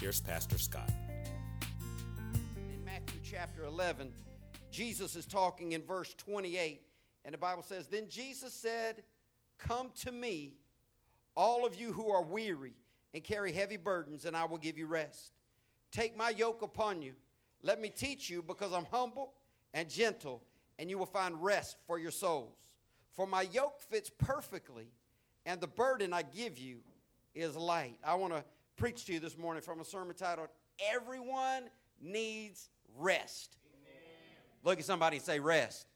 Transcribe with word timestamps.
here's 0.00 0.20
Pastor 0.20 0.58
Scott. 0.58 0.90
in 2.72 2.84
Matthew 2.84 3.18
chapter 3.24 3.64
11, 3.64 4.12
Jesus 4.70 5.16
is 5.16 5.26
talking 5.26 5.72
in 5.72 5.82
verse 5.82 6.14
28, 6.14 6.82
and 7.24 7.34
the 7.34 7.38
Bible 7.38 7.64
says, 7.64 7.88
Then 7.88 8.08
Jesus 8.08 8.52
said, 8.52 9.02
Come 9.58 9.90
to 10.02 10.12
me, 10.12 10.54
all 11.36 11.66
of 11.66 11.74
you 11.74 11.92
who 11.92 12.10
are 12.10 12.22
weary 12.22 12.74
and 13.12 13.24
carry 13.24 13.52
heavy 13.52 13.76
burdens, 13.76 14.24
and 14.24 14.36
I 14.36 14.44
will 14.44 14.58
give 14.58 14.78
you 14.78 14.86
rest. 14.86 15.32
Take 15.90 16.16
my 16.16 16.30
yoke 16.30 16.62
upon 16.62 17.02
you. 17.02 17.14
Let 17.62 17.80
me 17.80 17.88
teach 17.88 18.30
you, 18.30 18.40
because 18.40 18.72
I'm 18.72 18.86
humble 18.92 19.32
and 19.74 19.90
gentle, 19.90 20.42
and 20.78 20.88
you 20.88 20.96
will 20.96 21.06
find 21.06 21.42
rest 21.42 21.76
for 21.88 21.98
your 21.98 22.12
souls. 22.12 22.54
For 23.16 23.26
my 23.26 23.42
yoke 23.42 23.80
fits 23.80 24.12
perfectly, 24.16 24.92
and 25.44 25.60
the 25.60 25.66
burden 25.66 26.12
I 26.12 26.22
give 26.22 26.56
you 26.56 26.78
is 27.34 27.56
light. 27.56 27.98
I 28.04 28.14
want 28.14 28.32
to 28.34 28.44
preach 28.78 29.06
to 29.06 29.12
you 29.12 29.18
this 29.18 29.36
morning 29.36 29.60
from 29.60 29.80
a 29.80 29.84
sermon 29.84 30.14
titled, 30.14 30.48
Everyone 30.94 31.64
Needs 32.00 32.70
Rest. 32.96 33.56
Look 34.62 34.78
at 34.78 34.84
somebody 34.84 35.16
and 35.16 35.26
say, 35.26 35.40
rest. 35.40 35.88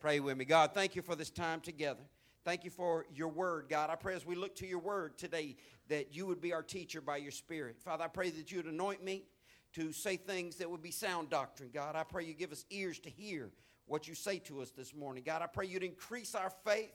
Pray 0.00 0.18
with 0.18 0.36
me. 0.36 0.44
God, 0.44 0.72
thank 0.74 0.96
you 0.96 1.02
for 1.02 1.14
this 1.14 1.30
time 1.30 1.60
together. 1.60 2.02
Thank 2.44 2.64
you 2.64 2.70
for 2.70 3.06
your 3.14 3.28
word, 3.28 3.66
God. 3.68 3.90
I 3.90 3.94
pray 3.94 4.14
as 4.14 4.26
we 4.26 4.34
look 4.34 4.56
to 4.56 4.66
your 4.66 4.80
word 4.80 5.16
today 5.16 5.56
that 5.88 6.12
you 6.12 6.26
would 6.26 6.40
be 6.40 6.52
our 6.52 6.64
teacher 6.64 7.00
by 7.00 7.18
your 7.18 7.30
spirit. 7.30 7.80
Father, 7.80 8.04
I 8.04 8.08
pray 8.08 8.30
that 8.30 8.50
you 8.50 8.58
would 8.58 8.66
anoint 8.66 9.04
me 9.04 9.22
to 9.74 9.92
say 9.92 10.16
things 10.16 10.56
that 10.56 10.68
would 10.68 10.82
be 10.82 10.90
sound 10.90 11.30
doctrine, 11.30 11.70
God. 11.72 11.94
I 11.94 12.02
pray 12.02 12.24
you 12.24 12.34
give 12.34 12.50
us 12.50 12.64
ears 12.70 12.98
to 13.00 13.10
hear 13.10 13.50
what 13.86 14.08
you 14.08 14.14
say 14.16 14.40
to 14.40 14.62
us 14.62 14.70
this 14.70 14.94
morning. 14.94 15.22
God, 15.24 15.42
I 15.42 15.46
pray 15.46 15.66
you'd 15.66 15.84
increase 15.84 16.34
our 16.34 16.50
faith. 16.64 16.92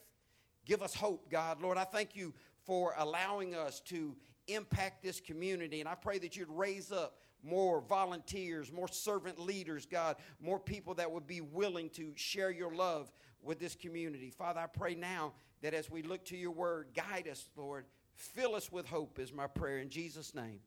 Give 0.66 0.82
us 0.82 0.94
hope, 0.94 1.32
God. 1.32 1.62
Lord, 1.62 1.78
I 1.78 1.86
thank 1.86 2.18
you 2.18 2.34
for 2.66 2.94
allowing 2.98 3.56
us 3.56 3.80
to 3.80 4.16
impact 4.54 5.04
this 5.04 5.20
community. 5.20 5.80
And 5.80 5.90
I 5.90 5.96
pray 5.96 6.20
that 6.20 6.36
you'd 6.36 6.50
raise 6.50 6.92
up 6.92 7.18
more 7.44 7.82
volunteers, 7.82 8.72
more 8.72 8.88
servant 8.88 9.40
leaders, 9.40 9.86
God, 9.86 10.18
more 10.42 10.60
people 10.60 10.94
that 10.96 11.12
would 11.12 11.28
be 11.28 11.42
willing 11.42 11.90
to 11.92 12.12
share 12.16 12.52
your 12.52 12.74
love 12.74 13.12
with 13.42 13.60
this 13.60 13.76
community. 13.76 14.30
Father, 14.30 14.60
I 14.60 14.68
pray 14.68 14.96
now 14.96 15.34
that 15.62 15.74
as 15.74 15.90
we 15.90 16.02
look 16.02 16.26
to 16.26 16.38
your 16.38 16.52
word, 16.52 16.88
guide 16.96 17.28
us, 17.30 17.50
Lord. 17.56 17.86
Fill 18.16 18.56
us 18.56 18.70
with 18.72 18.86
hope, 18.86 19.18
is 19.18 19.32
my 19.32 19.48
prayer. 19.48 19.78
In 19.80 19.90
Jesus' 19.90 20.36
name, 20.36 20.60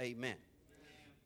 amen. 0.00 0.34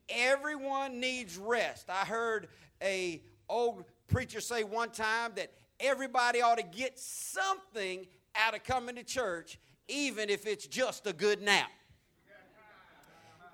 Everyone 0.09 0.99
needs 0.99 1.37
rest. 1.37 1.89
I 1.89 2.05
heard 2.05 2.47
a 2.81 3.23
old 3.49 3.85
preacher 4.07 4.41
say 4.41 4.63
one 4.63 4.91
time 4.91 5.31
that 5.35 5.51
everybody 5.79 6.41
ought 6.41 6.57
to 6.57 6.63
get 6.63 6.99
something 6.99 8.05
out 8.35 8.53
of 8.53 8.63
coming 8.63 8.95
to 8.95 9.03
church, 9.03 9.59
even 9.87 10.29
if 10.29 10.45
it's 10.45 10.67
just 10.67 11.07
a 11.07 11.13
good 11.13 11.41
nap. 11.41 11.71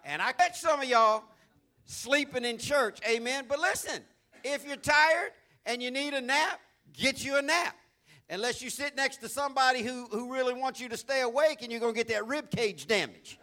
And 0.06 0.22
I 0.22 0.32
catch 0.32 0.60
some 0.60 0.82
of 0.82 0.88
y'all 0.88 1.24
sleeping 1.86 2.46
in 2.46 2.58
church, 2.58 3.00
amen. 3.08 3.46
But 3.48 3.60
listen, 3.60 4.02
if 4.44 4.66
you're 4.66 4.76
tired 4.76 5.32
and 5.66 5.82
you 5.82 5.92
need 5.92 6.14
a 6.14 6.22
nap, 6.22 6.60
get 6.94 7.24
you 7.24 7.38
a 7.38 7.42
nap. 7.42 7.76
Unless 8.30 8.62
you 8.62 8.70
sit 8.70 8.96
next 8.96 9.18
to 9.18 9.30
somebody 9.30 9.82
who, 9.82 10.06
who 10.12 10.32
really 10.32 10.54
wants 10.54 10.80
you 10.80 10.88
to 10.90 10.98
stay 10.98 11.22
awake 11.22 11.64
and 11.64 11.72
you're 11.72 11.82
going 11.82 11.94
to 11.94 11.98
get 11.98 12.08
that 12.10 12.28
rib 12.28 12.52
cage 12.52 12.86
damage. 12.86 13.40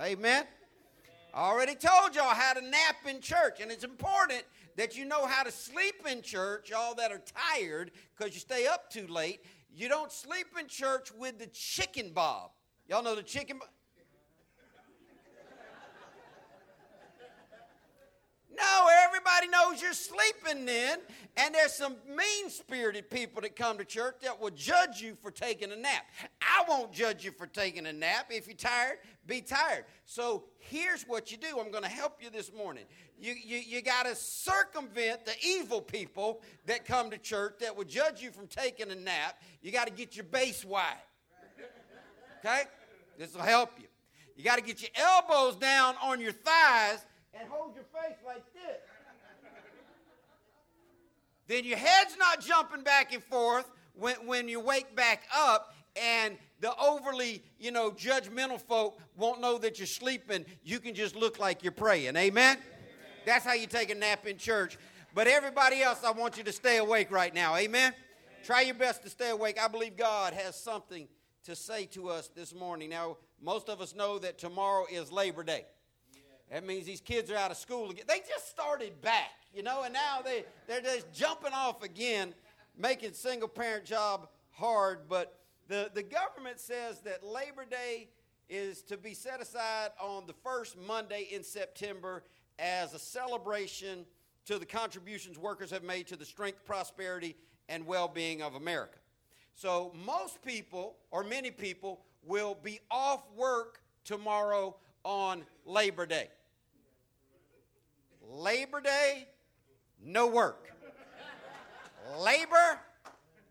Amen. 0.00 0.44
I 1.34 1.40
already 1.40 1.74
told 1.74 2.14
y'all 2.14 2.34
how 2.34 2.54
to 2.54 2.60
nap 2.62 2.96
in 3.06 3.20
church, 3.20 3.60
and 3.60 3.70
it's 3.70 3.84
important 3.84 4.44
that 4.76 4.96
you 4.96 5.04
know 5.04 5.26
how 5.26 5.42
to 5.42 5.50
sleep 5.50 6.06
in 6.10 6.22
church, 6.22 6.72
all 6.72 6.94
that 6.94 7.12
are 7.12 7.20
tired 7.52 7.90
because 8.16 8.32
you 8.32 8.40
stay 8.40 8.66
up 8.66 8.90
too 8.90 9.06
late. 9.08 9.44
You 9.74 9.88
don't 9.88 10.10
sleep 10.10 10.46
in 10.58 10.68
church 10.68 11.12
with 11.12 11.38
the 11.38 11.46
chicken 11.48 12.12
bob. 12.14 12.50
Y'all 12.88 13.02
know 13.02 13.14
the 13.14 13.22
chicken 13.22 13.58
bob? 13.58 13.68
No, 18.58 18.88
everybody 19.06 19.46
knows 19.48 19.80
you're 19.80 19.92
sleeping 19.92 20.64
then, 20.64 20.98
and 21.36 21.54
there's 21.54 21.74
some 21.74 21.94
mean 22.08 22.50
spirited 22.50 23.08
people 23.08 23.40
that 23.42 23.54
come 23.54 23.78
to 23.78 23.84
church 23.84 24.16
that 24.22 24.40
will 24.40 24.50
judge 24.50 25.00
you 25.00 25.16
for 25.20 25.30
taking 25.30 25.70
a 25.70 25.76
nap. 25.76 26.04
I 26.40 26.64
won't 26.68 26.92
judge 26.92 27.24
you 27.24 27.30
for 27.30 27.46
taking 27.46 27.86
a 27.86 27.92
nap. 27.92 28.26
If 28.30 28.48
you're 28.48 28.56
tired, 28.56 28.98
be 29.26 29.42
tired. 29.42 29.84
So 30.06 30.44
here's 30.58 31.04
what 31.04 31.30
you 31.30 31.36
do 31.36 31.60
I'm 31.60 31.70
going 31.70 31.84
to 31.84 31.90
help 31.90 32.20
you 32.20 32.30
this 32.30 32.52
morning. 32.52 32.84
You, 33.20 33.34
you, 33.34 33.58
you 33.58 33.82
got 33.82 34.06
to 34.06 34.16
circumvent 34.16 35.24
the 35.24 35.34
evil 35.46 35.80
people 35.80 36.42
that 36.66 36.84
come 36.84 37.10
to 37.10 37.18
church 37.18 37.58
that 37.60 37.76
will 37.76 37.84
judge 37.84 38.20
you 38.20 38.32
from 38.32 38.48
taking 38.48 38.90
a 38.90 38.96
nap. 38.96 39.40
You 39.62 39.70
got 39.70 39.86
to 39.86 39.92
get 39.92 40.16
your 40.16 40.24
base 40.24 40.64
wide. 40.64 40.96
Okay? 42.40 42.62
This 43.18 43.34
will 43.34 43.42
help 43.42 43.72
you. 43.78 43.86
You 44.36 44.44
got 44.44 44.56
to 44.56 44.62
get 44.64 44.80
your 44.80 44.90
elbows 44.96 45.56
down 45.56 45.96
on 46.02 46.20
your 46.20 46.32
thighs 46.32 47.04
and 47.34 47.48
hold 47.48 47.74
your 47.74 47.84
face 47.84 48.18
like 48.26 48.44
this. 48.52 48.80
then 51.46 51.64
your 51.64 51.78
head's 51.78 52.16
not 52.18 52.40
jumping 52.40 52.82
back 52.82 53.12
and 53.12 53.22
forth 53.24 53.70
when, 53.94 54.14
when 54.26 54.48
you 54.48 54.60
wake 54.60 54.94
back 54.94 55.24
up, 55.36 55.74
and 55.96 56.36
the 56.60 56.74
overly, 56.76 57.42
you 57.58 57.70
know, 57.70 57.90
judgmental 57.90 58.60
folk 58.60 59.00
won't 59.16 59.40
know 59.40 59.58
that 59.58 59.78
you're 59.78 59.86
sleeping. 59.86 60.44
You 60.62 60.78
can 60.78 60.94
just 60.94 61.16
look 61.16 61.38
like 61.38 61.62
you're 61.62 61.72
praying. 61.72 62.16
Amen? 62.16 62.56
Amen. 62.56 62.58
That's 63.26 63.44
how 63.44 63.54
you 63.54 63.66
take 63.66 63.90
a 63.90 63.94
nap 63.94 64.26
in 64.26 64.36
church. 64.38 64.78
But 65.14 65.26
everybody 65.26 65.82
else, 65.82 66.04
I 66.04 66.12
want 66.12 66.36
you 66.36 66.44
to 66.44 66.52
stay 66.52 66.76
awake 66.78 67.10
right 67.10 67.34
now. 67.34 67.56
Amen? 67.56 67.92
Amen? 67.92 67.94
Try 68.44 68.60
your 68.62 68.74
best 68.74 69.02
to 69.02 69.10
stay 69.10 69.30
awake. 69.30 69.58
I 69.60 69.68
believe 69.68 69.96
God 69.96 70.32
has 70.34 70.54
something 70.54 71.08
to 71.44 71.56
say 71.56 71.86
to 71.86 72.08
us 72.08 72.28
this 72.28 72.54
morning. 72.54 72.90
Now, 72.90 73.16
most 73.40 73.68
of 73.68 73.80
us 73.80 73.94
know 73.94 74.18
that 74.18 74.38
tomorrow 74.38 74.84
is 74.90 75.10
Labor 75.10 75.42
Day. 75.42 75.64
That 76.50 76.64
means 76.64 76.86
these 76.86 77.00
kids 77.00 77.30
are 77.30 77.36
out 77.36 77.50
of 77.50 77.56
school 77.56 77.90
again. 77.90 78.04
They 78.08 78.20
just 78.26 78.48
started 78.48 79.00
back, 79.02 79.32
you 79.54 79.62
know, 79.62 79.82
and 79.82 79.92
now 79.92 80.20
they, 80.24 80.44
they're 80.66 80.80
just 80.80 81.12
jumping 81.12 81.52
off 81.52 81.82
again, 81.82 82.32
making 82.76 83.12
single 83.12 83.48
parent 83.48 83.84
job 83.84 84.28
hard. 84.52 85.00
But 85.08 85.38
the, 85.68 85.90
the 85.92 86.02
government 86.02 86.58
says 86.58 87.00
that 87.00 87.24
Labor 87.24 87.66
Day 87.68 88.08
is 88.48 88.80
to 88.82 88.96
be 88.96 89.12
set 89.12 89.42
aside 89.42 89.90
on 90.00 90.26
the 90.26 90.32
first 90.32 90.76
Monday 90.78 91.28
in 91.30 91.44
September 91.44 92.22
as 92.58 92.94
a 92.94 92.98
celebration 92.98 94.06
to 94.46 94.58
the 94.58 94.64
contributions 94.66 95.38
workers 95.38 95.70
have 95.70 95.82
made 95.82 96.06
to 96.06 96.16
the 96.16 96.24
strength, 96.24 96.64
prosperity, 96.64 97.36
and 97.68 97.86
well 97.86 98.08
being 98.08 98.40
of 98.40 98.54
America. 98.54 98.98
So 99.54 99.92
most 100.06 100.40
people, 100.42 100.96
or 101.10 101.22
many 101.22 101.50
people, 101.50 102.00
will 102.24 102.56
be 102.62 102.80
off 102.90 103.22
work 103.36 103.82
tomorrow 104.04 104.76
on 105.04 105.44
Labor 105.66 106.06
Day. 106.06 106.28
Labor 108.28 108.80
Day, 108.80 109.26
no 110.04 110.26
work. 110.26 110.70
Labor, 112.18 112.78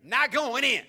not 0.03 0.31
going 0.31 0.63
in. 0.63 0.83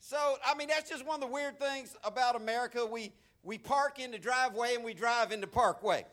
So, 0.00 0.36
I 0.44 0.54
mean, 0.54 0.68
that's 0.68 0.88
just 0.88 1.04
one 1.06 1.16
of 1.16 1.20
the 1.20 1.32
weird 1.32 1.58
things 1.58 1.96
about 2.02 2.36
America. 2.36 2.84
We, 2.84 3.12
we 3.42 3.58
park 3.58 3.98
in 3.98 4.10
the 4.10 4.18
driveway 4.18 4.74
and 4.74 4.84
we 4.84 4.94
drive 4.94 5.32
in 5.32 5.40
the 5.40 5.46
parkway. 5.46 6.04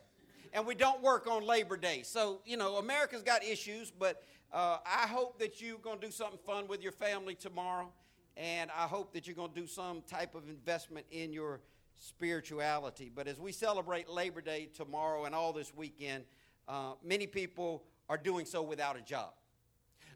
And 0.54 0.66
we 0.66 0.76
don't 0.76 1.02
work 1.02 1.28
on 1.28 1.46
Labor 1.46 1.78
Day. 1.78 2.02
So, 2.04 2.42
you 2.46 2.58
know, 2.58 2.76
America's 2.76 3.24
got 3.24 3.44
issues, 3.44 3.90
but 3.92 4.22
uh, 4.52 4.78
I 4.86 5.08
hope 5.08 5.40
that 5.40 5.62
you're 5.62 5.78
going 5.78 6.00
to 6.00 6.06
do 6.08 6.12
something 6.12 6.40
fun 6.46 6.68
with 6.68 6.82
your 6.84 6.92
family 6.92 7.36
tomorrow. 7.36 7.90
And 8.36 8.70
I 8.72 8.84
hope 8.84 9.14
that 9.14 9.28
you're 9.28 9.36
going 9.36 9.54
to 9.54 9.60
do 9.60 9.68
some 9.68 10.02
type 10.10 10.36
of 10.36 10.50
investment 10.50 11.06
in 11.10 11.32
your 11.32 11.62
spirituality. 12.02 13.12
But 13.14 13.28
as 13.28 13.40
we 13.40 13.52
celebrate 13.52 14.10
Labor 14.10 14.42
Day 14.42 14.70
tomorrow 14.76 15.26
and 15.26 15.36
all 15.36 15.54
this 15.54 15.72
weekend, 15.76 16.24
uh, 16.68 16.94
many 17.04 17.28
people 17.28 17.84
are 18.10 18.18
doing 18.18 18.46
so 18.46 18.62
without 18.64 18.98
a 18.98 19.02
job. 19.02 19.30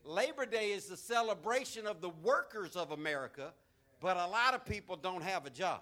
Labor 0.03 0.45
Day 0.45 0.71
is 0.71 0.87
the 0.87 0.97
celebration 0.97 1.85
of 1.85 2.01
the 2.01 2.09
workers 2.09 2.75
of 2.75 2.91
America, 2.91 3.53
but 4.01 4.17
a 4.17 4.27
lot 4.27 4.53
of 4.53 4.65
people 4.65 4.95
don't 4.95 5.23
have 5.23 5.45
a 5.45 5.49
job. 5.49 5.81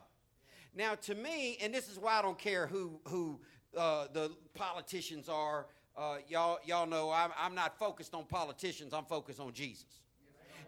Now, 0.75 0.95
to 0.95 1.15
me, 1.15 1.57
and 1.61 1.73
this 1.73 1.89
is 1.89 1.97
why 1.97 2.19
I 2.19 2.21
don't 2.21 2.37
care 2.37 2.67
who, 2.67 2.99
who 3.07 3.39
uh, 3.77 4.07
the 4.11 4.31
politicians 4.53 5.29
are, 5.29 5.67
uh, 5.97 6.17
y'all, 6.27 6.59
y'all 6.65 6.87
know 6.87 7.11
I'm, 7.11 7.31
I'm 7.37 7.55
not 7.55 7.77
focused 7.77 8.13
on 8.13 8.25
politicians, 8.25 8.93
I'm 8.93 9.05
focused 9.05 9.39
on 9.39 9.53
Jesus. 9.53 9.85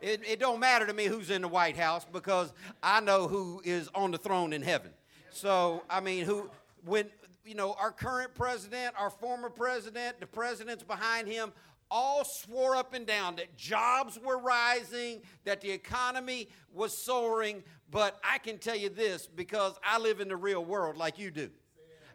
It, 0.02 0.22
it 0.28 0.40
don't 0.40 0.60
matter 0.60 0.86
to 0.86 0.94
me 0.94 1.06
who's 1.06 1.30
in 1.30 1.42
the 1.42 1.48
White 1.48 1.78
House 1.78 2.06
because 2.10 2.54
I 2.84 3.00
know 3.00 3.28
who 3.28 3.62
is 3.66 3.90
on 3.96 4.12
the 4.12 4.18
throne 4.18 4.54
in 4.54 4.62
heaven. 4.62 4.92
So, 5.36 5.84
I 5.90 6.00
mean, 6.00 6.24
who 6.24 6.50
when 6.86 7.10
you 7.44 7.56
know 7.56 7.76
our 7.78 7.92
current 7.92 8.34
president, 8.36 8.96
our 8.98 9.10
former 9.10 9.50
president, 9.50 10.22
the 10.22 10.28
presidents 10.28 10.82
behind 10.82 11.28
him 11.28 11.52
all 11.92 12.24
swore 12.24 12.78
up 12.78 12.94
and 12.94 13.06
down 13.06 13.36
that 13.36 13.58
jobs 13.58 14.18
were 14.18 14.38
rising, 14.38 15.22
that 15.44 15.60
the 15.60 15.70
economy 15.70 16.48
was 16.74 16.98
soaring. 16.98 17.64
But 17.92 18.18
I 18.24 18.38
can 18.38 18.58
tell 18.58 18.78
you 18.78 18.88
this 18.88 19.28
because 19.28 19.74
I 19.84 20.00
live 20.00 20.22
in 20.22 20.30
the 20.30 20.38
real 20.38 20.64
world 20.64 20.96
like 20.96 21.20
you 21.20 21.32
do. 21.32 21.50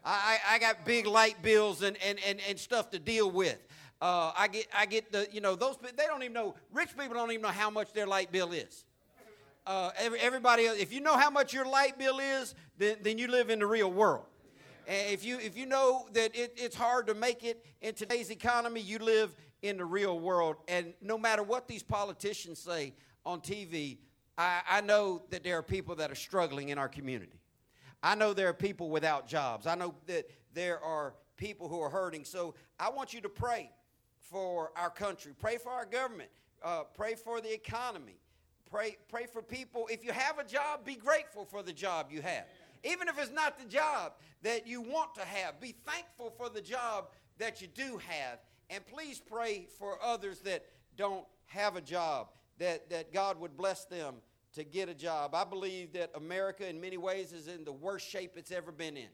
I, 0.03 0.39
I 0.49 0.59
got 0.59 0.87
big 0.87 1.07
light 1.07 1.43
bills 1.43 1.83
and, 1.83 1.99
and, 2.03 2.19
and, 2.27 2.41
and 2.49 2.59
stuff 2.59 2.91
to 2.93 2.99
deal 2.99 3.31
with. 3.31 3.59
Uh, 4.01 4.33
I 4.35 4.49
get 4.49 4.67
I 4.75 4.87
get 4.87 5.13
the 5.13 5.29
you 5.31 5.43
know 5.43 5.57
those 5.57 5.77
they 5.95 6.07
don't 6.07 6.23
even 6.23 6.33
know 6.33 6.55
rich 6.73 6.97
people 6.97 7.13
don't 7.13 7.31
even 7.33 7.43
know 7.43 7.49
how 7.49 7.69
much 7.69 7.93
their 7.93 8.07
light 8.07 8.33
bill 8.33 8.53
is. 8.53 8.87
Uh, 9.67 9.91
every, 9.99 10.19
everybody 10.21 10.67
else, 10.67 10.79
if 10.79 10.93
you 10.93 11.01
know 11.01 11.17
how 11.17 11.31
much 11.31 11.53
your 11.53 11.67
light 11.67 11.99
bill 11.99 12.19
is, 12.19 12.55
then, 12.79 12.97
then 13.03 13.19
you 13.19 13.29
live 13.29 13.51
in 13.51 13.59
the 13.59 13.67
real 13.67 13.91
world. 13.93 14.25
And 14.89 15.13
if 15.13 15.25
you 15.25 15.39
if 15.39 15.57
you 15.57 15.67
know 15.67 16.09
that 16.15 16.35
it, 16.35 16.55
it's 16.57 16.75
hard 16.75 17.07
to 17.09 17.15
make 17.15 17.45
it 17.45 17.65
in 17.81 17.95
today's 17.95 18.31
economy, 18.31 18.81
you 18.81 18.99
live 18.99 19.35
in 19.63 19.77
the 19.77 19.85
real 19.85 20.19
world. 20.19 20.57
And 20.67 20.95
no 21.01 21.19
matter 21.19 21.43
what 21.43 21.69
these 21.69 21.83
politicians 21.83 22.59
say 22.59 22.95
on 23.25 23.41
TV, 23.41 23.99
I, 24.37 24.63
I 24.69 24.81
know 24.81 25.23
that 25.31 25.45
there 25.45 25.59
are 25.59 25.63
people 25.63 25.95
that 25.97 26.11
are 26.11 26.17
struggling 26.17 26.71
in 26.71 26.79
our 26.79 26.89
community. 26.89 27.41
I 28.03 28.15
know 28.15 28.33
there 28.33 28.49
are 28.49 28.55
people 28.55 28.89
without 28.89 29.29
jobs. 29.29 29.67
I 29.67 29.75
know 29.75 29.95
that 30.07 30.31
there 30.55 30.83
are 30.83 31.15
people 31.37 31.69
who 31.69 31.81
are 31.81 31.91
hurting. 31.91 32.25
So 32.25 32.55
I 32.79 32.91
want 32.91 33.13
you 33.13 33.21
to 33.21 33.29
pray 33.29 33.71
for 34.19 34.73
our 34.77 34.91
country, 34.91 35.33
pray 35.39 35.59
for 35.59 35.71
our 35.71 35.85
government, 35.85 36.31
uh, 36.63 36.85
pray 36.95 37.15
for 37.15 37.41
the 37.41 37.53
economy, 37.53 38.20
pray, 38.71 38.97
pray 39.09 39.27
for 39.27 39.43
people. 39.43 39.89
If 39.91 40.05
you 40.05 40.13
have 40.13 40.39
a 40.39 40.45
job, 40.45 40.85
be 40.85 40.95
grateful 40.95 41.45
for 41.45 41.63
the 41.63 41.73
job 41.73 42.09
you 42.11 42.23
have. 42.23 42.45
Even 42.83 43.09
if 43.09 43.19
it's 43.19 43.33
not 43.33 43.59
the 43.59 43.67
job 43.67 44.13
that 44.43 44.67
you 44.67 44.81
want 44.81 45.15
to 45.17 45.25
have, 45.25 45.61
be 45.61 45.75
thankful 45.87 46.33
for 46.37 46.49
the 46.49 46.63
job 46.63 47.09
that 47.39 47.61
you 47.61 47.67
do 47.67 47.99
have. 48.07 48.39
And 48.71 48.87
please 48.87 49.21
pray 49.21 49.67
for 49.79 49.99
others 50.03 50.41
that 50.41 50.65
don't 50.97 51.27
have 51.47 51.77
a 51.77 51.81
job, 51.81 52.29
that, 52.59 52.89
that 52.91 53.13
God 53.13 53.39
would 53.41 53.57
bless 53.57 53.85
them 53.85 54.17
to 54.55 54.65
get 54.65 54.89
a 54.89 54.95
job. 54.95 55.35
I 55.35 55.45
believe 55.45 55.93
that 55.93 56.11
America, 56.15 56.69
in 56.69 56.81
many 56.81 56.97
ways, 56.97 57.33
is 57.33 57.49
in 57.49 57.65
the 57.65 57.73
worst 57.73 58.09
shape 58.09 58.33
it's 58.37 58.51
ever 58.51 58.73
been 58.73 58.97
in. 58.97 59.09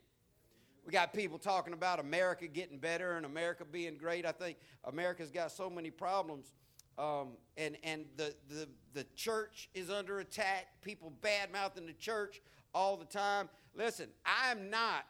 We 0.84 0.92
got 0.92 1.12
people 1.12 1.38
talking 1.38 1.72
about 1.72 1.98
America 1.98 2.46
getting 2.46 2.78
better 2.78 3.16
and 3.16 3.26
America 3.26 3.64
being 3.64 3.96
great. 3.96 4.24
I 4.24 4.30
think 4.30 4.56
America's 4.84 5.32
got 5.32 5.50
so 5.50 5.68
many 5.68 5.90
problems. 5.90 6.52
Um, 6.98 7.32
and 7.56 7.76
and 7.84 8.06
the, 8.16 8.34
the, 8.48 8.68
the 8.94 9.04
church 9.14 9.68
is 9.74 9.90
under 9.90 10.20
attack. 10.20 10.66
People 10.82 11.12
bad 11.20 11.52
mouthing 11.52 11.86
the 11.86 11.92
church 11.92 12.40
all 12.74 12.96
the 12.96 13.04
time. 13.04 13.48
Listen, 13.74 14.08
I'm 14.24 14.70
not, 14.70 15.04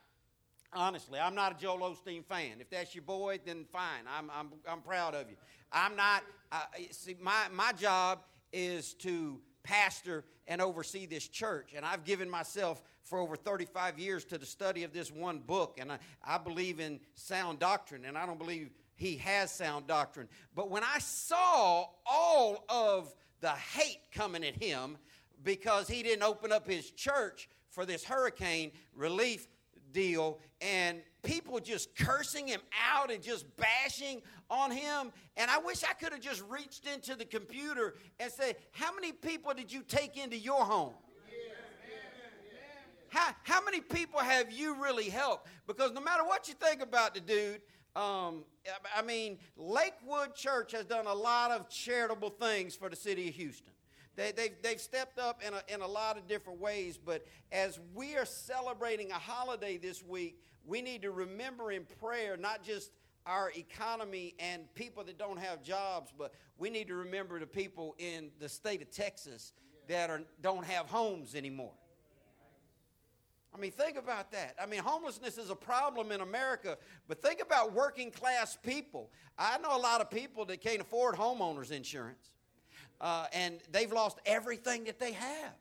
honestly, 0.73 1.19
I'm 1.19 1.35
not 1.35 1.57
a 1.57 1.59
Joel 1.61 1.79
Osteen 1.79 2.25
fan. 2.25 2.61
If 2.61 2.71
that's 2.71 2.95
your 2.95 3.03
boy, 3.03 3.39
then 3.45 3.65
fine. 3.73 4.05
I'm, 4.09 4.31
I'm, 4.37 4.51
I'm 4.69 4.81
proud 4.83 5.15
of 5.15 5.29
you. 5.31 5.37
I'm 5.73 5.97
not, 5.97 6.23
uh, 6.53 6.63
see, 6.91 7.17
my, 7.21 7.47
my 7.53 7.73
job 7.73 8.21
is 8.53 8.95
to 8.95 9.41
pastor 9.63 10.25
and 10.47 10.61
oversee 10.61 11.07
this 11.07 11.27
church. 11.27 11.73
And 11.77 11.85
I've 11.85 12.05
given 12.05 12.31
myself 12.31 12.83
for 13.03 13.19
over 13.19 13.37
35 13.37 13.99
years 13.99 14.25
to 14.27 14.39
the 14.39 14.47
study 14.47 14.85
of 14.85 14.93
this 14.93 15.13
one 15.13 15.39
book. 15.39 15.79
And 15.81 15.93
I, 15.93 15.99
I 16.25 16.39
believe 16.39 16.81
in 16.81 17.01
sound 17.15 17.59
doctrine, 17.59 18.05
and 18.05 18.17
I 18.17 18.27
don't 18.27 18.39
believe 18.39 18.71
he 18.97 19.17
has 19.19 19.53
sound 19.53 19.87
doctrine. 19.87 20.29
But 20.55 20.71
when 20.71 20.83
I 20.83 20.99
saw 20.99 21.87
all 22.05 22.65
of 22.69 23.15
the 23.41 23.51
hate 23.51 24.01
coming 24.13 24.45
at 24.45 24.61
him 24.61 24.97
because 25.45 25.87
he 25.87 26.03
didn't 26.03 26.23
open 26.23 26.51
up 26.51 26.69
his 26.69 26.91
church 26.91 27.49
for 27.69 27.85
this 27.85 28.03
hurricane 28.03 28.73
relief 28.95 29.47
deal 29.93 30.41
and 30.61 31.01
people 31.23 31.61
just 31.61 31.95
cursing 31.97 32.49
him 32.49 32.61
out 32.93 33.11
and 33.11 33.23
just 33.23 33.45
bashing 33.57 34.23
on 34.51 34.71
him. 34.71 35.13
And 35.37 35.51
I 35.51 35.59
wish 35.59 35.85
I 35.85 35.93
could 35.93 36.13
have 36.13 36.21
just 36.21 36.43
reached 36.49 36.87
into 36.87 37.15
the 37.15 37.25
computer 37.25 37.95
and 38.19 38.33
said, 38.33 38.57
How 38.73 38.95
many 38.95 39.13
people 39.13 39.53
did 39.55 39.71
you 39.71 39.83
take 39.83 40.17
into 40.17 40.37
your 40.37 40.65
home? 40.65 40.95
How, 43.09 43.35
how 43.45 43.65
many 43.65 43.81
people 43.81 44.21
have 44.21 44.53
you 44.53 44.75
really 44.83 45.09
helped? 45.09 45.49
Because 45.67 45.93
no 45.93 46.01
matter 46.01 46.25
what 46.25 46.49
you 46.49 46.55
think 46.55 46.83
about 46.83 47.15
the 47.15 47.21
dude, 47.21 47.61
um, 47.97 48.45
I 48.95 49.03
mean, 49.03 49.39
Lakewood 49.57 50.35
Church 50.35 50.73
has 50.73 50.85
done 50.85 51.07
a 51.07 51.15
lot 51.15 51.51
of 51.51 51.69
charitable 51.71 52.31
things 52.31 52.77
for 52.77 52.91
the 52.91 52.97
city 52.97 53.29
of 53.29 53.35
Houston. 53.35 53.73
They, 54.17 54.33
they've, 54.33 54.55
they've 54.63 54.81
stepped 54.81 55.19
up 55.19 55.43
in 55.47 55.55
a, 55.55 55.63
in 55.73 55.81
a 55.81 55.87
lot 55.87 56.17
of 56.17 56.27
different 56.27 56.61
ways, 56.61 56.99
but 57.03 57.27
as 57.53 57.79
we 57.95 58.17
are 58.17 58.25
celebrating 58.25 59.11
a 59.11 59.19
holiday 59.19 59.77
this 59.79 60.03
week, 60.03 60.41
we 60.65 60.83
need 60.83 61.03
to 61.03 61.11
remember 61.11 61.73
in 61.73 61.87
prayer 62.01 62.37
not 62.37 62.63
just 62.63 62.91
our 63.27 63.51
economy 63.57 64.35
and 64.39 64.73
people 64.75 65.03
that 65.05 65.19
don't 65.19 65.39
have 65.39 65.63
jobs, 65.63 66.13
but 66.17 66.33
we 66.59 66.71
need 66.71 66.89
to 66.89 66.95
remember 66.95 67.41
the 67.41 67.47
people 67.47 67.95
in 67.99 68.31
the 68.41 68.49
state 68.49 68.83
of 68.83 68.91
Texas 68.91 69.53
that 69.89 70.11
are, 70.11 70.23
don't 70.43 70.65
have 70.65 70.87
homes 70.87 71.35
anymore. 71.35 71.73
I 73.57 73.61
mean, 73.61 73.71
think 73.71 73.97
about 73.97 74.33
that. 74.33 74.55
I 74.61 74.67
mean, 74.67 74.81
homelessness 74.81 75.39
is 75.39 75.49
a 75.49 75.55
problem 75.55 76.13
in 76.13 76.21
America, 76.21 76.77
but 77.09 77.23
think 77.23 77.41
about 77.41 77.73
working 77.73 78.11
class 78.11 78.59
people. 78.63 79.11
I 79.39 79.57
know 79.59 79.75
a 79.75 79.81
lot 79.81 80.03
of 80.03 80.11
people 80.11 80.45
that 80.47 80.61
can't 80.61 80.81
afford 80.81 81.15
homeowners 81.15 81.71
insurance, 81.71 82.33
uh, 83.01 83.27
and 83.33 83.59
they've 83.73 83.91
lost 83.91 84.19
everything 84.27 84.85
that 84.85 84.99
they 84.99 85.13
have. 85.13 85.55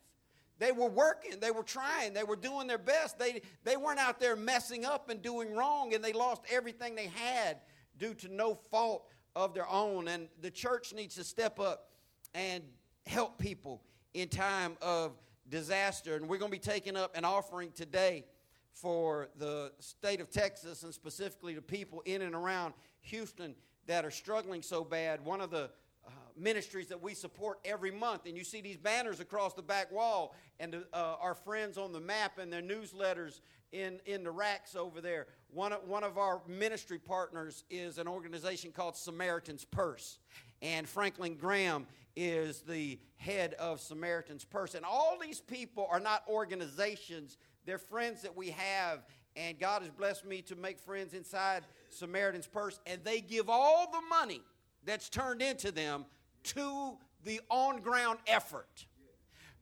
They 0.59 0.73
were 0.73 0.89
working, 0.89 1.39
they 1.39 1.51
were 1.51 1.63
trying, 1.63 2.13
they 2.13 2.23
were 2.23 2.35
doing 2.35 2.67
their 2.67 2.77
best. 2.77 3.17
They, 3.17 3.41
they 3.63 3.77
weren't 3.77 3.99
out 3.99 4.19
there 4.19 4.35
messing 4.35 4.83
up 4.83 5.09
and 5.09 5.21
doing 5.21 5.53
wrong, 5.53 5.93
and 5.93 6.03
they 6.03 6.13
lost 6.13 6.41
everything 6.51 6.95
they 6.95 7.11
had 7.13 7.59
due 7.97 8.13
to 8.15 8.27
no 8.27 8.55
fault 8.55 9.07
of 9.37 9.53
their 9.53 9.69
own. 9.69 10.09
And 10.09 10.27
the 10.41 10.51
church 10.51 10.93
needs 10.93 11.15
to 11.15 11.23
step 11.23 11.59
up 11.59 11.91
and 12.33 12.63
help 13.05 13.37
people 13.37 13.81
in 14.13 14.27
time 14.29 14.77
of 14.81 15.13
disaster. 15.49 16.15
And 16.15 16.27
we're 16.27 16.37
going 16.37 16.51
to 16.51 16.57
be 16.57 16.59
taking 16.59 16.95
up 16.95 17.15
an 17.15 17.25
offering 17.25 17.71
today 17.71 18.25
for 18.73 19.29
the 19.37 19.71
state 19.79 20.19
of 20.19 20.29
Texas 20.29 20.83
and 20.83 20.93
specifically 20.93 21.53
the 21.53 21.61
people 21.61 22.01
in 22.05 22.21
and 22.21 22.35
around 22.35 22.73
Houston 23.01 23.55
that 23.87 24.03
are 24.03 24.11
struggling 24.11 24.61
so 24.61 24.83
bad. 24.83 25.23
One 25.23 25.41
of 25.41 25.51
the 25.51 25.69
uh, 26.05 26.11
ministries 26.37 26.87
that 26.87 27.01
we 27.01 27.13
support 27.13 27.59
every 27.65 27.91
month. 27.91 28.25
And 28.27 28.37
you 28.37 28.43
see 28.43 28.61
these 28.61 28.77
banners 28.77 29.19
across 29.19 29.53
the 29.53 29.63
back 29.63 29.91
wall, 29.91 30.35
and 30.59 30.83
uh, 30.93 31.15
our 31.19 31.33
friends 31.33 31.77
on 31.77 31.93
the 31.93 31.99
map 31.99 32.37
and 32.37 32.53
their 32.53 32.61
newsletters 32.61 33.41
in, 33.71 33.99
in 34.05 34.23
the 34.23 34.31
racks 34.31 34.75
over 34.75 35.01
there. 35.01 35.27
One 35.49 35.73
of, 35.73 35.87
one 35.87 36.03
of 36.03 36.17
our 36.17 36.41
ministry 36.47 36.99
partners 36.99 37.63
is 37.69 37.97
an 37.97 38.07
organization 38.07 38.71
called 38.71 38.95
Samaritan's 38.95 39.65
Purse. 39.65 40.19
And 40.61 40.87
Franklin 40.87 41.35
Graham 41.35 41.87
is 42.15 42.61
the 42.61 42.99
head 43.17 43.53
of 43.55 43.79
Samaritan's 43.79 44.45
Purse. 44.45 44.75
And 44.75 44.85
all 44.85 45.17
these 45.21 45.41
people 45.41 45.87
are 45.89 45.99
not 45.99 46.23
organizations, 46.27 47.37
they're 47.65 47.77
friends 47.77 48.21
that 48.21 48.35
we 48.35 48.51
have. 48.51 49.05
And 49.35 49.59
God 49.59 49.81
has 49.81 49.91
blessed 49.91 50.25
me 50.25 50.41
to 50.43 50.55
make 50.55 50.79
friends 50.79 51.13
inside 51.13 51.63
Samaritan's 51.89 52.47
Purse. 52.47 52.79
And 52.85 53.03
they 53.03 53.19
give 53.19 53.49
all 53.49 53.91
the 53.91 54.01
money 54.09 54.41
that's 54.85 55.09
turned 55.09 55.41
into 55.41 55.71
them 55.71 56.05
to 56.43 56.97
the 57.23 57.41
on 57.49 57.81
ground 57.81 58.19
effort. 58.27 58.85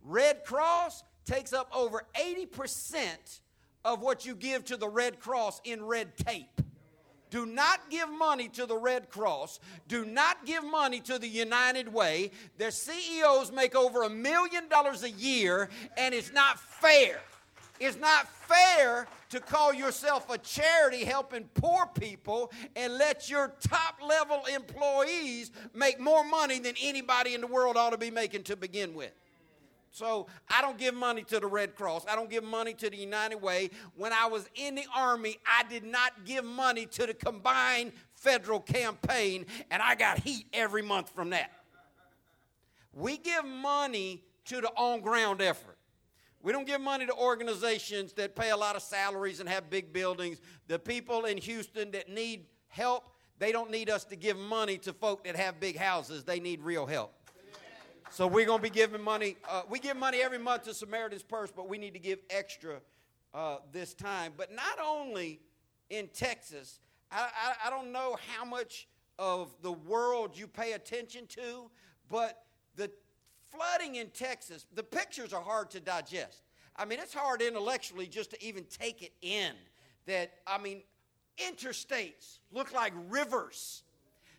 Red 0.03 0.43
Cross 0.43 1.03
takes 1.25 1.53
up 1.53 1.71
over 1.75 2.03
80% 2.15 3.39
of 3.85 4.01
what 4.01 4.25
you 4.25 4.35
give 4.35 4.65
to 4.65 4.77
the 4.77 4.87
Red 4.87 5.19
Cross 5.19 5.61
in 5.63 5.83
red 5.83 6.17
tape. 6.17 6.61
Do 7.33 7.47
not 7.47 7.89
give 7.89 8.11
money 8.11 8.47
to 8.49 8.67
the 8.67 8.77
Red 8.77 9.09
Cross. 9.09 9.59
Do 9.87 10.05
not 10.05 10.45
give 10.45 10.63
money 10.63 10.99
to 10.99 11.17
the 11.17 11.27
United 11.27 11.91
Way. 11.91 12.29
Their 12.59 12.69
CEOs 12.69 13.51
make 13.51 13.73
over 13.73 14.03
a 14.03 14.09
million 14.09 14.69
dollars 14.69 15.01
a 15.01 15.09
year, 15.09 15.71
and 15.97 16.13
it's 16.13 16.31
not 16.31 16.59
fair. 16.59 17.19
It's 17.79 17.97
not 17.97 18.27
fair 18.27 19.07
to 19.31 19.39
call 19.39 19.73
yourself 19.73 20.29
a 20.29 20.37
charity 20.37 21.05
helping 21.05 21.45
poor 21.55 21.87
people 21.99 22.51
and 22.75 22.99
let 22.99 23.31
your 23.31 23.51
top 23.67 23.95
level 24.07 24.43
employees 24.53 25.49
make 25.73 25.99
more 25.99 26.23
money 26.23 26.59
than 26.59 26.75
anybody 26.83 27.33
in 27.33 27.41
the 27.41 27.47
world 27.47 27.77
ought 27.77 27.93
to 27.93 27.97
be 27.97 28.11
making 28.11 28.43
to 28.43 28.55
begin 28.55 28.93
with. 28.93 29.11
So 29.93 30.25
I 30.49 30.63
don't 30.63 30.79
give 30.79 30.95
money 30.95 31.21
to 31.25 31.39
the 31.39 31.45
Red 31.45 31.75
Cross. 31.75 32.05
I 32.09 32.15
don't 32.15 32.29
give 32.29 32.43
money 32.43 32.73
to 32.73 32.89
the 32.89 32.97
United 32.97 33.39
Way. 33.39 33.69
When 33.95 34.11
I 34.11 34.25
was 34.25 34.49
in 34.55 34.73
the 34.73 34.85
Army, 34.93 35.37
I 35.45 35.63
did 35.69 35.83
not 35.83 36.25
give 36.25 36.43
money 36.43 36.87
to 36.87 37.05
the 37.05 37.13
combined 37.13 37.91
federal 38.15 38.59
campaign, 38.59 39.45
and 39.69 39.83
I 39.83 39.93
got 39.93 40.17
heat 40.17 40.47
every 40.51 40.81
month 40.81 41.11
from 41.11 41.29
that. 41.29 41.51
We 42.91 43.17
give 43.17 43.45
money 43.45 44.23
to 44.45 44.61
the 44.61 44.69
on 44.69 45.01
ground 45.01 45.43
effort. 45.43 45.77
We 46.41 46.51
don't 46.51 46.65
give 46.65 46.81
money 46.81 47.05
to 47.05 47.13
organizations 47.13 48.13
that 48.13 48.35
pay 48.35 48.49
a 48.49 48.57
lot 48.57 48.75
of 48.75 48.81
salaries 48.81 49.39
and 49.39 49.47
have 49.47 49.69
big 49.69 49.93
buildings. 49.93 50.41
The 50.67 50.79
people 50.79 51.25
in 51.25 51.37
Houston 51.37 51.91
that 51.91 52.09
need 52.09 52.47
help, 52.67 53.03
they 53.37 53.51
don't 53.51 53.69
need 53.69 53.91
us 53.91 54.05
to 54.05 54.15
give 54.15 54.37
money 54.37 54.79
to 54.79 54.91
folk 54.91 55.23
that 55.25 55.35
have 55.35 55.59
big 55.59 55.77
houses. 55.77 56.23
They 56.23 56.39
need 56.39 56.61
real 56.61 56.87
help. 56.87 57.13
So 58.13 58.27
we're 58.27 58.45
going 58.45 58.59
to 58.59 58.63
be 58.63 58.69
giving 58.69 59.01
money. 59.01 59.37
Uh, 59.49 59.63
we 59.67 59.79
give 59.79 59.97
money 59.97 60.19
every 60.21 60.37
month 60.37 60.65
to 60.65 60.73
Samaritan's 60.75 61.23
Purse, 61.23 61.51
but 61.51 61.67
we 61.67 61.79
need 61.79 61.93
to 61.93 61.99
give 61.99 62.19
extra 62.29 62.75
uh, 63.33 63.57
this 63.71 63.95
time. 63.95 64.33
But 64.37 64.53
not 64.53 64.77
only 64.79 65.39
in 65.89 66.09
Texas, 66.09 66.79
I, 67.11 67.23
I, 67.23 67.67
I 67.67 67.69
don't 67.71 67.91
know 67.91 68.15
how 68.37 68.45
much 68.45 68.87
of 69.17 69.55
the 69.63 69.71
world 69.71 70.37
you 70.37 70.45
pay 70.45 70.73
attention 70.73 71.25
to, 71.29 71.71
but 72.07 72.43
the 72.75 72.91
flooding 73.49 73.95
in 73.95 74.09
Texas, 74.09 74.67
the 74.75 74.83
pictures 74.83 75.33
are 75.33 75.41
hard 75.41 75.71
to 75.71 75.79
digest. 75.79 76.43
I 76.75 76.85
mean, 76.85 76.99
it's 76.99 77.15
hard 77.15 77.41
intellectually 77.41 78.05
just 78.05 78.29
to 78.29 78.45
even 78.45 78.65
take 78.65 79.01
it 79.01 79.13
in. 79.23 79.53
That, 80.05 80.33
I 80.45 80.59
mean, 80.59 80.83
interstates 81.39 82.37
look 82.51 82.75
like 82.75 82.93
rivers, 83.09 83.81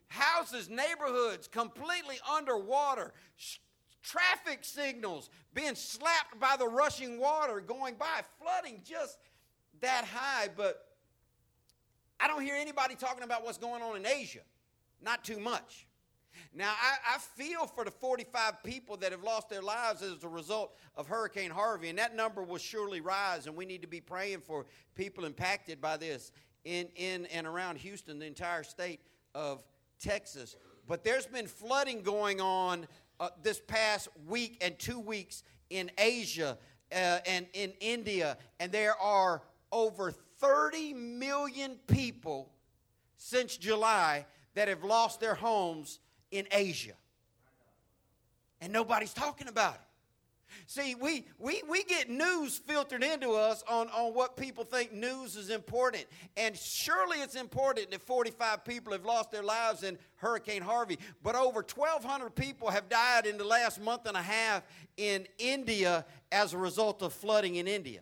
houses, 0.08 0.68
neighborhoods 0.68 1.48
completely 1.48 2.16
underwater, 2.30 3.12
Sh- 3.36 3.58
traffic 4.02 4.60
signals 4.62 5.30
being 5.54 5.74
slapped 5.74 6.38
by 6.38 6.56
the 6.58 6.68
rushing 6.68 7.18
water 7.18 7.60
going 7.60 7.94
by, 7.94 8.20
flooding 8.40 8.82
just 8.84 9.18
that 9.80 10.04
high. 10.04 10.48
But 10.54 10.86
I 12.20 12.28
don't 12.28 12.42
hear 12.42 12.54
anybody 12.54 12.94
talking 12.94 13.24
about 13.24 13.44
what's 13.44 13.58
going 13.58 13.82
on 13.82 13.96
in 13.96 14.06
Asia. 14.06 14.40
Not 15.02 15.24
too 15.24 15.38
much. 15.38 15.86
Now, 16.52 16.70
I, 16.70 17.14
I, 17.14 17.18
feel 17.18 17.66
for 17.66 17.84
the 17.84 17.90
45 17.90 18.62
people 18.64 18.96
that 18.98 19.12
have 19.12 19.22
lost 19.22 19.48
their 19.48 19.62
lives 19.62 20.02
as 20.02 20.22
a 20.24 20.28
result 20.28 20.76
of 20.96 21.06
Hurricane 21.06 21.50
Harvey, 21.50 21.88
and 21.88 21.98
that 21.98 22.16
number 22.16 22.42
will 22.42 22.58
surely 22.58 23.00
rise, 23.00 23.46
and 23.46 23.56
we 23.56 23.64
need 23.64 23.82
to 23.82 23.88
be 23.88 24.00
praying 24.00 24.40
for 24.40 24.66
people 24.94 25.24
impacted 25.24 25.80
by 25.80 25.96
this 25.96 26.32
in, 26.64 26.88
in 26.96 27.26
and 27.26 27.46
around 27.46 27.78
Houston, 27.78 28.18
the 28.18 28.26
entire 28.26 28.62
state 28.62 29.00
of 29.34 29.62
Texas. 30.04 30.56
But 30.86 31.02
there's 31.02 31.26
been 31.26 31.46
flooding 31.46 32.02
going 32.02 32.40
on 32.40 32.86
uh, 33.18 33.30
this 33.42 33.60
past 33.66 34.08
week 34.26 34.58
and 34.60 34.78
two 34.78 35.00
weeks 35.00 35.42
in 35.70 35.90
Asia 35.96 36.58
uh, 36.92 37.18
and 37.26 37.46
in 37.54 37.72
India, 37.80 38.36
and 38.60 38.70
there 38.70 38.94
are 39.00 39.42
over 39.72 40.12
30 40.12 40.92
million 40.92 41.76
people 41.86 42.52
since 43.16 43.56
July 43.56 44.26
that 44.54 44.68
have 44.68 44.84
lost 44.84 45.20
their 45.20 45.34
homes 45.34 45.98
in 46.30 46.46
Asia. 46.52 46.92
And 48.60 48.72
nobody's 48.72 49.14
talking 49.14 49.48
about 49.48 49.74
it. 49.74 49.80
See, 50.66 50.94
we, 50.94 51.26
we, 51.38 51.62
we 51.68 51.84
get 51.84 52.08
news 52.08 52.58
filtered 52.58 53.02
into 53.02 53.30
us 53.32 53.62
on, 53.68 53.88
on 53.88 54.14
what 54.14 54.36
people 54.36 54.64
think 54.64 54.92
news 54.92 55.36
is 55.36 55.50
important. 55.50 56.06
And 56.36 56.56
surely 56.56 57.18
it's 57.18 57.34
important 57.34 57.90
that 57.90 58.02
45 58.02 58.64
people 58.64 58.92
have 58.92 59.04
lost 59.04 59.30
their 59.30 59.42
lives 59.42 59.82
in 59.82 59.98
Hurricane 60.16 60.62
Harvey. 60.62 60.98
But 61.22 61.34
over 61.34 61.64
1,200 61.74 62.34
people 62.34 62.70
have 62.70 62.88
died 62.88 63.26
in 63.26 63.38
the 63.38 63.44
last 63.44 63.80
month 63.80 64.06
and 64.06 64.16
a 64.16 64.22
half 64.22 64.62
in 64.96 65.26
India 65.38 66.04
as 66.32 66.52
a 66.52 66.58
result 66.58 67.02
of 67.02 67.12
flooding 67.12 67.56
in 67.56 67.68
India. 67.68 68.00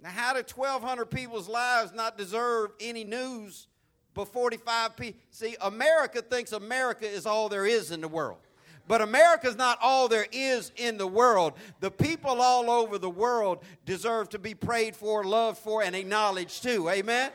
Now, 0.00 0.10
how 0.10 0.32
do 0.34 0.38
1,200 0.38 1.06
people's 1.06 1.48
lives 1.48 1.92
not 1.92 2.18
deserve 2.18 2.70
any 2.80 3.04
news 3.04 3.66
but 4.14 4.28
45 4.28 4.96
people? 4.96 5.20
See, 5.30 5.56
America 5.60 6.22
thinks 6.22 6.52
America 6.52 7.06
is 7.06 7.26
all 7.26 7.48
there 7.48 7.66
is 7.66 7.90
in 7.90 8.00
the 8.00 8.08
world. 8.08 8.38
But 8.88 9.00
America's 9.00 9.56
not 9.56 9.78
all 9.82 10.08
there 10.08 10.26
is 10.30 10.70
in 10.76 10.96
the 10.96 11.06
world. 11.06 11.54
The 11.80 11.90
people 11.90 12.40
all 12.40 12.70
over 12.70 12.98
the 12.98 13.10
world 13.10 13.64
deserve 13.84 14.28
to 14.30 14.38
be 14.38 14.54
prayed 14.54 14.94
for, 14.94 15.24
loved 15.24 15.58
for, 15.58 15.82
and 15.82 15.96
acknowledged 15.96 16.62
too. 16.62 16.88
Amen? 16.88 17.32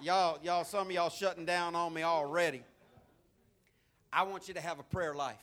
Y'all, 0.00 0.38
y'all, 0.42 0.64
some 0.64 0.86
of 0.86 0.92
y'all 0.92 1.10
shutting 1.10 1.44
down 1.44 1.74
on 1.74 1.92
me 1.92 2.02
already. 2.02 2.62
I 4.12 4.22
want 4.22 4.48
you 4.48 4.54
to 4.54 4.60
have 4.60 4.78
a 4.78 4.82
prayer 4.82 5.14
life. 5.14 5.36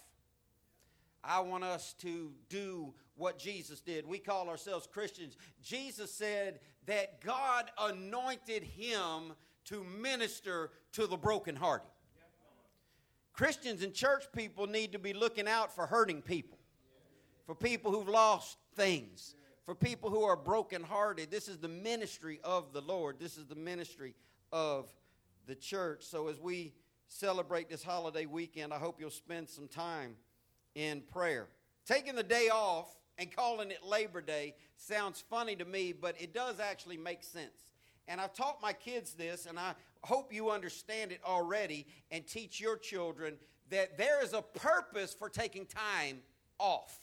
I 1.23 1.39
want 1.41 1.63
us 1.63 1.93
to 1.99 2.31
do 2.49 2.93
what 3.15 3.37
Jesus 3.37 3.79
did. 3.79 4.07
We 4.07 4.17
call 4.17 4.49
ourselves 4.49 4.87
Christians. 4.91 5.37
Jesus 5.63 6.11
said 6.11 6.59
that 6.87 7.21
God 7.21 7.71
anointed 7.79 8.63
him 8.63 9.33
to 9.65 9.83
minister 9.83 10.71
to 10.93 11.07
the 11.07 11.17
brokenhearted. 11.17 11.87
Christians 13.33 13.83
and 13.83 13.93
church 13.93 14.25
people 14.31 14.67
need 14.67 14.91
to 14.91 14.99
be 14.99 15.13
looking 15.13 15.47
out 15.47 15.73
for 15.73 15.87
hurting 15.87 16.21
people, 16.21 16.59
for 17.45 17.55
people 17.55 17.91
who've 17.91 18.07
lost 18.07 18.57
things, 18.75 19.35
for 19.65 19.73
people 19.73 20.11
who 20.11 20.23
are 20.23 20.35
brokenhearted. 20.35 21.31
This 21.31 21.47
is 21.47 21.57
the 21.57 21.67
ministry 21.67 22.39
of 22.43 22.73
the 22.73 22.81
Lord. 22.81 23.17
This 23.19 23.37
is 23.37 23.45
the 23.45 23.55
ministry 23.55 24.13
of 24.51 24.87
the 25.47 25.55
church. 25.55 26.03
So 26.03 26.27
as 26.27 26.39
we 26.39 26.73
celebrate 27.07 27.69
this 27.69 27.83
holiday 27.83 28.27
weekend, 28.27 28.71
I 28.71 28.77
hope 28.77 28.99
you'll 28.99 29.09
spend 29.09 29.49
some 29.49 29.67
time 29.67 30.15
in 30.75 31.01
prayer. 31.01 31.47
Taking 31.87 32.15
the 32.15 32.23
day 32.23 32.49
off 32.49 32.95
and 33.17 33.35
calling 33.35 33.71
it 33.71 33.83
Labor 33.83 34.21
Day 34.21 34.53
sounds 34.77 35.23
funny 35.27 35.55
to 35.55 35.65
me, 35.65 35.91
but 35.91 36.19
it 36.21 36.33
does 36.33 36.59
actually 36.59 36.97
make 36.97 37.23
sense. 37.23 37.72
And 38.07 38.19
I've 38.19 38.33
taught 38.33 38.61
my 38.61 38.73
kids 38.73 39.13
this, 39.13 39.45
and 39.45 39.57
I 39.57 39.73
hope 40.03 40.33
you 40.33 40.49
understand 40.49 41.11
it 41.11 41.21
already 41.25 41.87
and 42.11 42.27
teach 42.27 42.59
your 42.59 42.77
children 42.77 43.35
that 43.69 43.97
there 43.97 44.23
is 44.23 44.33
a 44.33 44.41
purpose 44.41 45.13
for 45.13 45.29
taking 45.29 45.65
time 45.65 46.19
off, 46.59 46.97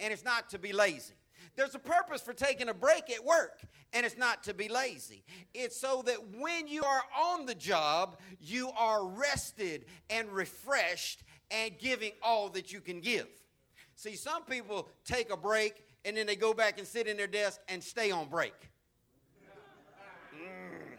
and 0.00 0.12
it's 0.12 0.24
not 0.24 0.50
to 0.50 0.58
be 0.58 0.72
lazy. 0.72 1.14
There's 1.56 1.74
a 1.74 1.80
purpose 1.80 2.22
for 2.22 2.32
taking 2.32 2.68
a 2.68 2.74
break 2.74 3.10
at 3.10 3.24
work, 3.24 3.60
and 3.92 4.06
it's 4.06 4.16
not 4.16 4.44
to 4.44 4.54
be 4.54 4.68
lazy. 4.68 5.24
It's 5.52 5.78
so 5.78 6.02
that 6.06 6.18
when 6.38 6.66
you 6.66 6.84
are 6.84 7.02
on 7.20 7.46
the 7.46 7.54
job, 7.54 8.18
you 8.40 8.70
are 8.78 9.04
rested 9.06 9.84
and 10.08 10.30
refreshed 10.30 11.24
and 11.50 11.78
giving 11.78 12.12
all 12.22 12.48
that 12.50 12.72
you 12.72 12.80
can 12.80 13.00
give. 13.00 13.28
See, 13.96 14.16
some 14.16 14.44
people 14.44 14.88
take 15.04 15.30
a 15.30 15.36
break 15.36 15.84
and 16.04 16.16
then 16.16 16.26
they 16.26 16.36
go 16.36 16.54
back 16.54 16.78
and 16.78 16.86
sit 16.86 17.06
in 17.06 17.16
their 17.16 17.26
desk 17.26 17.60
and 17.68 17.82
stay 17.84 18.10
on 18.10 18.28
break. 18.28 18.54
Mm. 20.34 20.96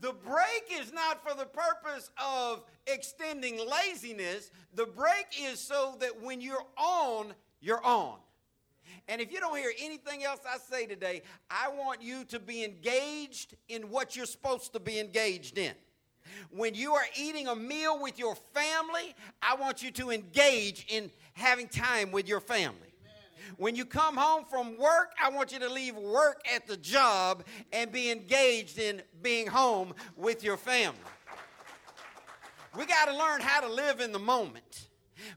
The 0.00 0.12
break 0.12 0.80
is 0.80 0.92
not 0.92 1.26
for 1.26 1.36
the 1.36 1.46
purpose 1.46 2.10
of 2.22 2.62
extending 2.86 3.58
laziness. 3.68 4.50
The 4.74 4.86
break 4.86 5.26
is 5.40 5.58
so 5.58 5.96
that 6.00 6.22
when 6.22 6.40
you're 6.40 6.64
on, 6.76 7.34
you're 7.60 7.84
on. 7.84 8.18
And 9.08 9.20
if 9.20 9.32
you 9.32 9.40
don't 9.40 9.56
hear 9.56 9.72
anything 9.80 10.22
else 10.24 10.40
I 10.48 10.58
say 10.58 10.86
today, 10.86 11.22
I 11.50 11.68
want 11.68 12.02
you 12.02 12.24
to 12.24 12.38
be 12.38 12.62
engaged 12.62 13.56
in 13.68 13.90
what 13.90 14.14
you're 14.14 14.26
supposed 14.26 14.72
to 14.74 14.80
be 14.80 15.00
engaged 15.00 15.58
in. 15.58 15.72
When 16.50 16.74
you 16.74 16.94
are 16.94 17.06
eating 17.18 17.48
a 17.48 17.56
meal 17.56 18.00
with 18.00 18.18
your 18.18 18.34
family, 18.34 19.14
I 19.42 19.56
want 19.56 19.82
you 19.82 19.90
to 19.92 20.10
engage 20.10 20.86
in 20.88 21.10
having 21.32 21.68
time 21.68 22.12
with 22.12 22.28
your 22.28 22.40
family. 22.40 22.87
When 23.56 23.74
you 23.74 23.84
come 23.84 24.16
home 24.16 24.44
from 24.44 24.76
work, 24.76 25.12
I 25.22 25.30
want 25.30 25.52
you 25.52 25.58
to 25.60 25.68
leave 25.68 25.96
work 25.96 26.40
at 26.54 26.66
the 26.66 26.76
job 26.76 27.44
and 27.72 27.90
be 27.90 28.10
engaged 28.10 28.78
in 28.78 29.02
being 29.22 29.46
home 29.46 29.94
with 30.16 30.44
your 30.44 30.56
family. 30.56 30.98
We 32.76 32.86
got 32.86 33.06
to 33.06 33.16
learn 33.16 33.40
how 33.40 33.60
to 33.60 33.72
live 33.72 34.00
in 34.00 34.12
the 34.12 34.18
moment. 34.18 34.88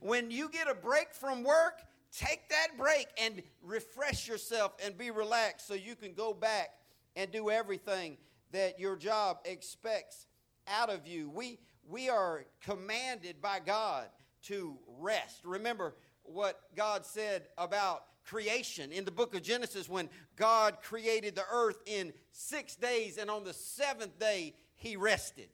When 0.01 0.29
you 0.29 0.49
get 0.49 0.69
a 0.69 0.75
break 0.75 1.13
from 1.13 1.43
work, 1.43 1.81
take 2.11 2.49
that 2.49 2.77
break 2.77 3.07
and 3.19 3.41
refresh 3.63 4.27
yourself 4.27 4.73
and 4.83 4.97
be 4.97 5.11
relaxed 5.11 5.67
so 5.67 5.73
you 5.73 5.95
can 5.95 6.13
go 6.13 6.33
back 6.33 6.71
and 7.15 7.31
do 7.31 7.49
everything 7.49 8.17
that 8.51 8.79
your 8.79 8.95
job 8.95 9.37
expects 9.45 10.27
out 10.67 10.89
of 10.89 11.07
you. 11.07 11.29
We, 11.29 11.59
we 11.89 12.09
are 12.09 12.45
commanded 12.61 13.41
by 13.41 13.59
God 13.59 14.07
to 14.43 14.77
rest. 14.99 15.41
Remember 15.45 15.95
what 16.33 16.61
God 16.75 17.05
said 17.05 17.43
about 17.57 18.03
creation 18.25 18.91
in 18.91 19.05
the 19.05 19.11
book 19.11 19.35
of 19.35 19.41
Genesis 19.41 19.89
when 19.89 20.09
God 20.35 20.77
created 20.81 21.35
the 21.35 21.45
earth 21.51 21.81
in 21.85 22.13
six 22.31 22.75
days, 22.75 23.17
and 23.17 23.29
on 23.29 23.43
the 23.43 23.53
seventh 23.53 24.17
day, 24.19 24.53
He 24.75 24.95
rested. 24.95 25.49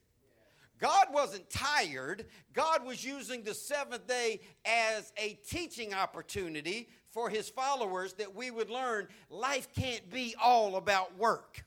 God 0.80 1.08
wasn't 1.12 1.50
tired. 1.50 2.26
God 2.54 2.86
was 2.86 3.04
using 3.04 3.44
the 3.44 3.54
seventh 3.54 4.08
day 4.08 4.42
as 4.66 5.12
a 5.18 5.34
teaching 5.48 5.94
opportunity 5.94 6.88
for 7.10 7.30
his 7.30 7.50
followers 7.50 8.14
that 8.14 8.36
we 8.36 8.52
would 8.52 8.70
learn 8.70 9.08
life 9.30 9.70
can't 9.74 10.08
be 10.12 10.36
all 10.42 10.76
about 10.76 11.18
work. 11.18 11.66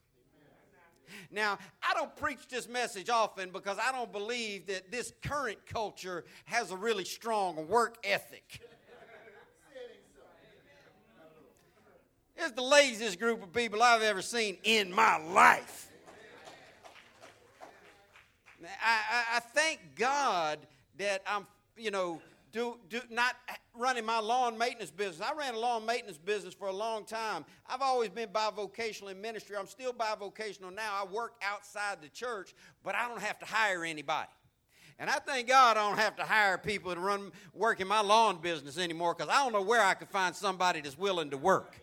Now, 1.33 1.59
I 1.83 1.95
don't 1.95 2.15
preach 2.15 2.47
this 2.49 2.69
message 2.69 3.11
often 3.11 3.51
because 3.51 3.77
I 3.83 3.91
don't 3.91 4.13
believe 4.13 4.67
that 4.69 4.93
this 4.93 5.13
current 5.23 5.59
culture 5.67 6.25
has 6.45 6.71
a 6.71 6.77
really 6.77 7.05
strong 7.05 7.67
work 7.67 7.97
ethic. 8.05 8.61
It's 12.43 12.53
the 12.53 12.63
laziest 12.63 13.19
group 13.19 13.43
of 13.43 13.53
people 13.53 13.83
I've 13.83 14.01
ever 14.01 14.23
seen 14.23 14.57
in 14.65 14.91
my 14.91 15.19
life. 15.19 15.91
I, 18.63 18.67
I, 19.13 19.37
I 19.37 19.41
thank 19.41 19.81
God 19.95 20.59
that 20.97 21.23
I'm, 21.27 21.47
you 21.77 21.91
know, 21.91 22.19
do, 22.51 22.79
do 22.89 23.01
not 23.11 23.37
running 23.77 24.07
my 24.07 24.21
lawn 24.21 24.57
maintenance 24.57 24.91
business. 24.91 25.21
I 25.21 25.35
ran 25.35 25.55
a 25.55 25.59
lawn 25.59 25.85
maintenance 25.85 26.17
business 26.17 26.55
for 26.55 26.69
a 26.69 26.73
long 26.73 27.05
time. 27.05 27.45
I've 27.69 27.83
always 27.83 28.09
been 28.09 28.31
bivocational 28.31 29.11
in 29.11 29.21
ministry. 29.21 29.57
I'm 29.59 29.67
still 29.67 29.93
bivocational 29.93 30.75
now. 30.75 30.99
I 30.99 31.05
work 31.13 31.35
outside 31.43 31.99
the 32.01 32.09
church, 32.09 32.55
but 32.83 32.95
I 32.95 33.07
don't 33.07 33.21
have 33.21 33.39
to 33.41 33.47
hire 33.47 33.85
anybody. 33.85 34.31
And 34.99 35.11
I 35.11 35.19
thank 35.19 35.47
God 35.47 35.77
I 35.77 35.87
don't 35.87 35.99
have 35.99 36.17
to 36.17 36.25
hire 36.25 36.57
people 36.57 36.95
to 36.95 37.01
run 37.01 37.33
work 37.53 37.81
in 37.81 37.89
my 37.89 38.01
lawn 38.01 38.39
business 38.41 38.79
anymore 38.79 39.15
because 39.15 39.31
I 39.31 39.45
don't 39.45 39.53
know 39.53 39.63
where 39.63 39.83
I 39.83 39.93
could 39.93 40.09
find 40.09 40.35
somebody 40.35 40.81
that's 40.81 40.97
willing 40.97 41.31
to 41.31 41.37
work. 41.37 41.77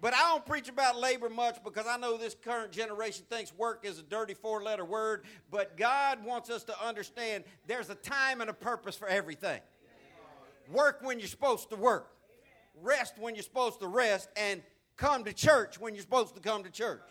But 0.00 0.14
I 0.14 0.20
don't 0.30 0.46
preach 0.46 0.68
about 0.68 0.98
labor 0.98 1.28
much 1.28 1.62
because 1.62 1.86
I 1.86 1.98
know 1.98 2.16
this 2.16 2.34
current 2.34 2.72
generation 2.72 3.24
thinks 3.28 3.52
work 3.54 3.84
is 3.84 3.98
a 3.98 4.02
dirty 4.02 4.34
four 4.34 4.62
letter 4.62 4.84
word. 4.84 5.24
But 5.50 5.76
God 5.76 6.24
wants 6.24 6.48
us 6.48 6.64
to 6.64 6.84
understand 6.84 7.44
there's 7.66 7.90
a 7.90 7.94
time 7.94 8.40
and 8.40 8.48
a 8.48 8.54
purpose 8.54 8.96
for 8.96 9.08
everything. 9.08 9.60
Work 10.72 11.00
when 11.02 11.18
you're 11.18 11.28
supposed 11.28 11.68
to 11.70 11.76
work, 11.76 12.12
rest 12.80 13.14
when 13.18 13.34
you're 13.34 13.42
supposed 13.42 13.80
to 13.80 13.88
rest, 13.88 14.28
and 14.36 14.62
come 14.96 15.24
to 15.24 15.32
church 15.32 15.78
when 15.80 15.94
you're 15.94 16.02
supposed 16.02 16.34
to 16.34 16.40
come 16.40 16.62
to 16.62 16.70
church. 16.70 17.02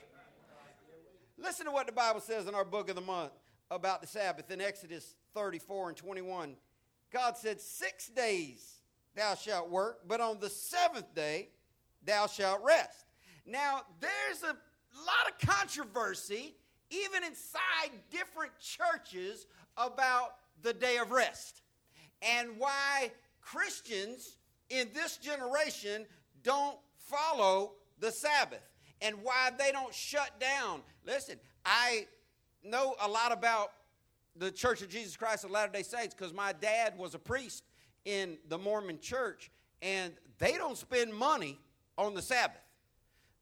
Listen 1.38 1.66
to 1.66 1.72
what 1.72 1.86
the 1.86 1.92
Bible 1.94 2.22
says 2.22 2.48
in 2.48 2.56
our 2.56 2.66
book 2.66 2.90
of 2.90 2.96
the 2.96 3.02
month 3.02 3.32
about 3.70 4.02
the 4.02 4.08
Sabbath 4.08 4.50
in 4.50 4.62
Exodus 4.62 5.16
34 5.36 5.90
and 5.90 5.98
21. 5.98 6.56
God 7.12 7.38
said, 7.38 7.62
Six 7.62 8.08
days 8.08 8.82
thou 9.16 9.36
shalt 9.36 9.70
work, 9.70 10.02
but 10.08 10.22
on 10.22 10.40
the 10.40 10.50
seventh 10.50 11.14
day 11.14 11.50
thou 12.06 12.28
shalt 12.28 12.62
rest. 12.64 13.06
Now, 13.46 13.82
there's 14.00 14.44
a 14.44 14.48
lot 14.48 15.30
of 15.30 15.48
controversy, 15.48 16.56
even 16.90 17.24
inside 17.24 17.92
different 18.12 18.52
churches, 18.60 19.46
about 19.78 20.36
the 20.62 20.74
day 20.74 20.98
of 20.98 21.12
rest 21.12 21.62
and 22.22 22.58
why 22.58 23.12
Christians 23.42 24.38
in 24.70 24.90
this 24.94 25.18
generation 25.18 26.06
don't 26.44 26.78
follow 26.98 27.74
the 28.00 28.12
Sabbath 28.12 28.62
and 29.02 29.16
why 29.24 29.52
they 29.58 29.72
don't 29.72 29.94
shut 29.94 30.40
down. 30.40 30.82
Listen, 31.06 31.38
I 31.66 32.08
know 32.64 32.96
a 33.02 33.08
lot 33.08 33.32
about 33.32 33.72
the 34.36 34.52
Church 34.52 34.82
of 34.82 34.90
Jesus 34.90 35.16
Christ 35.18 35.44
of 35.44 35.52
Latter 35.52 35.72
day 35.72 35.84
Saints 35.84 36.14
because 36.14 36.34
my 36.34 36.54
dad 36.54 36.98
was 36.98 37.16
a 37.16 37.20
priest 37.20 37.64
in 38.06 38.38
the 38.48 38.58
Mormon 38.58 39.00
church, 39.00 39.52
and 39.82 40.14
they 40.38 40.54
don't 40.54 40.78
spend 40.78 41.14
money 41.14 41.60
on 42.00 42.14
the 42.14 42.22
Sabbath. 42.22 42.62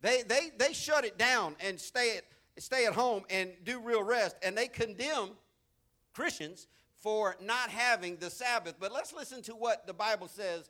They, 0.02 0.24
they, 0.24 0.52
they 0.58 0.74
shut 0.74 1.06
it 1.06 1.18
down 1.18 1.56
and 1.60 1.80
stay 1.80 2.18
at, 2.18 2.24
stay 2.62 2.86
at 2.86 2.94
home 2.94 3.24
and 3.30 3.52
do 3.64 3.80
real 3.80 4.04
rest, 4.04 4.36
and 4.44 4.58
they 4.58 4.68
condemn 4.68 5.30
Christians 6.14 6.68
for 7.02 7.36
not 7.42 7.70
having 7.70 8.18
the 8.18 8.30
Sabbath. 8.30 8.76
But 8.80 8.92
let's 8.92 9.14
listen 9.14 9.42
to 9.44 9.54
what 9.54 9.88
the 9.88 9.94
Bible 9.94 10.28
says 10.28 10.70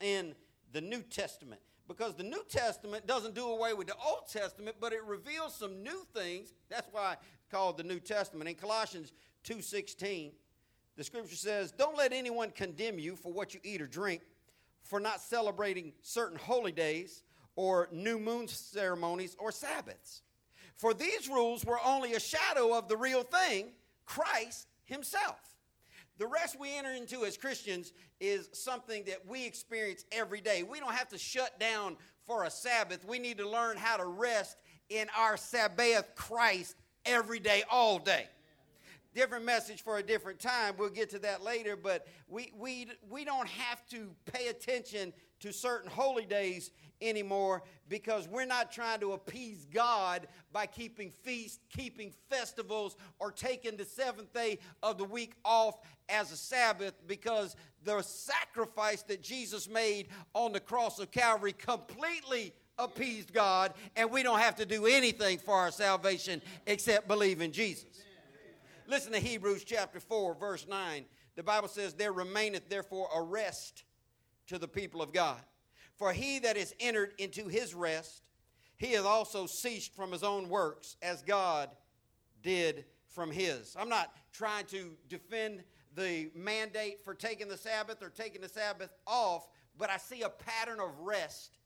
in 0.00 0.34
the 0.72 0.80
New 0.80 1.02
Testament 1.02 1.60
because 1.88 2.14
the 2.14 2.22
New 2.22 2.42
Testament 2.48 3.06
doesn't 3.06 3.34
do 3.34 3.48
away 3.48 3.74
with 3.74 3.88
the 3.88 3.96
Old 4.06 4.28
Testament, 4.30 4.76
but 4.80 4.92
it 4.92 5.02
reveals 5.04 5.54
some 5.54 5.82
new 5.82 6.06
things. 6.14 6.52
That's 6.68 6.88
why 6.92 7.14
it's 7.14 7.50
called 7.50 7.76
the 7.76 7.84
New 7.84 8.00
Testament. 8.00 8.48
In 8.48 8.56
Colossians 8.56 9.12
2:16, 9.44 10.32
the 10.96 11.04
scripture 11.04 11.36
says, 11.36 11.72
"Don't 11.72 11.96
let 11.96 12.12
anyone 12.12 12.50
condemn 12.50 12.98
you 12.98 13.16
for 13.16 13.32
what 13.32 13.54
you 13.54 13.60
eat 13.62 13.82
or 13.82 13.86
drink, 13.86 14.22
for 14.82 15.00
not 15.00 15.20
celebrating 15.20 15.92
certain 16.02 16.38
holy 16.38 16.72
days 16.72 17.22
or 17.56 17.88
new 17.92 18.18
moon 18.18 18.48
ceremonies 18.48 19.36
or 19.38 19.52
Sabbaths. 19.52 20.22
For 20.76 20.94
these 20.94 21.28
rules 21.28 21.64
were 21.64 21.80
only 21.84 22.14
a 22.14 22.20
shadow 22.20 22.74
of 22.74 22.88
the 22.88 22.96
real 22.96 23.22
thing, 23.22 23.74
Christ 24.04 24.66
himself." 24.84 25.38
The 26.18 26.26
rest 26.26 26.58
we 26.58 26.76
enter 26.76 26.92
into 26.92 27.24
as 27.24 27.36
Christians 27.36 27.92
is 28.20 28.48
something 28.52 29.04
that 29.04 29.26
we 29.26 29.44
experience 29.44 30.04
every 30.12 30.40
day. 30.40 30.62
We 30.62 30.78
don't 30.78 30.94
have 30.94 31.08
to 31.08 31.18
shut 31.18 31.58
down 31.58 31.96
for 32.26 32.44
a 32.44 32.50
Sabbath. 32.50 33.04
We 33.04 33.18
need 33.18 33.38
to 33.38 33.48
learn 33.48 33.76
how 33.76 33.96
to 33.96 34.04
rest 34.04 34.56
in 34.88 35.08
our 35.10 35.36
Sabbath 35.36 36.14
Christ 36.14 36.76
every 37.04 37.40
day, 37.40 37.64
all 37.70 37.98
day. 37.98 38.28
Different 39.14 39.44
message 39.44 39.82
for 39.82 39.98
a 39.98 40.02
different 40.02 40.38
time. 40.38 40.74
We'll 40.78 40.88
get 40.88 41.10
to 41.10 41.18
that 41.20 41.42
later, 41.42 41.76
but 41.76 42.06
we, 42.28 42.52
we, 42.58 42.88
we 43.10 43.24
don't 43.24 43.48
have 43.48 43.86
to 43.90 44.10
pay 44.32 44.48
attention 44.48 45.12
to 45.40 45.52
certain 45.52 45.90
holy 45.90 46.24
days 46.24 46.70
anymore 47.02 47.62
because 47.88 48.26
we're 48.28 48.46
not 48.46 48.72
trying 48.72 49.00
to 49.00 49.12
appease 49.12 49.66
God 49.66 50.28
by 50.52 50.66
keeping 50.66 51.10
feasts, 51.10 51.58
keeping 51.68 52.12
festivals, 52.30 52.96
or 53.18 53.30
taking 53.30 53.76
the 53.76 53.84
seventh 53.84 54.32
day 54.32 54.58
of 54.82 54.96
the 54.96 55.04
week 55.04 55.34
off 55.44 55.80
as 56.08 56.32
a 56.32 56.36
Sabbath 56.36 56.94
because 57.06 57.56
the 57.84 58.00
sacrifice 58.02 59.02
that 59.02 59.22
Jesus 59.22 59.68
made 59.68 60.08
on 60.32 60.52
the 60.52 60.60
cross 60.60 60.98
of 60.98 61.10
Calvary 61.10 61.52
completely 61.52 62.54
appeased 62.78 63.32
God, 63.32 63.74
and 63.96 64.10
we 64.10 64.22
don't 64.22 64.38
have 64.38 64.56
to 64.56 64.64
do 64.64 64.86
anything 64.86 65.38
for 65.38 65.54
our 65.54 65.70
salvation 65.70 66.40
except 66.66 67.08
believe 67.08 67.40
in 67.40 67.52
Jesus. 67.52 67.84
Listen 68.92 69.12
to 69.12 69.18
Hebrews 69.18 69.64
chapter 69.64 70.00
4, 70.00 70.34
verse 70.34 70.66
9. 70.68 71.06
The 71.34 71.42
Bible 71.42 71.68
says, 71.68 71.94
There 71.94 72.12
remaineth 72.12 72.68
therefore 72.68 73.08
a 73.16 73.22
rest 73.22 73.84
to 74.48 74.58
the 74.58 74.68
people 74.68 75.00
of 75.00 75.14
God. 75.14 75.40
For 75.94 76.12
he 76.12 76.40
that 76.40 76.58
is 76.58 76.74
entered 76.78 77.14
into 77.16 77.48
his 77.48 77.72
rest, 77.72 78.28
he 78.76 78.92
hath 78.92 79.06
also 79.06 79.46
ceased 79.46 79.96
from 79.96 80.12
his 80.12 80.22
own 80.22 80.50
works, 80.50 80.98
as 81.00 81.22
God 81.22 81.70
did 82.42 82.84
from 83.08 83.30
his. 83.30 83.74
I'm 83.80 83.88
not 83.88 84.14
trying 84.30 84.66
to 84.66 84.90
defend 85.08 85.64
the 85.96 86.30
mandate 86.34 87.02
for 87.02 87.14
taking 87.14 87.48
the 87.48 87.56
Sabbath 87.56 88.02
or 88.02 88.10
taking 88.10 88.42
the 88.42 88.48
Sabbath 88.50 88.90
off, 89.06 89.48
but 89.78 89.88
I 89.88 89.96
see 89.96 90.20
a 90.20 90.28
pattern 90.28 90.80
of 90.80 90.90
rest 91.00 91.56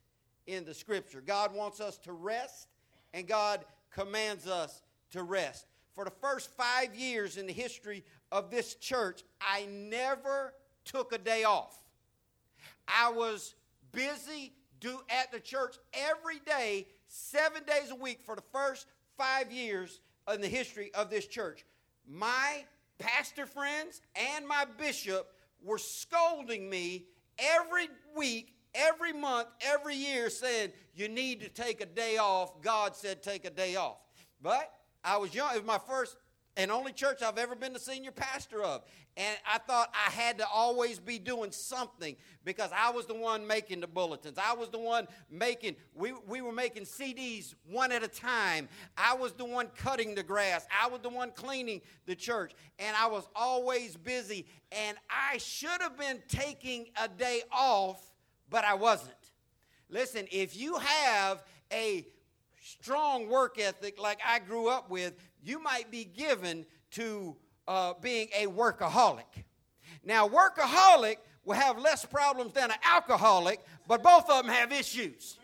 in 0.47 0.65
the 0.65 0.75
scripture. 0.75 1.21
God 1.21 1.53
wants 1.53 1.81
us 1.81 1.99
to 2.05 2.13
rest, 2.13 2.69
and 3.13 3.27
God 3.27 3.65
commands 3.91 4.47
us 4.47 4.81
to 5.11 5.25
rest. 5.25 5.67
For 5.97 6.05
the 6.05 6.11
first 6.11 6.51
five 6.51 6.95
years 6.95 7.39
in 7.39 7.47
the 7.47 7.55
history 7.55 8.05
of 8.31 8.51
this 8.51 8.75
church, 8.75 9.25
I 9.41 9.67
never 9.67 10.53
took 10.85 11.15
a 11.15 11.19
day 11.19 11.45
off. 11.45 11.75
I 12.87 13.11
was 13.11 13.55
busy 13.93 14.53
do 14.79 15.01
at 15.09 15.33
the 15.33 15.41
church 15.41 15.77
every 15.95 16.39
day, 16.41 16.87
seven 17.09 17.63
days 17.65 17.91
a 17.91 17.95
week 17.95 18.21
for 18.27 18.37
the 18.37 18.43
first 18.53 18.87
five 19.17 19.51
years 19.51 20.01
in 20.33 20.43
the 20.43 20.49
history 20.49 20.91
of 20.93 21.09
this 21.09 21.27
church. 21.27 21.65
My 22.07 22.65
pastor 22.99 23.47
friends 23.47 24.03
and 24.35 24.47
my 24.47 24.67
bishop 24.77 25.33
were 25.65 25.79
scolding 25.79 26.69
me 26.69 27.07
every 27.39 27.89
week, 28.15 28.55
every 28.75 29.15
month, 29.15 29.49
every 29.63 29.97
year, 29.97 30.29
saying, 30.29 30.73
You 30.95 31.09
need 31.09 31.41
to 31.41 31.49
take 31.49 31.81
a 31.81 31.87
day 31.87 32.19
off. 32.19 32.61
God 32.61 32.95
said, 32.95 33.23
Take 33.23 33.47
a 33.47 33.51
day 33.51 33.77
off. 33.77 33.97
But 34.43 34.71
I 35.07 35.17
was 35.19 35.35
young. 35.35 35.55
It 35.55 35.59
was 35.59 35.67
my 35.67 35.79
first 35.79 36.17
and 36.57 36.71
only 36.71 36.93
church 36.93 37.23
I've 37.23 37.39
ever 37.39 37.55
been 37.55 37.73
the 37.73 37.79
senior 37.79 38.11
pastor 38.11 38.63
of. 38.63 38.83
And 39.17 39.37
I 39.51 39.59
thought 39.59 39.95
I 39.95 40.11
had 40.11 40.39
to 40.39 40.47
always 40.53 40.99
be 40.99 41.19
doing 41.19 41.53
something 41.53 42.17
because 42.45 42.71
I 42.77 42.91
was 42.91 43.07
the 43.07 43.15
one 43.15 43.47
making 43.47 43.81
the 43.81 43.87
bulletins. 43.87 44.37
I 44.37 44.55
was 44.55 44.69
the 44.71 44.79
one 44.79 45.07
making, 45.31 45.77
we, 45.95 46.13
we 46.27 46.41
were 46.41 46.53
making 46.53 46.85
CDs 46.85 47.55
one 47.71 47.93
at 47.93 48.03
a 48.03 48.09
time. 48.09 48.69
I 48.97 49.15
was 49.15 49.33
the 49.33 49.45
one 49.45 49.69
cutting 49.77 50.15
the 50.15 50.23
grass. 50.23 50.67
I 50.83 50.89
was 50.89 51.01
the 51.01 51.09
one 51.09 51.31
cleaning 51.31 51.83
the 52.07 52.15
church. 52.15 52.53
And 52.79 52.97
I 52.97 53.07
was 53.07 53.29
always 53.35 53.97
busy. 53.97 54.47
And 54.73 54.99
I 55.09 55.39
should 55.39 55.81
have 55.81 55.97
been 55.97 56.23
taking 56.29 56.87
a 57.01 57.09
day 57.09 57.43
off, 57.53 58.13
but 58.51 58.65
I 58.65 58.75
wasn't. 58.75 59.13
Listen, 59.89 60.27
if 60.33 60.57
you 60.57 60.77
have 60.77 61.45
a 61.73 62.07
strong 62.67 63.29
work 63.29 63.59
ethic 63.61 64.01
like 64.01 64.19
I 64.27 64.41
grew 64.41 64.69
up 64.69 64.91
with, 64.91 65.15
you 65.43 65.63
might 65.63 65.91
be 65.91 66.05
given 66.05 66.67
to 66.93 67.37
uh, 67.69 67.95
being 68.01 68.29
a 68.37 68.47
workaholic. 68.47 69.45
Now, 70.05 70.29
workaholic 70.29 71.17
will 71.45 71.55
have 71.55 71.79
less 71.79 72.05
problems 72.05 72.53
than 72.53 72.71
an 72.71 72.79
alcoholic, 72.85 73.61
but 73.87 74.03
both 74.03 74.29
of 74.29 74.45
them 74.45 74.53
have 74.53 74.73
issues. 74.73 75.39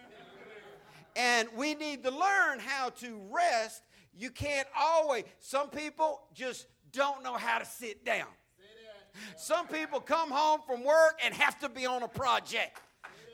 And 1.14 1.48
we 1.56 1.74
need 1.74 2.02
to 2.04 2.10
learn 2.10 2.58
how 2.58 2.90
to 3.00 3.20
rest. 3.30 3.82
You 4.16 4.30
can't 4.30 4.66
always, 4.78 5.24
some 5.38 5.68
people 5.68 6.22
just 6.34 6.66
don't 6.90 7.22
know 7.22 7.34
how 7.34 7.58
to 7.58 7.64
sit 7.64 8.04
down. 8.04 8.26
Some 9.36 9.66
people 9.68 10.00
come 10.00 10.30
home 10.30 10.60
from 10.66 10.84
work 10.84 11.20
and 11.24 11.34
have 11.34 11.58
to 11.60 11.68
be 11.68 11.86
on 11.86 12.02
a 12.02 12.08
project. 12.08 12.80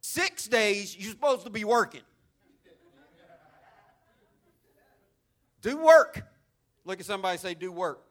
Six 0.01 0.47
days 0.47 0.97
you're 0.97 1.12
supposed 1.12 1.45
to 1.45 1.49
be 1.49 1.63
working. 1.63 2.01
Do 5.62 5.77
work. 5.77 6.25
Look 6.83 6.99
at 6.99 7.05
somebody 7.05 7.38
say, 7.38 7.53
do 7.53 7.71
work. 7.71 8.01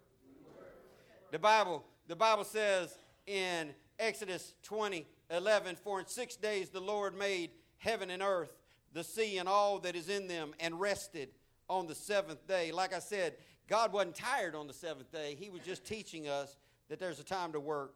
The 1.31 1.39
Bible, 1.39 1.85
the 2.09 2.17
Bible 2.17 2.45
says 2.45 2.97
in 3.27 3.71
Exodus 3.99 4.55
20, 4.63 5.07
11, 5.31 5.77
For 5.77 6.01
in 6.01 6.07
six 6.07 6.37
days 6.37 6.71
the 6.71 6.81
Lord 6.81 7.17
made 7.17 7.51
heaven 7.77 8.11
and 8.11 8.23
earth, 8.23 8.57
the 8.95 9.05
sea 9.05 9.39
and 9.39 9.49
all 9.49 9.79
that 9.81 9.95
is 9.95 10.09
in 10.09 10.29
them, 10.29 10.53
and 10.61 10.81
rested 10.81 11.29
on 11.69 11.87
the 11.87 11.95
seventh 11.95 12.47
day. 12.47 12.73
Like 12.73 12.95
I 12.95 12.99
said, 12.99 13.35
God 13.69 13.93
wasn't 13.93 14.17
tired 14.17 14.55
on 14.55 14.67
the 14.67 14.73
seventh 14.73 15.13
day. 15.13 15.37
He 15.39 15.49
was 15.49 15.61
just 15.63 15.85
teaching 15.85 16.29
us 16.29 16.57
that 16.93 17.01
there's 17.01 17.19
a 17.19 17.25
time 17.25 17.53
to 17.53 17.59
work 17.59 17.95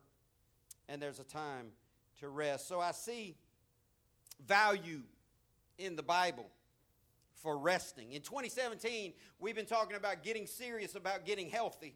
and 0.88 1.02
there's 1.02 1.20
a 1.20 1.24
time 1.24 1.66
to 2.18 2.30
rest. 2.30 2.66
So 2.66 2.80
I 2.80 2.92
see 2.92 3.36
value 4.46 5.02
in 5.76 5.96
the 5.96 6.02
Bible 6.02 6.46
for 7.34 7.58
resting. 7.58 8.12
In 8.12 8.22
2017, 8.22 9.12
we've 9.38 9.54
been 9.54 9.66
talking 9.66 9.98
about 9.98 10.22
getting 10.22 10.46
serious 10.46 10.94
about 10.94 11.26
getting 11.26 11.50
healthy 11.50 11.94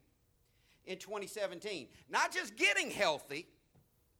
in 0.84 0.98
2017. 0.98 1.88
Not 2.10 2.34
just 2.34 2.54
getting 2.56 2.90
healthy, 2.90 3.46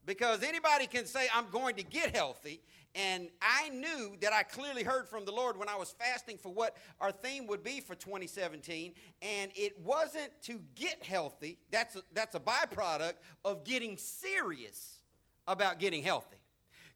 because 0.06 0.42
anybody 0.42 0.86
can 0.86 1.04
say, 1.04 1.26
I'm 1.34 1.50
going 1.50 1.76
to 1.76 1.82
get 1.82 2.16
healthy. 2.16 2.62
And 2.94 3.28
I 3.40 3.68
knew 3.68 4.16
that 4.20 4.32
I 4.32 4.42
clearly 4.42 4.82
heard 4.82 5.08
from 5.08 5.24
the 5.24 5.30
Lord 5.30 5.56
when 5.56 5.68
I 5.68 5.76
was 5.76 5.94
fasting 5.98 6.38
for 6.38 6.52
what 6.52 6.76
our 7.00 7.12
theme 7.12 7.46
would 7.46 7.62
be 7.62 7.80
for 7.80 7.94
2017. 7.94 8.92
And 9.22 9.52
it 9.54 9.78
wasn't 9.80 10.30
to 10.42 10.60
get 10.74 11.02
healthy, 11.04 11.58
that's 11.70 11.96
a, 11.96 12.02
that's 12.12 12.34
a 12.34 12.40
byproduct 12.40 13.14
of 13.44 13.64
getting 13.64 13.96
serious 13.96 14.98
about 15.46 15.78
getting 15.78 16.02
healthy. 16.02 16.36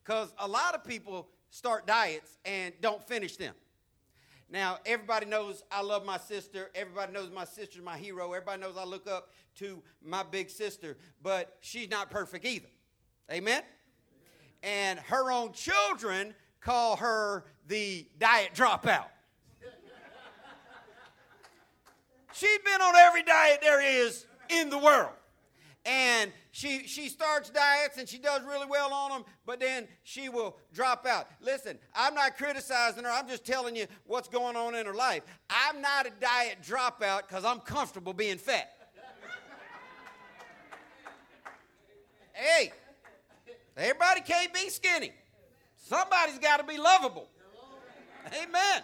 Because 0.05 0.35
a 0.39 0.49
lot 0.49 0.75
of 0.75 0.85
people 0.85 1.29
start 1.51 1.87
diets 1.87 2.39
and 2.45 2.75
don't 2.81 3.07
finish 3.07 3.37
them. 3.37 3.55
Now, 4.51 4.79
everybody 4.85 5.27
knows 5.27 5.63
I 5.71 5.83
love 5.83 6.05
my 6.05 6.19
sister. 6.19 6.71
Everybody 6.75 7.13
knows 7.13 7.31
my 7.31 7.45
sister's 7.45 7.83
my 7.83 7.97
hero. 7.97 8.33
Everybody 8.33 8.61
knows 8.61 8.77
I 8.77 8.85
look 8.85 9.09
up 9.09 9.31
to 9.57 9.83
my 10.03 10.23
big 10.23 10.51
sister, 10.51 10.97
but 11.23 11.57
she's 11.61 11.89
not 11.89 12.11
perfect 12.11 12.45
either. 12.45 12.69
Amen? 13.33 13.63
And 14.65 14.99
her 14.99 15.31
own 15.31 15.53
children 15.53 16.35
call 16.61 16.97
her 16.97 17.45
the 17.69 18.07
diet 18.19 18.51
dropout. 18.55 19.07
She's 22.33 22.59
been 22.65 22.81
on 22.81 22.97
every 22.97 23.23
diet 23.23 23.61
there 23.63 23.81
is 23.81 24.27
in 24.49 24.69
the 24.71 24.79
world. 24.79 25.13
And 25.87 26.33
she 26.51 26.87
she 26.87 27.09
starts 27.09 27.51
diets 27.51 27.99
and 27.99 28.09
she 28.09 28.17
does 28.19 28.43
really 28.43 28.67
well 28.67 28.93
on 28.93 29.11
them 29.11 29.25
but 29.45 29.61
then 29.61 29.87
she 30.03 30.31
will 30.31 30.57
drop 30.73 31.05
out. 31.07 31.29
Listen 31.43 31.79
i'm 31.95 32.15
not 32.15 32.39
criticizing 32.39 33.05
her. 33.05 33.11
I'm 33.11 33.29
just 33.29 33.45
telling 33.45 33.77
you 33.77 33.87
what's 34.07 34.29
going 34.29 34.57
on 34.57 34.75
in 34.75 34.87
her 34.87 34.95
life. 34.95 35.23
I'm 35.51 35.83
not 35.83 36.07
a 36.07 36.11
diet 36.21 36.59
dropout 36.67 37.29
because 37.29 37.45
i'm 37.45 37.61
comfortable 37.61 38.15
being 38.15 38.39
fat. 38.39 38.71
Hey 42.33 42.73
everybody 43.77 44.21
can't 44.21 44.53
be 44.53 44.69
skinny 44.69 45.13
somebody's 45.77 46.39
got 46.39 46.59
to 46.59 46.65
be 46.65 46.79
lovable 46.79 47.29
amen 48.27 48.83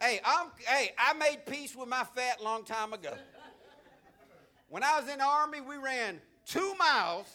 hey 0.00 0.20
i'm 0.24 0.48
hey 0.64 0.90
i 0.98 1.12
made 1.14 1.44
peace 1.46 1.74
with 1.74 1.88
my 1.88 2.04
fat 2.14 2.42
long 2.42 2.64
time 2.64 2.92
ago 2.92 3.12
when 4.68 4.82
I 4.82 5.00
was 5.00 5.08
in 5.08 5.18
the 5.18 5.24
Army, 5.24 5.60
we 5.60 5.76
ran 5.76 6.20
two 6.44 6.74
miles 6.78 7.26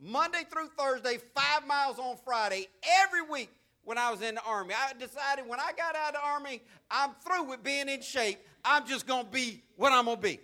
Monday 0.00 0.44
through 0.50 0.68
Thursday, 0.78 1.18
five 1.34 1.66
miles 1.66 1.98
on 1.98 2.16
Friday, 2.24 2.68
every 3.02 3.22
week 3.22 3.50
when 3.84 3.98
I 3.98 4.10
was 4.10 4.22
in 4.22 4.36
the 4.36 4.42
Army. 4.42 4.74
I 4.74 4.94
decided 4.94 5.46
when 5.46 5.60
I 5.60 5.72
got 5.76 5.94
out 5.94 6.14
of 6.14 6.20
the 6.20 6.26
Army, 6.26 6.62
I'm 6.90 7.10
through 7.22 7.44
with 7.44 7.62
being 7.62 7.88
in 7.88 8.00
shape. 8.00 8.38
I'm 8.64 8.86
just 8.86 9.06
going 9.06 9.26
to 9.26 9.30
be 9.30 9.62
what 9.76 9.92
I'm 9.92 10.06
going 10.06 10.16
to 10.16 10.22
be. 10.22 10.40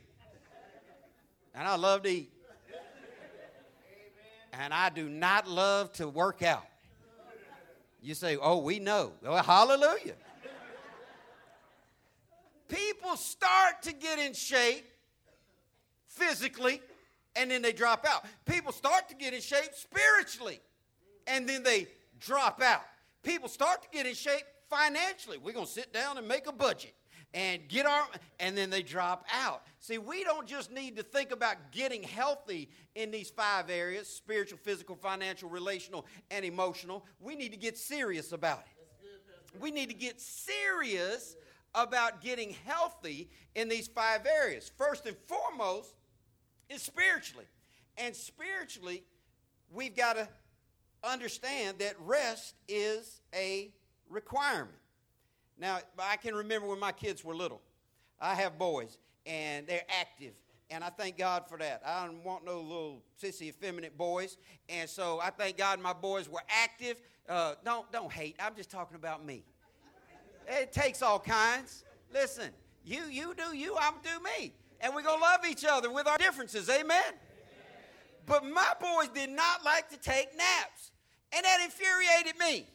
And 1.54 1.66
I 1.66 1.76
love 1.76 2.02
to 2.02 2.10
eat. 2.10 2.32
And 4.58 4.72
I 4.72 4.88
do 4.90 5.08
not 5.08 5.48
love 5.48 5.92
to 5.94 6.08
work 6.08 6.42
out. 6.42 6.64
You 8.00 8.14
say, 8.14 8.36
oh, 8.40 8.58
we 8.58 8.78
know. 8.78 9.12
Well, 9.22 9.42
hallelujah. 9.42 10.14
People 12.68 13.16
start 13.16 13.82
to 13.82 13.92
get 13.92 14.18
in 14.18 14.32
shape 14.32 14.84
physically 16.08 16.80
and 17.36 17.50
then 17.50 17.62
they 17.62 17.72
drop 17.72 18.06
out. 18.08 18.24
People 18.44 18.72
start 18.72 19.08
to 19.08 19.14
get 19.14 19.34
in 19.34 19.40
shape 19.40 19.74
spiritually 19.74 20.60
and 21.26 21.48
then 21.48 21.62
they 21.62 21.86
drop 22.18 22.62
out. 22.62 22.82
People 23.22 23.48
start 23.48 23.82
to 23.82 23.88
get 23.92 24.06
in 24.06 24.14
shape 24.14 24.44
financially. 24.70 25.38
We're 25.38 25.52
going 25.52 25.66
to 25.66 25.72
sit 25.72 25.92
down 25.92 26.18
and 26.18 26.26
make 26.26 26.46
a 26.46 26.52
budget 26.52 26.94
and 27.34 27.68
get 27.68 27.86
our 27.86 28.06
and 28.40 28.56
then 28.56 28.70
they 28.70 28.82
drop 28.82 29.24
out. 29.32 29.62
See, 29.87 29.99
we 29.99 30.25
don't 30.25 30.49
just 30.49 30.72
need 30.72 30.96
to 30.96 31.05
think 31.05 31.31
about 31.31 31.70
getting 31.70 32.03
healthy 32.03 32.68
in 32.96 33.12
these 33.12 33.31
five 33.31 33.70
areas, 33.70 34.09
spiritual, 34.09 34.59
physical, 34.64 34.96
financial, 34.96 35.49
relational, 35.49 36.07
and 36.29 36.44
emotional. 36.44 37.07
We 37.20 37.37
need 37.37 37.53
to 37.53 37.57
get 37.57 37.79
serious 37.79 38.33
about 38.33 38.64
it. 38.66 39.61
We 39.61 39.70
need 39.70 39.88
to 39.90 39.94
get 39.94 40.20
serious 40.20 41.37
about 41.72 42.20
getting 42.20 42.57
healthy 42.64 43.31
in 43.55 43.68
these 43.68 43.87
five 43.87 44.27
areas. 44.27 44.72
First 44.77 45.07
and 45.07 45.16
foremost, 45.27 45.94
is 46.68 46.83
spiritually. 46.83 47.46
And 47.96 48.16
spiritually, 48.16 49.05
we've 49.70 49.94
got 49.94 50.16
to 50.16 50.29
understand 51.05 51.79
that 51.79 51.94
rest 52.01 52.57
is 52.66 53.20
a 53.33 53.70
requirement. 54.11 54.79
Now, 55.57 55.79
I 55.96 56.16
can 56.16 56.35
remember 56.35 56.66
when 56.66 56.81
my 56.81 56.90
kids 56.90 57.22
were 57.22 57.37
little. 57.37 57.62
I 58.20 58.35
have 58.35 58.59
boys, 58.59 58.99
and 59.26 59.66
they're 59.66 59.84
active. 60.00 60.32
And 60.70 60.82
I 60.82 60.90
thank 60.90 61.16
God 61.16 61.48
for 61.48 61.58
that. 61.58 61.82
I 61.84 62.06
don't 62.06 62.24
want 62.24 62.44
no 62.44 62.60
little 62.60 63.02
sissy, 63.22 63.48
effeminate 63.48 63.96
boys. 63.96 64.36
And 64.68 64.88
so 64.88 65.20
I 65.20 65.30
thank 65.30 65.56
God 65.56 65.80
my 65.80 65.92
boys 65.92 66.28
were 66.28 66.42
active. 66.48 67.00
Uh, 67.28 67.54
don't, 67.64 67.90
don't 67.92 68.12
hate. 68.12 68.36
I'm 68.40 68.54
just 68.56 68.70
talking 68.70 68.96
about 68.96 69.24
me. 69.24 69.44
It 70.48 70.72
takes 70.72 71.02
all 71.02 71.20
kinds. 71.20 71.84
Listen, 72.12 72.50
you, 72.84 73.04
you 73.10 73.34
do 73.34 73.56
you, 73.56 73.76
I'm 73.80 73.94
do 74.02 74.22
me 74.38 74.54
and 74.80 74.94
we're 74.94 75.02
going 75.02 75.18
to 75.18 75.24
love 75.24 75.40
each 75.48 75.64
other 75.64 75.90
with 75.90 76.06
our 76.06 76.18
differences. 76.18 76.68
Amen? 76.68 77.02
But 78.26 78.44
my 78.44 78.72
boys 78.80 79.08
did 79.14 79.30
not 79.30 79.64
like 79.64 79.88
to 79.90 79.96
take 79.96 80.36
naps. 80.36 80.90
And 81.32 81.44
that 81.44 81.60
infuriated 81.64 82.38
me 82.38 82.66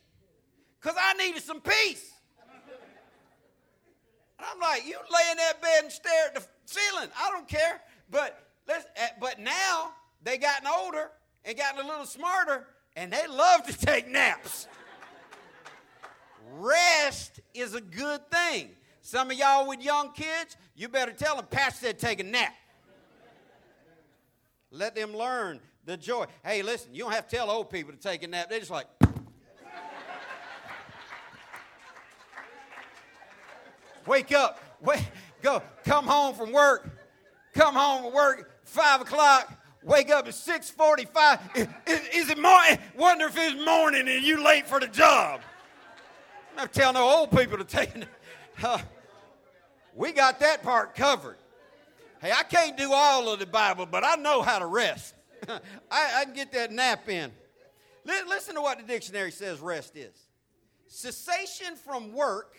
because 0.79 0.97
I 0.99 1.13
needed 1.13 1.41
some 1.43 1.61
peace. 1.61 2.10
I'm 4.51 4.59
like, 4.59 4.85
you 4.85 4.95
lay 4.95 5.31
in 5.31 5.37
that 5.37 5.61
bed 5.61 5.83
and 5.83 5.91
stare 5.91 6.27
at 6.27 6.35
the 6.35 6.43
ceiling. 6.65 7.09
I 7.17 7.29
don't 7.31 7.47
care. 7.47 7.81
But, 8.09 8.47
let's, 8.67 8.85
eh, 8.95 9.07
but 9.19 9.39
now 9.39 9.91
they 10.23 10.37
gotten 10.37 10.67
older 10.67 11.11
and 11.45 11.57
gotten 11.57 11.83
a 11.83 11.87
little 11.87 12.05
smarter 12.05 12.67
and 12.95 13.11
they 13.11 13.27
love 13.27 13.65
to 13.67 13.77
take 13.85 14.09
naps. 14.09 14.67
Rest 16.53 17.39
is 17.53 17.75
a 17.75 17.81
good 17.81 18.29
thing. 18.29 18.69
Some 19.01 19.31
of 19.31 19.37
y'all 19.37 19.67
with 19.67 19.81
young 19.81 20.11
kids, 20.11 20.57
you 20.75 20.87
better 20.87 21.13
tell 21.13 21.35
them, 21.35 21.45
Pastor 21.49 21.87
said 21.87 21.99
take 21.99 22.19
a 22.19 22.23
nap. 22.23 22.53
Let 24.69 24.95
them 24.95 25.15
learn 25.15 25.59
the 25.85 25.97
joy. 25.97 26.25
Hey, 26.43 26.61
listen, 26.61 26.93
you 26.93 27.03
don't 27.03 27.11
have 27.11 27.27
to 27.27 27.35
tell 27.35 27.49
old 27.49 27.69
people 27.69 27.91
to 27.91 27.99
take 27.99 28.23
a 28.23 28.27
nap. 28.27 28.49
They're 28.49 28.59
just 28.59 28.71
like, 28.71 28.87
wake 34.05 34.31
up, 34.31 34.59
wake, 34.81 35.03
go, 35.41 35.61
come 35.83 36.05
home 36.05 36.35
from 36.35 36.51
work, 36.51 36.89
come 37.53 37.75
home 37.75 38.03
from 38.03 38.13
work, 38.13 38.51
five 38.63 39.01
o'clock, 39.01 39.51
wake 39.83 40.09
up 40.09 40.27
at 40.27 40.33
6.45. 40.33 41.57
Is, 41.57 41.67
is, 41.87 42.07
is 42.13 42.29
it 42.29 42.39
morning? 42.39 42.77
Wonder 42.95 43.25
if 43.27 43.37
it's 43.37 43.63
morning 43.65 44.07
and 44.07 44.23
you 44.23 44.43
late 44.43 44.67
for 44.67 44.79
the 44.79 44.87
job. 44.87 45.41
I'm 46.51 46.57
not 46.57 46.73
telling 46.73 46.95
no 46.95 47.07
old 47.07 47.31
people 47.31 47.57
to 47.57 47.63
take 47.63 47.95
nap. 47.95 48.09
Uh, 48.63 48.77
we 49.95 50.11
got 50.11 50.39
that 50.41 50.61
part 50.61 50.93
covered. 50.93 51.37
Hey, 52.21 52.31
I 52.31 52.43
can't 52.43 52.77
do 52.77 52.93
all 52.93 53.33
of 53.33 53.39
the 53.39 53.47
Bible, 53.47 53.87
but 53.87 54.03
I 54.03 54.15
know 54.17 54.43
how 54.43 54.59
to 54.59 54.67
rest. 54.67 55.15
I, 55.49 55.59
I, 55.89 56.25
can 56.25 56.35
get 56.35 56.51
that 56.51 56.71
nap 56.71 57.09
in. 57.09 57.31
listen 58.05 58.53
to 58.53 58.61
what 58.61 58.77
the 58.77 58.83
dictionary 58.83 59.31
says 59.31 59.59
rest 59.59 59.95
is 59.95 60.13
cessation 60.91 61.75
from 61.75 62.13
work, 62.13 62.55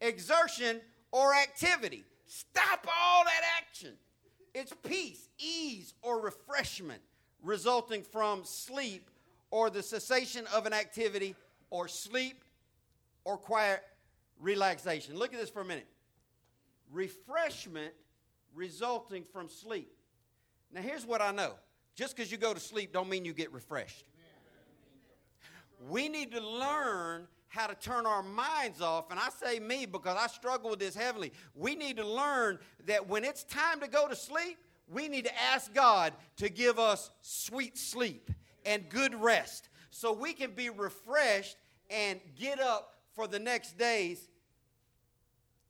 exertion, 0.00 0.80
or 1.12 1.34
activity. 1.34 2.04
Stop 2.26 2.86
all 2.86 3.24
that 3.24 3.42
action. 3.58 3.94
It's 4.54 4.72
peace, 4.86 5.28
ease, 5.38 5.94
or 6.02 6.20
refreshment 6.20 7.00
resulting 7.42 8.02
from 8.02 8.44
sleep 8.44 9.10
or 9.50 9.70
the 9.70 9.82
cessation 9.82 10.44
of 10.54 10.66
an 10.66 10.72
activity 10.72 11.34
or 11.70 11.88
sleep 11.88 12.44
or 13.24 13.36
quiet 13.36 13.82
relaxation. 14.40 15.16
Look 15.16 15.32
at 15.32 15.40
this 15.40 15.50
for 15.50 15.60
a 15.60 15.64
minute 15.64 15.86
refreshment 16.90 17.92
resulting 18.54 19.24
from 19.32 19.48
sleep. 19.48 19.92
Now, 20.72 20.80
here's 20.80 21.06
what 21.06 21.20
I 21.20 21.32
know 21.32 21.54
just 21.94 22.16
because 22.16 22.30
you 22.30 22.38
go 22.38 22.54
to 22.54 22.60
sleep 22.60 22.92
don't 22.92 23.08
mean 23.08 23.24
you 23.24 23.32
get 23.32 23.52
refreshed. 23.52 24.04
We 25.88 26.08
need 26.08 26.32
to 26.32 26.40
learn 26.40 27.28
how 27.48 27.66
to 27.66 27.74
turn 27.74 28.06
our 28.06 28.22
minds 28.22 28.80
off. 28.80 29.10
And 29.10 29.18
I 29.18 29.28
say 29.30 29.58
me 29.58 29.86
because 29.86 30.16
I 30.18 30.26
struggle 30.26 30.70
with 30.70 30.78
this 30.78 30.94
heavily. 30.94 31.32
We 31.54 31.74
need 31.74 31.96
to 31.96 32.06
learn 32.06 32.58
that 32.86 33.08
when 33.08 33.24
it's 33.24 33.44
time 33.44 33.80
to 33.80 33.88
go 33.88 34.08
to 34.08 34.14
sleep, 34.14 34.58
we 34.90 35.08
need 35.08 35.24
to 35.24 35.42
ask 35.52 35.72
God 35.74 36.12
to 36.36 36.48
give 36.48 36.78
us 36.78 37.10
sweet 37.20 37.76
sleep 37.76 38.30
and 38.64 38.88
good 38.88 39.14
rest 39.14 39.68
so 39.90 40.12
we 40.12 40.32
can 40.32 40.52
be 40.52 40.70
refreshed 40.70 41.56
and 41.90 42.20
get 42.38 42.60
up 42.60 42.94
for 43.14 43.26
the 43.26 43.38
next 43.38 43.78
day's 43.78 44.28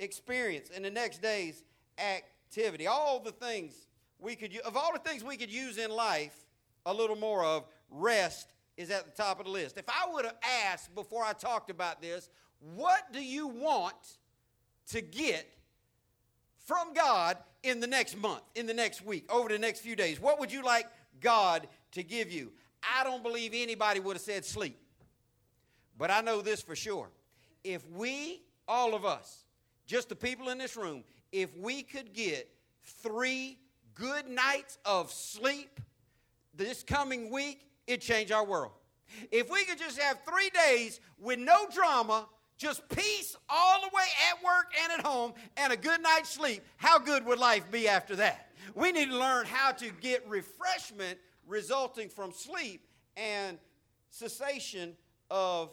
experience 0.01 0.71
and 0.75 0.85
the 0.85 0.91
next 0.91 1.23
day's 1.23 1.63
activity. 1.99 2.87
All 2.87 3.21
the 3.21 3.33
things 3.33 3.73
we 4.19 4.35
could 4.35 4.57
of 4.65 4.77
all 4.77 4.93
the 4.93 4.99
things 4.99 5.23
we 5.23 5.37
could 5.37 5.51
use 5.51 5.79
in 5.79 5.91
life, 5.91 6.45
a 6.87 6.93
little 6.93 7.17
more 7.17 7.45
of 7.45 7.65
rest 7.91 8.49
is 8.79 8.91
at 8.91 9.05
the 9.05 9.23
top 9.23 9.41
of 9.41 9.47
the 9.47 9.51
list. 9.51 9.77
If 9.77 9.89
I 9.89 10.11
would 10.13 10.25
have 10.25 10.37
asked 10.65 10.95
before 10.95 11.25
I 11.25 11.33
talked 11.33 11.69
about 11.69 12.01
this, 12.01 12.31
what 12.61 13.13
do 13.13 13.21
you 13.21 13.49
want 13.49 14.17
to 14.91 15.01
get 15.01 15.53
from 16.65 16.95
God 16.95 17.37
in 17.65 17.81
the 17.81 17.89
next 17.89 18.17
month, 18.17 18.43
in 18.55 18.67
the 18.67 18.75
next 18.75 19.05
week, 19.05 19.31
over 19.31 19.49
the 19.49 19.59
next 19.59 19.81
few 19.81 19.97
days? 19.97 20.21
What 20.21 20.39
would 20.39 20.53
you 20.53 20.63
like 20.63 20.87
God 21.21 21.67
to 21.93 22.05
give 22.05 22.31
you? 22.31 22.53
I 22.83 23.03
don't 23.03 23.23
believe 23.23 23.51
anybody 23.53 23.99
would 23.99 24.15
have 24.15 24.23
said 24.23 24.45
sleep. 24.45 24.79
But 25.99 26.13
I 26.13 26.21
know 26.21 26.41
this 26.41 26.63
for 26.63 26.77
sure. 26.77 27.11
If 27.65 27.89
we, 27.91 28.43
all 28.69 28.95
of 28.95 29.05
us, 29.05 29.43
just 29.87 30.09
the 30.09 30.15
people 30.15 30.51
in 30.51 30.59
this 30.59 30.77
room, 30.77 31.03
if 31.33 31.57
we 31.57 31.83
could 31.83 32.15
get 32.15 32.49
three 32.85 33.59
good 33.95 34.29
nights 34.29 34.79
of 34.85 35.11
sleep 35.11 35.81
this 36.55 36.85
coming 36.85 37.31
week, 37.31 37.68
it'd 37.89 38.03
change 38.03 38.31
our 38.31 38.45
world. 38.45 38.73
If 39.33 39.51
we 39.51 39.65
could 39.65 39.79
just 39.79 39.99
have 39.99 40.19
three 40.29 40.51
days 40.51 41.01
with 41.19 41.39
no 41.39 41.67
drama, 41.73 42.29
just 42.59 42.89
peace 42.89 43.37
all 43.49 43.81
the 43.81 43.89
way 43.89 44.05
at 44.31 44.45
work 44.45 44.67
and 44.83 44.93
at 45.01 45.07
home, 45.07 45.33
and 45.57 45.73
a 45.73 45.77
good 45.77 46.03
night's 46.03 46.29
sleep, 46.29 46.63
how 46.77 46.99
good 46.99 47.25
would 47.25 47.39
life 47.39 47.71
be 47.71 47.89
after 47.89 48.17
that? 48.17 48.53
We 48.75 48.93
need 48.93 49.09
to 49.09 49.17
learn 49.17 49.47
how 49.47 49.73
to 49.73 49.91
get 50.01 50.29
refreshment 50.29 51.19
resulting 51.47 52.11
from 52.11 52.33
sleep 52.33 52.87
and 53.17 53.59
cessation 54.11 54.95
of 55.31 55.71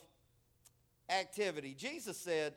activity. 1.09 1.75
Jesus 1.77 2.17
said, 2.17 2.53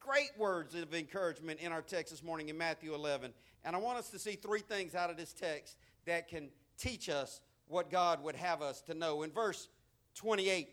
great 0.00 0.30
words 0.38 0.74
of 0.74 0.94
encouragement 0.94 1.60
in 1.60 1.72
our 1.72 1.82
text 1.82 2.12
this 2.12 2.22
morning 2.22 2.48
in 2.48 2.56
Matthew 2.56 2.94
11. 2.94 3.32
And 3.64 3.74
I 3.74 3.78
want 3.78 3.98
us 3.98 4.08
to 4.10 4.18
see 4.18 4.32
three 4.32 4.60
things 4.60 4.94
out 4.94 5.10
of 5.10 5.16
this 5.16 5.32
text 5.32 5.76
that 6.06 6.28
can 6.28 6.50
teach 6.78 7.08
us 7.08 7.40
what 7.68 7.90
God 7.90 8.22
would 8.22 8.36
have 8.36 8.62
us 8.62 8.80
to 8.82 8.94
know. 8.94 9.22
In 9.22 9.30
verse 9.30 9.68
28 10.16 10.68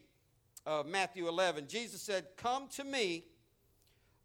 of 0.66 0.88
Matthew 0.88 1.28
11, 1.28 1.68
Jesus 1.68 2.02
said, 2.02 2.26
Come 2.38 2.68
to 2.76 2.84
me, 2.84 3.26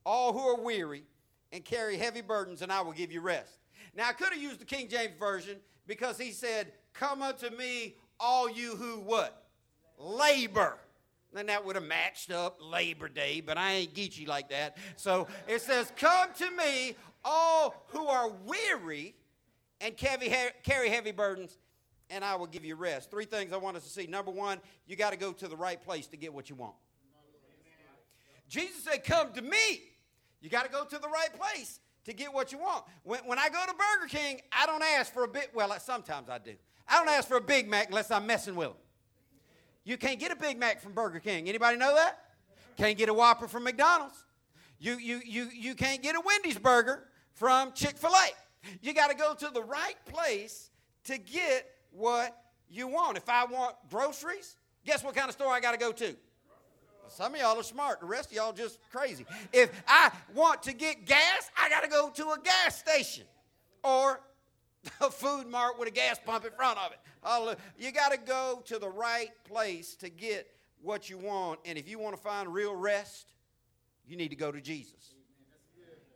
all 0.05 0.33
who 0.33 0.41
are 0.41 0.61
weary 0.61 1.05
and 1.53 1.65
carry 1.65 1.97
heavy 1.97 2.21
burdens, 2.21 2.63
and 2.63 2.73
I 2.73 2.81
will 2.81 2.93
give 2.93 3.13
you 3.13 3.21
rest. 3.21 3.59
Now, 3.95 4.09
I 4.09 4.13
could 4.13 4.33
have 4.33 4.41
used 4.41 4.61
the 4.61 4.65
King 4.65 4.89
James 4.89 5.13
Version 5.19 5.59
because 5.87 6.17
he 6.19 6.31
said, 6.31 6.73
Come 6.95 7.23
unto 7.23 7.51
me, 7.51 7.97
all 8.19 8.51
you 8.51 8.77
who 8.77 9.01
what? 9.01 9.47
Labor. 9.99 10.79
Then 11.33 11.47
that 11.47 11.65
would 11.65 11.77
have 11.77 11.85
matched 11.85 12.33
up 12.33 12.59
Labor 12.61 13.09
Day, 13.09 13.41
but 13.41 13.57
I 13.57 13.73
ain't 13.73 13.95
geeky 13.95 14.27
like 14.27 14.51
that. 14.51 14.77
So 14.97 15.29
it 15.47 15.61
says, 15.63 15.93
Come 15.97 16.31
to 16.39 16.51
me, 16.51 16.97
all 17.25 17.85
who 17.89 18.07
are 18.07 18.31
weary 18.47 19.15
and 19.81 19.97
carry 19.97 20.89
heavy 20.89 21.13
burdens, 21.13 21.57
and 22.11 22.25
I 22.25 22.37
will 22.37 22.47
give 22.47 22.65
you 22.65 22.75
rest. 22.75 23.11
Three 23.11 23.25
things 23.25 23.53
I 23.53 23.57
want 23.57 23.77
us 23.77 23.85
to 23.85 23.91
see. 23.91 24.07
Number 24.07 24.31
one, 24.31 24.59
you 24.87 24.97
got 24.97 25.13
to 25.13 25.19
go 25.19 25.33
to 25.33 25.49
the 25.49 25.57
right 25.57 25.81
place 25.81 26.07
to 26.09 26.17
get 26.17 26.33
what 26.35 26.51
you 26.51 26.57
want. 26.57 26.75
Jesus 28.49 28.83
said, 28.83 29.05
Come 29.05 29.33
to 29.33 29.43
me. 29.43 29.83
You 30.41 30.51
got 30.51 30.65
to 30.65 30.71
go 30.71 30.85
to 30.85 30.99
the 30.99 31.09
right 31.09 31.31
place 31.39 31.81
to 32.05 32.13
get 32.13 32.33
what 32.33 32.51
you 32.51 32.59
want. 32.59 32.85
When, 33.05 33.21
when 33.21 33.39
I 33.39 33.49
go 33.49 33.63
to 33.67 33.73
Burger 33.73 34.09
King, 34.09 34.41
I 34.51 34.67
don't 34.67 34.83
ask 34.83 35.13
for 35.13 35.25
a 35.25 35.29
bit. 35.29 35.51
Well, 35.55 35.75
sometimes 35.79 36.29
I 36.29 36.39
do. 36.39 36.55
I 36.89 36.99
don't 36.99 37.09
ask 37.09 37.29
for 37.29 37.37
a 37.37 37.41
Big 37.41 37.69
Mac 37.69 37.89
unless 37.89 38.11
I'm 38.11 38.27
messing 38.27 38.57
with 38.57 38.69
them. 38.69 38.77
You 39.85 39.97
can't 39.97 40.19
get 40.19 40.33
a 40.33 40.37
Big 40.37 40.59
Mac 40.59 40.81
from 40.81 40.93
Burger 40.93 41.21
King. 41.21 41.49
Anybody 41.49 41.77
know 41.77 41.95
that? 41.95 42.19
Can't 42.77 42.97
get 42.97 43.09
a 43.09 43.15
Whopper 43.15 43.49
from 43.49 43.65
McDonald's. 43.65 44.25
You, 44.79 44.97
you, 44.97 45.21
you, 45.25 45.49
you 45.55 45.75
can't 45.75 46.03
get 46.03 46.17
a 46.17 46.21
Wendy's 46.25 46.59
burger 46.59 47.05
from 47.35 47.73
Chick 47.73 47.97
fil 47.97 48.11
A. 48.11 48.69
You 48.83 48.95
got 48.95 49.11
to 49.11 49.17
go 49.17 49.35
to 49.35 49.51
the 49.53 49.63
right 49.63 49.97
place 50.07 50.71
to 51.05 51.19
get 51.19 51.67
what 51.93 52.37
you 52.69 52.87
want. 52.87 53.17
If 53.17 53.29
I 53.29 53.45
want 53.45 53.77
groceries, 53.91 54.57
guess 54.85 55.03
what 55.05 55.15
kind 55.15 55.29
of 55.29 55.35
store 55.35 55.53
I 55.53 55.61
got 55.61 55.73
to 55.73 55.79
go 55.79 55.93
to? 55.93 56.17
Some 57.09 57.35
of 57.35 57.41
y'all 57.41 57.59
are 57.59 57.65
smart. 57.65 58.01
The 58.01 58.07
rest 58.07 58.31
of 58.31 58.37
y'all 58.37 58.53
just 58.53 58.79
crazy. 58.93 59.27
If 59.53 59.71
I 59.89 60.13
want 60.33 60.63
to 60.65 60.73
get 60.73 61.07
gas, 61.07 61.51
I 61.61 61.69
got 61.69 61.83
to 61.83 61.89
go 61.89 62.11
to 62.11 62.23
a 62.31 62.39
gas 62.43 62.79
station 62.79 63.25
or 63.83 64.21
a 65.01 65.11
food 65.11 65.49
mart 65.49 65.79
with 65.79 65.89
a 65.89 65.91
gas 65.91 66.21
pump 66.25 66.45
in 66.45 66.53
front 66.53 66.79
of 66.79 66.93
it. 66.93 67.59
You 67.79 67.91
got 67.91 68.13
to 68.13 68.19
go 68.19 68.63
to 68.67 68.79
the 68.79 68.89
right 68.89 69.31
place 69.45 69.97
to 69.97 70.09
get 70.09 70.47
what 70.83 71.11
you 71.11 71.19
want. 71.19 71.61
And 71.65 71.77
if 71.77 71.89
you 71.89 71.99
want 71.99 72.17
to 72.17 72.23
find 72.23 72.49
real 72.49 72.75
rest, 72.75 73.33
you 74.07 74.17
need 74.17 74.29
to 74.29 74.37
go 74.37 74.53
to 74.53 74.61
Jesus. 74.61 75.15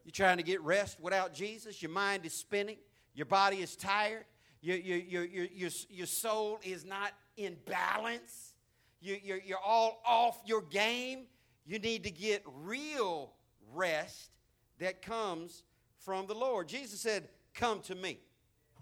You're 0.04 0.12
trying 0.12 0.36
to 0.36 0.42
get 0.42 0.60
rest 0.62 1.00
without 1.00 1.32
Jesus, 1.34 1.80
your 1.80 1.90
mind 1.90 2.26
is 2.26 2.34
spinning, 2.34 2.76
your 3.14 3.26
body 3.26 3.58
is 3.58 3.74
tired, 3.74 4.24
your, 4.64 4.78
your, 4.78 5.24
your, 5.24 5.44
your, 5.44 5.70
your, 5.90 6.06
soul 6.06 6.58
is 6.64 6.86
not 6.86 7.12
in 7.36 7.54
balance, 7.66 8.54
you, 9.02 9.18
you're, 9.22 9.40
you're 9.44 9.58
all 9.58 10.00
off 10.06 10.40
your 10.46 10.62
game. 10.62 11.26
You 11.66 11.78
need 11.78 12.04
to 12.04 12.10
get 12.10 12.42
real 12.62 13.32
rest 13.74 14.30
that 14.78 15.02
comes 15.02 15.64
from 15.98 16.26
the 16.26 16.34
Lord. 16.34 16.68
Jesus 16.68 17.00
said, 17.00 17.28
Come 17.54 17.80
to 17.82 17.94
me. 17.94 18.18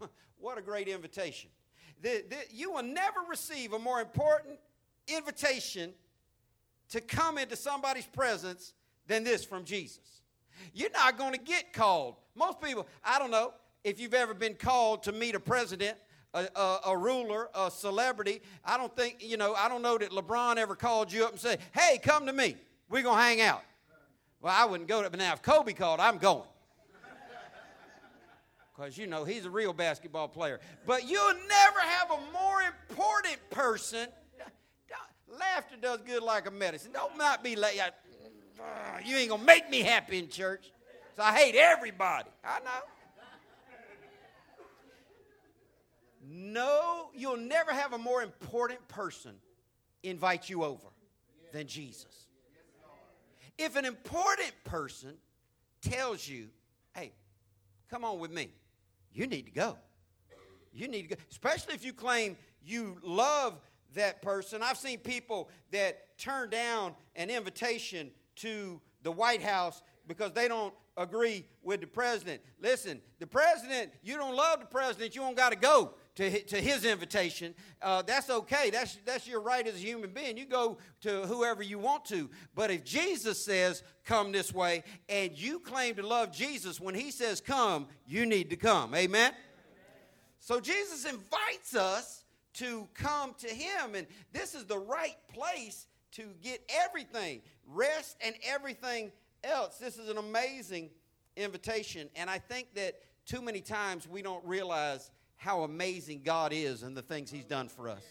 what 0.38 0.56
a 0.56 0.62
great 0.62 0.86
invitation. 0.86 1.50
The, 2.00 2.24
the, 2.30 2.36
you 2.52 2.72
will 2.72 2.84
never 2.84 3.20
receive 3.28 3.72
a 3.72 3.78
more 3.78 4.00
important 4.00 4.58
invitation 5.08 5.92
to 6.90 7.00
come 7.00 7.38
into 7.38 7.56
somebody's 7.56 8.06
presence 8.06 8.72
than 9.08 9.24
this 9.24 9.44
from 9.44 9.64
Jesus. 9.64 10.22
You're 10.72 10.90
not 10.90 11.18
going 11.18 11.32
to 11.32 11.40
get 11.40 11.72
called. 11.72 12.16
Most 12.36 12.60
people, 12.60 12.86
I 13.04 13.18
don't 13.18 13.32
know 13.32 13.52
if 13.84 14.00
you've 14.00 14.14
ever 14.14 14.34
been 14.34 14.54
called 14.54 15.04
to 15.04 15.12
meet 15.12 15.34
a 15.34 15.40
president, 15.40 15.96
a, 16.34 16.48
a, 16.56 16.78
a, 16.86 16.96
ruler, 16.96 17.48
a 17.54 17.70
celebrity. 17.70 18.40
I 18.64 18.76
don't 18.76 18.94
think, 18.96 19.16
you 19.20 19.36
know, 19.36 19.54
I 19.54 19.68
don't 19.68 19.82
know 19.82 19.98
that 19.98 20.10
LeBron 20.10 20.56
ever 20.56 20.74
called 20.74 21.12
you 21.12 21.24
up 21.24 21.32
and 21.32 21.40
said, 21.40 21.60
hey, 21.72 21.98
come 22.02 22.26
to 22.26 22.32
me. 22.32 22.56
We're 22.88 23.02
going 23.02 23.18
to 23.18 23.22
hang 23.22 23.40
out. 23.40 23.62
Well, 24.40 24.54
I 24.56 24.64
wouldn't 24.64 24.88
go 24.88 25.02
to, 25.02 25.10
but 25.10 25.18
now 25.18 25.32
if 25.32 25.42
Kobe 25.42 25.72
called, 25.72 26.00
I'm 26.00 26.18
going 26.18 26.42
because 28.76 28.98
you 28.98 29.06
know 29.06 29.24
he's 29.24 29.44
a 29.44 29.50
real 29.50 29.72
basketball 29.72 30.26
player. 30.26 30.58
But 30.84 31.08
you'll 31.08 31.34
never 31.34 31.80
have 31.80 32.10
a 32.10 32.18
more 32.32 32.62
important 32.62 33.38
person. 33.50 34.08
Laughter 35.38 35.76
does 35.80 36.00
good 36.02 36.24
like 36.24 36.48
a 36.48 36.50
medicine. 36.50 36.90
Don't 36.92 37.16
not 37.16 37.44
be 37.44 37.54
like 37.54 37.76
you 39.04 39.16
ain't 39.16 39.30
gonna 39.30 39.44
make 39.44 39.70
me 39.70 39.80
happy 39.80 40.18
in 40.18 40.28
church. 40.28 40.72
So 41.16 41.22
I 41.22 41.36
hate 41.36 41.54
everybody. 41.54 42.28
I 42.44 42.58
know. 42.60 42.70
No, 46.24 47.10
you'll 47.14 47.36
never 47.36 47.72
have 47.72 47.92
a 47.92 47.98
more 47.98 48.22
important 48.22 48.86
person 48.88 49.32
invite 50.02 50.48
you 50.48 50.62
over 50.62 50.86
than 51.52 51.66
Jesus. 51.66 52.26
If 53.58 53.76
an 53.76 53.84
important 53.84 54.52
person 54.64 55.14
tells 55.80 56.26
you, 56.26 56.48
hey, 56.94 57.12
come 57.90 58.04
on 58.04 58.18
with 58.18 58.30
me, 58.30 58.50
you 59.12 59.26
need 59.26 59.46
to 59.46 59.52
go. 59.52 59.76
You 60.72 60.88
need 60.88 61.02
to 61.02 61.08
go, 61.08 61.16
especially 61.30 61.74
if 61.74 61.84
you 61.84 61.92
claim 61.92 62.36
you 62.64 62.96
love 63.02 63.60
that 63.94 64.22
person. 64.22 64.62
I've 64.62 64.78
seen 64.78 64.98
people 64.98 65.50
that 65.70 66.16
turn 66.18 66.48
down 66.48 66.94
an 67.14 67.28
invitation 67.28 68.10
to 68.36 68.80
the 69.02 69.12
White 69.12 69.42
House 69.42 69.82
because 70.06 70.32
they 70.32 70.48
don't 70.48 70.72
agree 70.96 71.44
with 71.62 71.80
the 71.80 71.86
president. 71.86 72.40
Listen, 72.60 73.00
the 73.18 73.26
president, 73.26 73.92
you 74.02 74.16
don't 74.16 74.34
love 74.34 74.60
the 74.60 74.66
president, 74.66 75.14
you 75.14 75.20
don't 75.20 75.36
got 75.36 75.50
to 75.50 75.58
go 75.58 75.94
to, 76.16 76.42
to 76.44 76.56
his 76.56 76.84
invitation. 76.84 77.54
Uh, 77.80 78.02
that's 78.02 78.28
okay. 78.28 78.70
That's, 78.70 78.98
that's 79.04 79.26
your 79.26 79.40
right 79.40 79.66
as 79.66 79.74
a 79.74 79.78
human 79.78 80.10
being. 80.10 80.36
You 80.36 80.44
go 80.44 80.78
to 81.02 81.22
whoever 81.26 81.62
you 81.62 81.78
want 81.78 82.04
to. 82.06 82.28
But 82.54 82.70
if 82.70 82.84
Jesus 82.84 83.42
says, 83.42 83.82
come 84.04 84.32
this 84.32 84.52
way, 84.52 84.84
and 85.08 85.32
you 85.32 85.58
claim 85.58 85.94
to 85.96 86.06
love 86.06 86.32
Jesus, 86.32 86.80
when 86.80 86.94
he 86.94 87.10
says 87.10 87.40
come, 87.40 87.86
you 88.06 88.26
need 88.26 88.50
to 88.50 88.56
come. 88.56 88.94
Amen? 88.94 89.32
So 90.38 90.60
Jesus 90.60 91.04
invites 91.04 91.74
us 91.74 92.24
to 92.54 92.88
come 92.94 93.34
to 93.38 93.48
him, 93.48 93.94
and 93.94 94.06
this 94.32 94.54
is 94.54 94.66
the 94.66 94.78
right 94.78 95.16
place 95.32 95.86
to 96.12 96.24
get 96.42 96.60
everything 96.84 97.40
rest 97.66 98.16
and 98.20 98.34
everything 98.44 99.12
else. 99.44 99.78
This 99.78 99.96
is 99.96 100.08
an 100.08 100.18
amazing 100.18 100.90
invitation, 101.36 102.10
and 102.16 102.28
I 102.28 102.38
think 102.38 102.74
that 102.74 102.96
too 103.24 103.40
many 103.40 103.60
times 103.60 104.06
we 104.06 104.20
don't 104.20 104.44
realize 104.44 105.10
how 105.42 105.62
amazing 105.64 106.22
God 106.24 106.52
is 106.52 106.84
and 106.84 106.96
the 106.96 107.02
things 107.02 107.30
He's 107.30 107.44
done 107.44 107.68
for 107.68 107.88
us. 107.88 108.04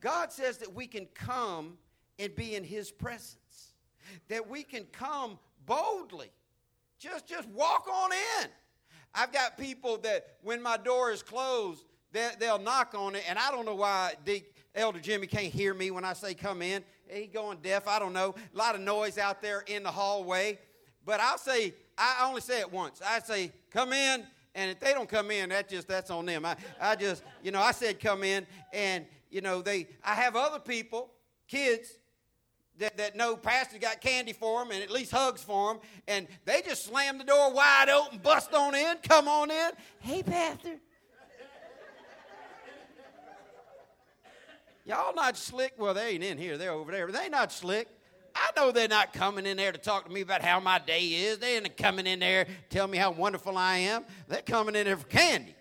God 0.00 0.32
says 0.32 0.58
that 0.58 0.74
we 0.74 0.88
can 0.88 1.06
come 1.14 1.78
and 2.18 2.34
be 2.34 2.56
in 2.56 2.64
his 2.64 2.90
presence. 2.90 3.74
That 4.28 4.48
we 4.48 4.64
can 4.64 4.84
come 4.86 5.38
boldly. 5.66 6.30
Just 6.98 7.28
just 7.28 7.48
walk 7.50 7.86
on 7.86 8.10
in. 8.12 8.48
I've 9.14 9.32
got 9.32 9.56
people 9.56 9.98
that 9.98 10.36
when 10.42 10.60
my 10.60 10.76
door 10.76 11.12
is 11.12 11.22
closed, 11.22 11.84
they'll 12.12 12.58
knock 12.58 12.94
on 12.96 13.14
it, 13.14 13.22
and 13.28 13.38
I 13.38 13.50
don't 13.52 13.64
know 13.64 13.76
why 13.76 14.14
Elder 14.74 14.98
Jimmy 14.98 15.26
can't 15.28 15.52
hear 15.52 15.74
me 15.74 15.90
when 15.90 16.04
I 16.04 16.12
say 16.12 16.34
come 16.34 16.60
in. 16.60 16.82
He 17.06 17.26
going 17.26 17.58
deaf, 17.62 17.86
I 17.86 17.98
don't 17.98 18.12
know. 18.12 18.34
A 18.52 18.56
lot 18.56 18.74
of 18.74 18.80
noise 18.80 19.16
out 19.16 19.40
there 19.40 19.62
in 19.66 19.84
the 19.84 19.90
hallway. 19.90 20.58
But 21.06 21.20
I'll 21.20 21.38
say, 21.38 21.72
I 21.96 22.26
only 22.26 22.42
say 22.42 22.60
it 22.60 22.70
once. 22.70 23.00
I 23.06 23.20
say, 23.20 23.52
come 23.70 23.92
in, 23.94 24.26
and 24.58 24.72
if 24.72 24.80
they 24.80 24.92
don't 24.92 25.08
come 25.08 25.30
in, 25.30 25.50
that 25.50 25.68
just 25.68 25.86
that's 25.86 26.10
on 26.10 26.26
them. 26.26 26.44
I, 26.44 26.56
I 26.80 26.96
just, 26.96 27.22
you 27.44 27.52
know, 27.52 27.60
I 27.60 27.70
said 27.70 28.00
come 28.00 28.24
in, 28.24 28.44
and 28.72 29.06
you 29.30 29.40
know, 29.40 29.62
they 29.62 29.86
I 30.04 30.14
have 30.14 30.34
other 30.34 30.58
people, 30.58 31.10
kids, 31.46 31.96
that, 32.78 32.96
that 32.96 33.14
know 33.14 33.36
pastor 33.36 33.78
got 33.78 34.00
candy 34.00 34.32
for 34.32 34.62
them 34.62 34.72
and 34.72 34.82
at 34.82 34.90
least 34.90 35.12
hugs 35.12 35.42
for 35.44 35.72
them, 35.72 35.82
and 36.08 36.26
they 36.44 36.60
just 36.62 36.84
slam 36.84 37.18
the 37.18 37.24
door 37.24 37.52
wide 37.52 37.88
open, 37.88 38.18
bust 38.18 38.52
on 38.52 38.74
in, 38.74 38.96
come 39.02 39.28
on 39.28 39.50
in. 39.52 39.70
Hey, 40.00 40.24
pastor. 40.24 40.74
Y'all 44.84 45.14
not 45.14 45.36
slick. 45.36 45.74
Well, 45.78 45.94
they 45.94 46.14
ain't 46.14 46.24
in 46.24 46.38
here. 46.38 46.56
They're 46.56 46.72
over 46.72 46.90
there. 46.90 47.06
They 47.12 47.28
not 47.28 47.52
slick. 47.52 47.88
I 48.38 48.50
know 48.56 48.72
they're 48.72 48.88
not 48.88 49.12
coming 49.12 49.46
in 49.46 49.56
there 49.56 49.72
to 49.72 49.78
talk 49.78 50.04
to 50.06 50.10
me 50.10 50.20
about 50.20 50.42
how 50.42 50.60
my 50.60 50.78
day 50.78 51.02
is. 51.02 51.38
They 51.38 51.56
ain't 51.56 51.76
coming 51.76 52.06
in 52.06 52.20
there 52.20 52.44
to 52.44 52.50
tell 52.70 52.86
me 52.86 52.98
how 52.98 53.10
wonderful 53.10 53.56
I 53.56 53.78
am. 53.78 54.04
They're 54.28 54.42
coming 54.42 54.74
in 54.74 54.84
there 54.84 54.96
for 54.96 55.06
candy. 55.06 55.54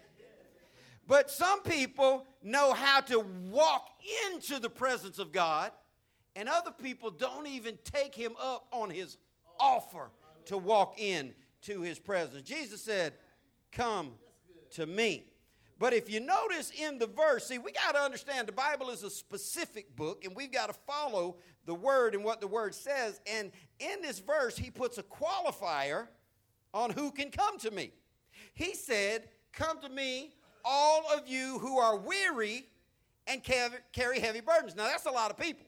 But 1.08 1.32
some 1.32 1.62
people 1.62 2.26
know 2.44 2.74
how 2.74 3.00
to 3.02 3.20
walk 3.50 3.90
into 4.28 4.60
the 4.60 4.70
presence 4.70 5.20
of 5.20 5.32
God 5.32 5.72
and 6.36 6.48
other 6.48 6.72
people 6.72 7.10
don't 7.10 7.48
even 7.48 7.80
take 7.84 8.14
him 8.14 8.34
up 8.40 8.68
on 8.72 8.92
his 8.92 9.18
offer 9.60 10.12
to 10.46 10.58
walk 10.58 11.00
in 11.00 11.34
to 11.64 11.82
his 11.82 11.98
presence. 11.98 12.48
Jesus 12.48 12.82
said, 12.82 13.14
Come 13.72 14.12
to 14.72 14.86
me. 14.86 15.26
But 15.80 15.94
if 15.94 16.10
you 16.10 16.20
notice 16.20 16.72
in 16.72 16.98
the 16.98 17.06
verse, 17.06 17.48
see, 17.48 17.60
we 17.60 17.72
got 17.72 17.94
to 17.94 18.00
understand 18.00 18.48
the 18.48 18.54
Bible 18.54 18.90
is 18.90 19.04
a 19.04 19.10
specific 19.10 19.96
book, 19.96 20.26
and 20.26 20.36
we've 20.36 20.52
got 20.52 20.68
to 20.68 20.74
follow 20.74 21.38
the 21.66 21.76
word 21.76 22.16
and 22.16 22.24
what 22.24 22.42
the 22.42 22.48
word 22.48 22.74
says. 22.74 23.22
And 23.32 23.52
in 23.80 24.02
this 24.02 24.20
verse, 24.20 24.58
he 24.58 24.72
puts 24.72 24.98
a 24.98 25.04
qualifier 25.04 26.08
on 26.74 26.90
who 26.90 27.12
can 27.12 27.30
come 27.30 27.60
to 27.60 27.72
me. 27.72 27.92
He 28.54 28.74
said, 28.74 29.30
Come 29.54 29.80
to 29.82 29.90
me, 29.90 30.34
all 30.66 31.04
of 31.16 31.28
you 31.28 31.60
who 31.60 31.78
are 31.80 31.98
weary 31.98 32.66
and 33.28 33.44
carry 33.44 34.20
heavy 34.20 34.42
burdens. 34.42 34.76
Now, 34.76 34.86
that's 34.86 35.06
a 35.06 35.12
lot 35.12 35.32
of 35.32 35.38
people. 35.38 35.66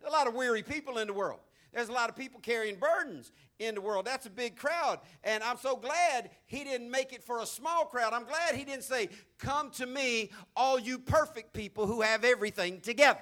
There's 0.00 0.12
a 0.12 0.16
lot 0.16 0.26
of 0.26 0.34
weary 0.34 0.62
people 0.62 0.98
in 0.98 1.06
the 1.06 1.12
world. 1.12 1.40
There's 1.72 1.88
a 1.88 1.92
lot 1.92 2.08
of 2.08 2.16
people 2.16 2.40
carrying 2.40 2.76
burdens 2.76 3.32
in 3.58 3.74
the 3.74 3.80
world. 3.80 4.04
That's 4.04 4.26
a 4.26 4.30
big 4.30 4.56
crowd. 4.56 5.00
And 5.22 5.42
I'm 5.42 5.56
so 5.56 5.76
glad 5.76 6.30
he 6.46 6.64
didn't 6.64 6.90
make 6.90 7.12
it 7.12 7.22
for 7.22 7.40
a 7.40 7.46
small 7.46 7.84
crowd. 7.84 8.12
I'm 8.12 8.24
glad 8.24 8.54
he 8.54 8.64
didn't 8.64 8.84
say, 8.84 9.08
Come 9.38 9.70
to 9.72 9.86
me, 9.86 10.30
all 10.56 10.78
you 10.78 10.98
perfect 10.98 11.52
people 11.52 11.86
who 11.86 12.00
have 12.02 12.24
everything 12.24 12.80
together. 12.80 13.20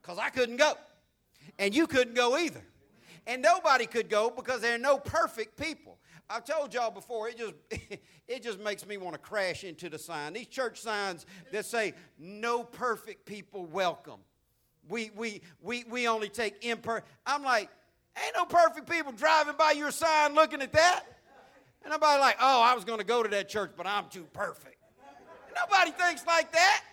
Because 0.00 0.18
I 0.18 0.28
couldn't 0.28 0.56
go. 0.56 0.74
And 1.58 1.74
you 1.74 1.86
couldn't 1.86 2.14
go 2.14 2.36
either. 2.36 2.62
And 3.26 3.40
nobody 3.40 3.86
could 3.86 4.10
go 4.10 4.30
because 4.30 4.60
there 4.60 4.74
are 4.74 4.78
no 4.78 4.98
perfect 4.98 5.58
people. 5.58 5.98
I've 6.28 6.44
told 6.44 6.72
y'all 6.72 6.90
before, 6.90 7.28
it 7.28 7.38
just 7.38 7.54
it 8.28 8.42
just 8.42 8.58
makes 8.58 8.86
me 8.86 8.96
want 8.96 9.14
to 9.14 9.18
crash 9.18 9.64
into 9.64 9.88
the 9.88 9.98
sign. 9.98 10.32
These 10.32 10.46
church 10.48 10.80
signs 10.80 11.26
that 11.52 11.66
say, 11.66 11.94
no 12.18 12.62
perfect 12.62 13.26
people 13.26 13.66
welcome. 13.66 14.20
We, 14.88 15.10
we, 15.16 15.40
we, 15.62 15.84
we 15.88 16.08
only 16.08 16.28
take 16.28 16.64
imperfect. 16.64 17.08
I'm 17.26 17.42
like, 17.42 17.70
ain't 18.22 18.34
no 18.36 18.44
perfect 18.44 18.88
people 18.88 19.12
driving 19.12 19.54
by 19.58 19.72
your 19.72 19.90
sign 19.90 20.34
looking 20.34 20.62
at 20.62 20.72
that. 20.72 21.04
And 21.82 21.90
nobody 21.92 22.20
like, 22.20 22.36
oh, 22.40 22.62
I 22.62 22.74
was 22.74 22.84
going 22.84 22.98
to 22.98 23.04
go 23.04 23.22
to 23.22 23.28
that 23.30 23.48
church, 23.48 23.72
but 23.76 23.86
I'm 23.86 24.08
too 24.08 24.26
perfect. 24.32 24.76
Nobody 25.54 25.90
thinks 25.90 26.26
like 26.26 26.52
that. 26.52 26.84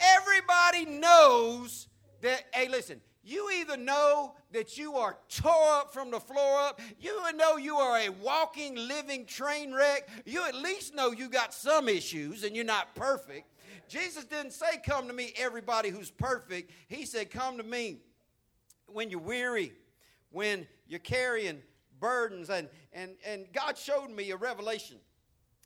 Everybody 0.00 0.86
knows 0.86 1.88
that, 2.22 2.44
hey, 2.52 2.68
listen, 2.68 3.00
you 3.22 3.50
either 3.50 3.76
know 3.76 4.34
that 4.52 4.78
you 4.78 4.94
are 4.96 5.16
tore 5.28 5.72
up 5.72 5.92
from 5.92 6.10
the 6.10 6.18
floor 6.18 6.58
up, 6.60 6.80
you 6.98 7.20
know 7.36 7.56
you 7.56 7.76
are 7.76 7.98
a 7.98 8.08
walking, 8.08 8.74
living 8.74 9.26
train 9.26 9.72
wreck, 9.72 10.08
you 10.24 10.44
at 10.46 10.54
least 10.54 10.94
know 10.94 11.12
you 11.12 11.28
got 11.28 11.54
some 11.54 11.88
issues 11.88 12.44
and 12.44 12.56
you're 12.56 12.64
not 12.64 12.94
perfect. 12.94 13.46
Jesus 13.88 14.24
didn't 14.24 14.52
say, 14.52 14.80
Come 14.84 15.06
to 15.08 15.12
me, 15.12 15.32
everybody 15.36 15.90
who's 15.90 16.10
perfect. 16.10 16.70
He 16.88 17.04
said, 17.04 17.30
Come 17.30 17.58
to 17.58 17.62
me 17.62 17.98
when 18.86 19.10
you're 19.10 19.20
weary, 19.20 19.72
when 20.30 20.66
you're 20.86 21.00
carrying 21.00 21.62
burdens. 21.98 22.50
And, 22.50 22.68
and, 22.92 23.12
and 23.24 23.46
God 23.52 23.76
showed 23.76 24.10
me 24.10 24.30
a 24.30 24.36
revelation 24.36 24.96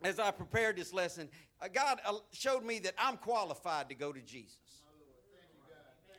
as 0.03 0.18
I 0.18 0.31
prepared 0.31 0.77
this 0.77 0.92
lesson. 0.92 1.29
Uh, 1.61 1.68
God 1.72 2.00
uh, 2.05 2.14
showed 2.33 2.64
me 2.64 2.79
that 2.81 2.94
I'm 2.98 3.16
qualified 3.16 3.88
to 3.88 3.94
go 3.94 4.12
to 4.12 4.20
Jesus. 4.20 4.57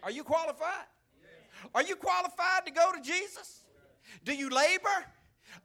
Are 0.02 0.12
you 0.12 0.24
qualified? 0.24 0.86
Are 1.74 1.84
you 1.84 1.96
qualified 1.96 2.66
to 2.66 2.72
go 2.72 2.92
to 2.92 3.02
Jesus? 3.02 3.64
Do 4.24 4.36
you 4.36 4.50
labor? 4.50 5.06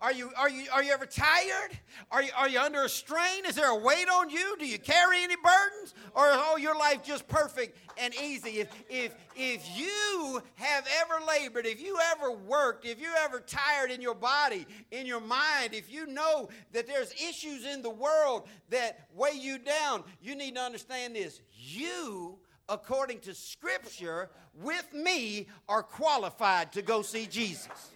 Are 0.00 0.12
you, 0.12 0.30
are 0.36 0.48
you, 0.48 0.66
are 0.72 0.82
you 0.82 0.92
ever 0.92 1.06
tired? 1.06 1.78
Are 2.10 2.22
you, 2.22 2.30
are 2.36 2.48
you 2.48 2.58
under 2.60 2.82
a 2.84 2.88
strain? 2.88 3.44
Is 3.46 3.54
there 3.54 3.70
a 3.70 3.76
weight 3.76 4.08
on 4.08 4.30
you? 4.30 4.56
Do 4.58 4.66
you 4.66 4.78
carry 4.78 5.22
any 5.22 5.36
burdens? 5.36 5.94
Or 6.14 6.28
is 6.28 6.36
all 6.36 6.58
your 6.58 6.76
life 6.76 7.02
just 7.04 7.28
perfect 7.28 7.76
and 7.98 8.14
easy? 8.14 8.60
If, 8.60 8.68
if, 8.88 9.14
if 9.36 9.78
you 9.78 10.42
have 10.54 10.86
ever 11.00 11.24
labored, 11.26 11.66
if 11.66 11.82
you 11.82 11.98
ever 12.12 12.32
worked, 12.32 12.86
if 12.86 13.00
you 13.00 13.10
ever 13.22 13.40
tired 13.40 13.90
in 13.90 14.00
your 14.00 14.14
body, 14.14 14.66
in 14.90 15.06
your 15.06 15.20
mind, 15.20 15.72
if 15.72 15.92
you 15.92 16.06
know 16.06 16.48
that 16.72 16.86
there's 16.86 17.12
issues 17.12 17.66
in 17.66 17.82
the 17.82 17.90
world 17.90 18.48
that 18.70 19.08
weigh 19.14 19.38
you 19.38 19.58
down, 19.58 20.04
you 20.22 20.34
need 20.34 20.54
to 20.54 20.60
understand 20.60 21.14
this. 21.14 21.40
You 21.52 22.38
according 22.70 23.18
to 23.18 23.34
Scripture, 23.34 24.30
with 24.54 24.94
me, 24.94 25.48
are 25.68 25.82
qualified 25.82 26.72
to 26.72 26.82
go 26.82 27.02
see 27.02 27.26
Jesus. 27.26 27.90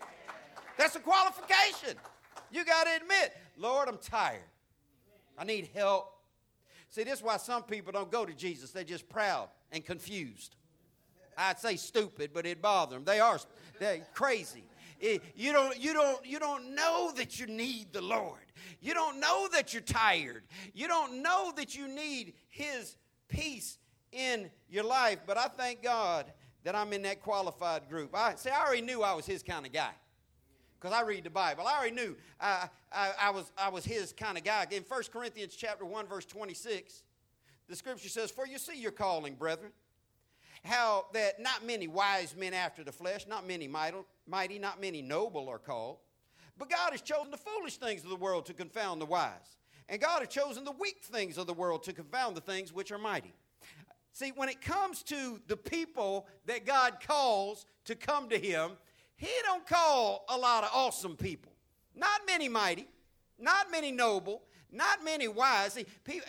That's 0.76 0.96
a 0.96 1.00
qualification. 1.00 1.96
You 2.50 2.64
got 2.64 2.84
to 2.84 2.96
admit, 2.96 3.36
Lord, 3.56 3.88
I'm 3.88 3.98
tired. 3.98 4.40
I 5.38 5.44
need 5.44 5.70
help. 5.74 6.12
See, 6.90 7.02
this 7.02 7.18
is 7.18 7.24
why 7.24 7.36
some 7.36 7.64
people 7.64 7.92
don't 7.92 8.10
go 8.10 8.24
to 8.24 8.32
Jesus. 8.32 8.70
They're 8.70 8.84
just 8.84 9.08
proud 9.08 9.48
and 9.72 9.84
confused. 9.84 10.54
I'd 11.36 11.58
say 11.58 11.76
stupid, 11.76 12.30
but 12.32 12.46
it 12.46 12.62
bothers 12.62 12.94
them. 12.94 13.04
They 13.04 13.18
are 13.18 13.40
they 13.80 14.02
crazy. 14.14 14.62
It, 15.00 15.22
you 15.34 15.52
don't, 15.52 15.76
you, 15.78 15.92
don't, 15.92 16.24
you 16.24 16.38
don't 16.38 16.74
know 16.76 17.12
that 17.16 17.40
you 17.40 17.46
need 17.46 17.92
the 17.92 18.00
Lord. 18.00 18.38
You 18.80 18.94
don't 18.94 19.18
know 19.18 19.48
that 19.52 19.72
you're 19.72 19.82
tired. 19.82 20.44
You 20.72 20.86
don't 20.86 21.22
know 21.22 21.52
that 21.56 21.74
you 21.74 21.88
need 21.88 22.34
His 22.48 22.96
peace 23.28 23.78
in 24.12 24.48
your 24.70 24.84
life. 24.84 25.18
But 25.26 25.36
I 25.36 25.48
thank 25.48 25.82
God 25.82 26.26
that 26.62 26.76
I'm 26.76 26.92
in 26.92 27.02
that 27.02 27.20
qualified 27.20 27.88
group. 27.88 28.14
I 28.14 28.36
see. 28.36 28.50
I 28.50 28.64
already 28.64 28.82
knew 28.82 29.02
I 29.02 29.14
was 29.14 29.26
His 29.26 29.42
kind 29.42 29.66
of 29.66 29.72
guy 29.72 29.90
because 30.80 30.94
I 30.94 31.02
read 31.02 31.24
the 31.24 31.30
Bible. 31.30 31.64
I 31.66 31.76
already 31.78 31.94
knew 31.94 32.16
I, 32.40 32.68
I, 32.92 33.10
I, 33.20 33.30
was, 33.30 33.50
I 33.56 33.68
was 33.70 33.84
his 33.84 34.12
kind 34.12 34.36
of 34.36 34.44
guy. 34.44 34.66
In 34.70 34.82
1 34.82 35.02
Corinthians 35.12 35.56
chapter 35.56 35.84
1, 35.84 36.06
verse 36.06 36.24
26, 36.24 37.02
the 37.68 37.76
scripture 37.76 38.08
says, 38.08 38.30
For 38.30 38.46
you 38.46 38.58
see 38.58 38.80
your 38.80 38.92
calling, 38.92 39.34
brethren, 39.34 39.72
how 40.64 41.06
that 41.12 41.40
not 41.40 41.64
many 41.64 41.88
wise 41.88 42.34
men 42.36 42.54
after 42.54 42.84
the 42.84 42.92
flesh, 42.92 43.26
not 43.28 43.46
many 43.46 43.68
mighty, 43.68 44.58
not 44.58 44.80
many 44.80 45.02
noble 45.02 45.48
are 45.48 45.58
called, 45.58 45.98
but 46.58 46.70
God 46.70 46.92
has 46.92 47.02
chosen 47.02 47.30
the 47.30 47.36
foolish 47.36 47.76
things 47.76 48.04
of 48.04 48.10
the 48.10 48.16
world 48.16 48.46
to 48.46 48.54
confound 48.54 49.00
the 49.00 49.06
wise. 49.06 49.58
And 49.88 50.00
God 50.00 50.20
has 50.20 50.28
chosen 50.28 50.64
the 50.64 50.72
weak 50.72 51.02
things 51.02 51.36
of 51.36 51.46
the 51.46 51.52
world 51.52 51.82
to 51.84 51.92
confound 51.92 52.36
the 52.36 52.40
things 52.40 52.72
which 52.72 52.90
are 52.90 52.98
mighty. 52.98 53.34
See, 54.12 54.32
when 54.34 54.48
it 54.48 54.62
comes 54.62 55.02
to 55.04 55.40
the 55.48 55.56
people 55.56 56.26
that 56.46 56.64
God 56.64 56.98
calls 57.04 57.66
to 57.86 57.96
come 57.96 58.28
to 58.28 58.38
Him, 58.38 58.72
he 59.16 59.30
don't 59.44 59.66
call 59.66 60.24
a 60.28 60.36
lot 60.36 60.64
of 60.64 60.70
awesome 60.72 61.16
people. 61.16 61.52
Not 61.94 62.22
many 62.26 62.48
mighty, 62.48 62.88
not 63.38 63.70
many 63.70 63.92
noble, 63.92 64.42
not 64.74 65.04
many 65.04 65.28
wise. 65.28 65.74
See, 65.74 65.86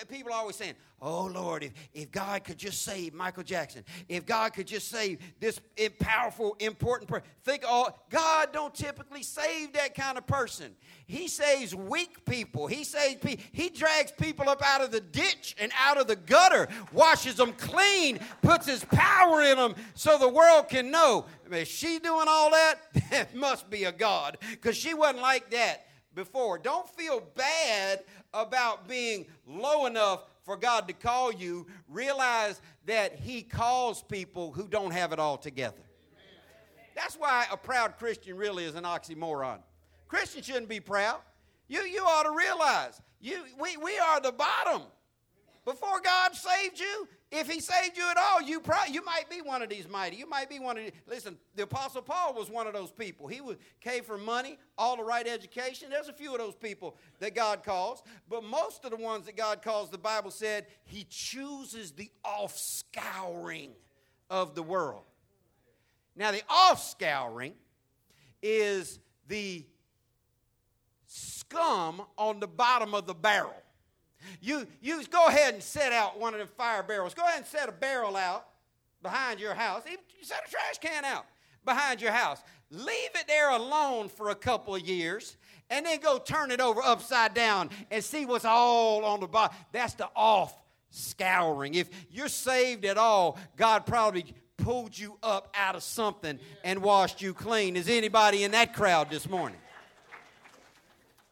people 0.07 0.31
are 0.31 0.37
always 0.39 0.55
saying, 0.55 0.75
Oh 1.01 1.25
Lord, 1.25 1.63
if, 1.63 1.73
if 1.93 2.11
God 2.11 2.43
could 2.43 2.57
just 2.57 2.81
save 2.81 3.13
Michael 3.13 3.43
Jackson, 3.43 3.83
if 4.07 4.25
God 4.25 4.53
could 4.53 4.65
just 4.65 4.87
save 4.87 5.19
this 5.39 5.59
powerful, 5.99 6.55
important 6.59 7.09
person. 7.09 7.27
Think 7.43 7.63
all 7.67 8.05
God 8.09 8.49
don't 8.53 8.73
typically 8.73 9.21
save 9.21 9.73
that 9.73 9.93
kind 9.93 10.17
of 10.17 10.25
person. 10.25 10.71
He 11.05 11.27
saves 11.27 11.75
weak 11.75 12.25
people. 12.25 12.67
He 12.67 12.83
saves 12.83 13.21
people. 13.21 13.43
he 13.51 13.69
drags 13.69 14.13
people 14.13 14.49
up 14.49 14.61
out 14.65 14.81
of 14.81 14.91
the 14.91 15.01
ditch 15.01 15.55
and 15.59 15.71
out 15.79 15.99
of 15.99 16.07
the 16.07 16.15
gutter, 16.15 16.69
washes 16.93 17.35
them 17.35 17.53
clean, 17.53 18.19
puts 18.41 18.65
his 18.65 18.83
power 18.85 19.41
in 19.41 19.57
them 19.57 19.75
so 19.93 20.17
the 20.17 20.29
world 20.29 20.69
can 20.69 20.89
know. 20.91 21.25
Is 21.51 21.67
she 21.67 21.99
doing 21.99 22.25
all 22.27 22.51
that? 22.51 22.75
That 23.11 23.35
must 23.35 23.69
be 23.69 23.83
a 23.83 23.91
God. 23.91 24.37
Because 24.49 24.75
she 24.75 24.93
wasn't 24.93 25.21
like 25.21 25.51
that 25.51 25.85
before. 26.15 26.57
Don't 26.57 26.89
feel 26.89 27.21
bad 27.35 28.03
about 28.35 28.87
being 28.87 29.25
low 29.47 29.85
enough 29.85 30.25
for 30.43 30.57
God 30.57 30.87
to 30.87 30.93
call 30.93 31.31
you, 31.31 31.65
realize 31.89 32.61
that 32.85 33.15
He 33.15 33.41
calls 33.41 34.03
people 34.03 34.51
who 34.51 34.67
don't 34.67 34.91
have 34.91 35.11
it 35.11 35.19
all 35.19 35.37
together. 35.37 35.81
That's 36.95 37.15
why 37.15 37.45
a 37.51 37.57
proud 37.57 37.97
Christian 37.97 38.37
really 38.37 38.63
is 38.65 38.75
an 38.75 38.83
oxymoron. 38.83 39.59
Christians 40.07 40.45
shouldn't 40.45 40.69
be 40.69 40.79
proud. 40.79 41.19
You, 41.67 41.81
you 41.81 42.03
ought 42.03 42.23
to 42.23 42.31
realize 42.31 43.01
you, 43.19 43.43
we, 43.59 43.75
we 43.77 43.97
are 43.97 44.21
the 44.21 44.31
bottom. 44.31 44.83
Before 45.65 45.99
God 45.99 46.35
saved 46.35 46.79
you, 46.79 47.07
if 47.31 47.49
He 47.49 47.59
saved 47.59 47.97
you 47.97 48.07
at 48.09 48.17
all, 48.17 48.39
you, 48.39 48.59
probably, 48.59 48.93
you 48.93 49.03
might 49.03 49.27
be 49.31 49.41
one 49.41 49.63
of 49.63 49.69
these 49.69 49.89
mighty. 49.89 50.15
You 50.15 50.29
might 50.29 50.47
be 50.47 50.59
one 50.59 50.77
of 50.77 50.83
these. 50.83 50.93
Listen, 51.07 51.37
the 51.55 51.63
Apostle 51.63 52.03
Paul 52.03 52.35
was 52.35 52.51
one 52.51 52.67
of 52.67 52.73
those 52.73 52.91
people. 52.91 53.27
He 53.27 53.41
was, 53.41 53.57
came 53.81 54.03
for 54.03 54.15
money, 54.15 54.59
all 54.77 54.95
the 54.95 55.03
right 55.03 55.27
education. 55.27 55.89
There's 55.89 56.07
a 56.07 56.13
few 56.13 56.33
of 56.33 56.37
those 56.37 56.53
people 56.53 56.95
that 57.19 57.33
God 57.33 57.63
calls. 57.63 58.03
But 58.29 58.43
most 58.43 58.85
of 58.85 58.91
the 58.91 58.97
ones 58.97 59.25
that 59.25 59.35
God 59.35 59.63
calls, 59.63 59.89
the 59.89 59.97
Bible 59.97 60.29
said, 60.29 60.67
He 60.83 61.07
chooses 61.09 61.91
the 61.93 62.11
offscouring 62.23 63.71
of 64.29 64.53
the 64.53 64.63
world. 64.63 65.03
Now, 66.15 66.31
the 66.31 66.43
offscouring 66.47 67.53
is 68.43 68.99
the 69.27 69.65
scum 71.07 72.03
on 72.17 72.39
the 72.39 72.47
bottom 72.47 72.93
of 72.93 73.07
the 73.07 73.15
barrel. 73.15 73.64
You, 74.41 74.67
you 74.81 75.03
go 75.05 75.27
ahead 75.27 75.53
and 75.53 75.63
set 75.63 75.93
out 75.93 76.19
one 76.19 76.33
of 76.33 76.39
the 76.39 76.47
fire 76.47 76.83
barrels. 76.83 77.13
Go 77.13 77.23
ahead 77.23 77.39
and 77.39 77.45
set 77.45 77.69
a 77.69 77.71
barrel 77.71 78.15
out 78.15 78.45
behind 79.01 79.39
your 79.39 79.53
house. 79.53 79.83
Even 79.87 80.03
set 80.21 80.41
a 80.45 80.49
trash 80.49 80.77
can 80.81 81.05
out 81.05 81.25
behind 81.63 82.01
your 82.01 82.11
house. 82.11 82.41
Leave 82.71 83.09
it 83.15 83.27
there 83.27 83.51
alone 83.51 84.09
for 84.09 84.29
a 84.29 84.35
couple 84.35 84.75
of 84.75 84.81
years 84.81 85.37
and 85.69 85.85
then 85.85 85.99
go 85.99 86.17
turn 86.17 86.51
it 86.51 86.59
over 86.59 86.81
upside 86.81 87.33
down 87.33 87.69
and 87.91 88.03
see 88.03 88.25
what's 88.25 88.45
all 88.45 89.03
on 89.03 89.19
the 89.19 89.27
bottom. 89.27 89.55
That's 89.71 89.93
the 89.95 90.09
off 90.15 90.53
scouring. 90.89 91.75
If 91.75 91.89
you're 92.11 92.27
saved 92.27 92.85
at 92.85 92.97
all, 92.97 93.37
God 93.57 93.85
probably 93.85 94.25
pulled 94.57 94.97
you 94.97 95.17
up 95.21 95.53
out 95.55 95.75
of 95.75 95.83
something 95.83 96.39
and 96.63 96.81
washed 96.81 97.21
you 97.21 97.33
clean. 97.33 97.75
Is 97.75 97.89
anybody 97.89 98.43
in 98.43 98.51
that 98.51 98.73
crowd 98.73 99.09
this 99.09 99.27
morning? 99.29 99.59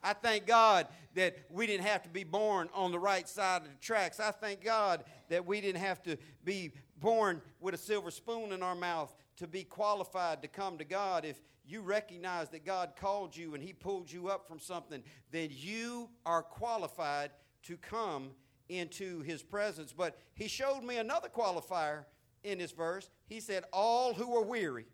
I 0.04 0.14
thank 0.14 0.46
God 0.46 0.88
that 1.16 1.38
we 1.50 1.68
didn't 1.68 1.86
have 1.86 2.04
to 2.04 2.10
be 2.10 2.24
born 2.24 2.70
on 2.74 2.92
the 2.92 3.00
right 3.00 3.28
side 3.28 3.64
of 3.64 3.68
the 3.68 3.76
tracks. 3.80 4.20
I 4.20 4.32
thank 4.32 4.64
God 4.64 5.04
that 5.30 5.46
we 5.46 5.62
didn't 5.62 5.82
have 5.82 6.02
to 6.04 6.18
be 6.44 6.72
born 6.98 7.42
with 7.60 7.74
a 7.74 7.78
silver 7.78 8.12
spoon 8.12 8.52
in 8.52 8.64
our 8.64 8.76
mouth 8.76 9.14
to 9.38 9.48
be 9.48 9.64
qualified 9.64 10.42
to 10.42 10.48
come 10.48 10.78
to 10.78 10.86
God. 10.86 11.26
If 11.26 11.42
you 11.66 11.82
recognize 11.82 12.50
that 12.50 12.66
God 12.66 12.94
called 12.96 13.36
you 13.36 13.54
and 13.54 13.64
He 13.64 13.74
pulled 13.74 14.12
you 14.12 14.28
up 14.28 14.48
from 14.48 14.60
something, 14.60 15.04
then 15.32 15.50
you 15.52 16.10
are 16.26 16.42
qualified 16.42 17.32
to 17.64 17.78
come 17.78 18.32
into 18.70 19.22
His 19.22 19.44
presence. 19.44 19.94
But 19.94 20.18
He 20.34 20.48
showed 20.48 20.84
me 20.84 20.98
another 20.98 21.30
qualifier 21.30 22.06
in 22.44 22.58
this 22.58 22.72
verse. 22.72 23.10
He 23.26 23.40
said, 23.40 23.64
All 23.72 24.14
who 24.14 24.36
are 24.36 24.44
weary 24.44 24.86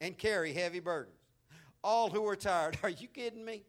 and 0.00 0.16
carry 0.16 0.52
heavy 0.52 0.80
burdens, 0.80 1.16
all 1.84 2.10
who 2.10 2.26
are 2.26 2.36
tired. 2.36 2.78
Are 2.82 2.88
you 2.88 3.08
kidding 3.08 3.44
me? 3.44 3.62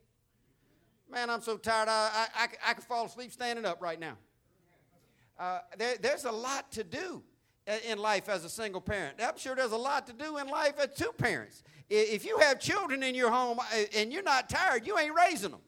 Man, 1.14 1.30
I'm 1.30 1.42
so 1.42 1.58
tired, 1.58 1.90
I, 1.90 2.28
I, 2.36 2.44
I, 2.44 2.72
I 2.72 2.74
could 2.74 2.86
fall 2.86 3.06
asleep 3.06 3.32
standing 3.32 3.66
up 3.66 3.80
right 3.84 4.00
now. 4.00 4.18
Uh, 5.38 5.60
there, 5.78 5.96
there's 6.02 6.26
a 6.26 6.32
lot 6.32 6.72
to 6.72 6.84
do 6.84 7.22
in 7.88 8.00
life 8.00 8.30
as 8.30 8.44
a 8.44 8.50
single 8.50 8.82
parent. 8.82 9.18
I'm 9.22 9.38
sure 9.38 9.56
there's 9.56 9.74
a 9.74 9.78
lot 9.78 10.08
to 10.08 10.14
do 10.14 10.38
in 10.38 10.48
life 10.48 10.74
as 10.80 10.90
two 10.96 11.12
parents. 11.16 11.62
If 11.88 12.26
you 12.26 12.40
have 12.40 12.60
children 12.60 13.04
in 13.04 13.14
your 13.14 13.30
home 13.30 13.60
uh, 13.60 13.84
and 13.96 14.12
you're 14.12 14.24
not 14.24 14.50
tired, 14.50 14.88
you 14.88 14.98
ain't 14.98 15.14
raising 15.16 15.52
them. 15.52 15.60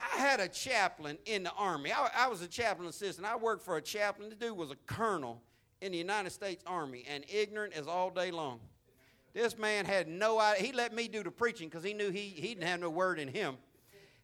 I 0.00 0.18
had 0.18 0.40
a 0.40 0.48
chaplain 0.48 1.18
in 1.24 1.44
the 1.44 1.52
Army. 1.52 1.92
I, 1.92 2.10
I, 2.16 2.28
was 2.28 2.42
a 2.42 2.48
chaplain 2.48 2.88
assistant. 2.88 3.26
I 3.26 3.36
worked 3.36 3.64
for 3.64 3.76
a 3.76 3.82
chaplain. 3.82 4.28
The 4.28 4.34
dude 4.34 4.56
was 4.56 4.72
a 4.72 4.76
colonel 4.86 5.40
in 5.80 5.92
the 5.92 5.98
United 5.98 6.30
States 6.30 6.64
Army 6.66 7.04
and 7.08 7.24
ignorant 7.32 7.74
as 7.74 7.86
all 7.86 8.10
day 8.10 8.32
long. 8.32 8.58
This 9.32 9.56
man 9.56 9.84
had 9.84 10.08
no 10.08 10.40
idea. 10.40 10.66
He 10.66 10.72
let 10.72 10.94
me 10.94 11.08
do 11.08 11.22
the 11.22 11.30
preaching 11.30 11.68
because 11.68 11.84
he 11.84 11.94
knew 11.94 12.10
he, 12.10 12.28
he 12.28 12.48
didn't 12.48 12.64
have 12.64 12.80
no 12.80 12.90
word 12.90 13.18
in 13.18 13.28
him. 13.28 13.56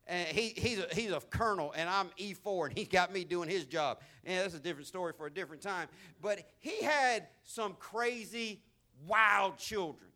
And 0.09 0.29
he, 0.29 0.53
he's, 0.57 0.79
a, 0.79 0.87
he's 0.93 1.11
a 1.11 1.21
colonel, 1.21 1.73
and 1.77 1.89
I'm 1.89 2.11
E4, 2.19 2.69
and 2.69 2.79
he's 2.79 2.87
got 2.87 3.13
me 3.13 3.25
doing 3.25 3.49
his 3.49 3.65
job. 3.65 3.99
And 4.25 4.39
that's 4.39 4.55
a 4.55 4.61
different 4.61 4.87
story 4.87 5.13
for 5.17 5.27
a 5.27 5.31
different 5.31 5.63
time. 5.63 5.89
But 6.23 6.43
he 6.61 6.83
had 6.83 7.27
some 7.43 7.75
crazy, 7.75 8.61
wild 9.07 9.59
children. 9.59 10.11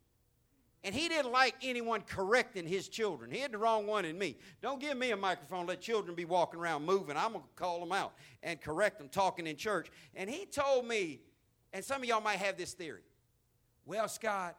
And 0.82 0.94
he 0.94 1.08
didn't 1.08 1.32
like 1.32 1.56
anyone 1.62 2.02
correcting 2.02 2.66
his 2.66 2.88
children. 2.88 3.30
He 3.30 3.40
had 3.40 3.52
the 3.52 3.58
wrong 3.58 3.86
one 3.86 4.04
in 4.04 4.16
me. 4.16 4.36
Don't 4.62 4.80
give 4.80 4.96
me 4.96 5.10
a 5.10 5.16
microphone, 5.16 5.66
let 5.66 5.80
children 5.80 6.14
be 6.14 6.24
walking 6.24 6.58
around 6.58 6.86
moving. 6.86 7.16
I'm 7.16 7.32
going 7.32 7.44
to 7.44 7.50
call 7.54 7.80
them 7.80 7.92
out 7.92 8.14
and 8.42 8.60
correct 8.60 8.98
them 8.98 9.08
talking 9.08 9.46
in 9.46 9.56
church. 9.56 9.90
And 10.14 10.30
he 10.30 10.46
told 10.46 10.86
me, 10.86 11.20
and 11.72 11.84
some 11.84 12.00
of 12.00 12.08
y'all 12.08 12.22
might 12.22 12.38
have 12.38 12.56
this 12.56 12.72
theory. 12.72 13.02
Well, 13.84 14.08
Scott, 14.08 14.56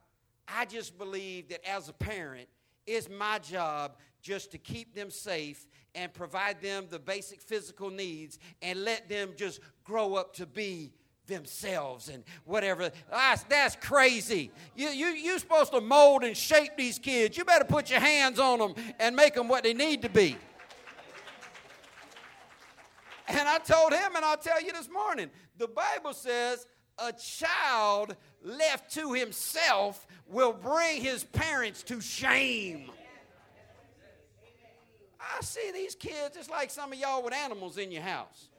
I 0.56 0.66
just 0.66 0.97
believe 0.97 1.49
that 1.49 1.68
as 1.68 1.89
a 1.89 1.93
parent, 1.93 2.47
it's 2.86 3.10
my 3.10 3.39
job 3.39 3.95
just 4.22 4.52
to 4.52 4.58
keep 4.58 4.93
them 4.95 5.10
safe 5.10 5.68
and 5.95 6.14
provide 6.14 6.62
them 6.62 6.88
the 6.89 6.99
basic 6.99 7.41
physical 7.41 7.89
needs 7.89 8.39
and 8.62 8.84
let 8.84 9.10
them 9.10 9.32
just 9.36 9.60
grow 9.84 10.16
up 10.16 10.34
to 10.36 10.45
be 10.45 10.91
themselves 11.28 12.10
and 12.10 12.24
whatever. 12.45 12.91
That's, 13.10 13.43
that's 13.43 13.76
crazy. 13.76 14.52
You, 14.76 14.89
you, 14.89 15.08
you're 15.08 15.39
supposed 15.39 15.72
to 15.72 15.82
mold 15.82 16.24
and 16.24 16.36
shape 16.36 16.72
these 16.78 16.99
kids. 16.99 17.38
You 17.38 17.45
better 17.45 17.66
put 17.66 17.89
your 17.89 17.99
hands 17.99 18.39
on 18.39 18.60
them 18.60 18.74
and 18.99 19.16
make 19.16 19.34
them 19.34 19.47
what 19.47 19.64
they 19.64 19.74
need 19.74 20.02
to 20.02 20.10
be. 20.10 20.38
And 23.28 23.47
I 23.47 23.60
told 23.60 23.93
him, 23.93 24.16
and 24.16 24.26
I'll 24.26 24.38
tell 24.38 24.62
you 24.62 24.74
this 24.74 24.89
morning 24.89 25.30
the 25.58 25.68
Bible 25.68 26.14
says 26.14 26.68
a 27.02 27.14
child 27.14 28.16
left 28.43 28.93
to 28.93 29.14
himself 29.14 30.08
will 30.28 30.54
bring 30.54 31.02
his 31.02 31.24
parents 31.24 31.84
to 31.84 32.02
shame. 32.02 32.89
I 35.20 35.41
see 35.41 35.72
these 35.72 35.95
kids, 35.95 36.36
it's 36.38 36.49
like 36.49 36.70
some 36.70 36.93
of 36.93 36.99
y'all 36.99 37.24
with 37.24 37.34
animals 37.34 37.78
in 37.78 37.91
your 37.91 38.02
house. 38.02 38.49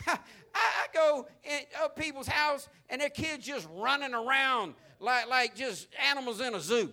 I, 0.06 0.86
go 0.92 1.26
in 1.44 1.60
people's 1.96 2.26
house 2.26 2.68
and 2.88 3.00
their 3.00 3.10
kids 3.10 3.46
just 3.46 3.68
running 3.74 4.14
around 4.14 4.74
like, 5.00 5.28
like 5.28 5.54
just 5.54 5.88
animals 6.10 6.40
in 6.40 6.54
a 6.54 6.60
zoo. 6.60 6.92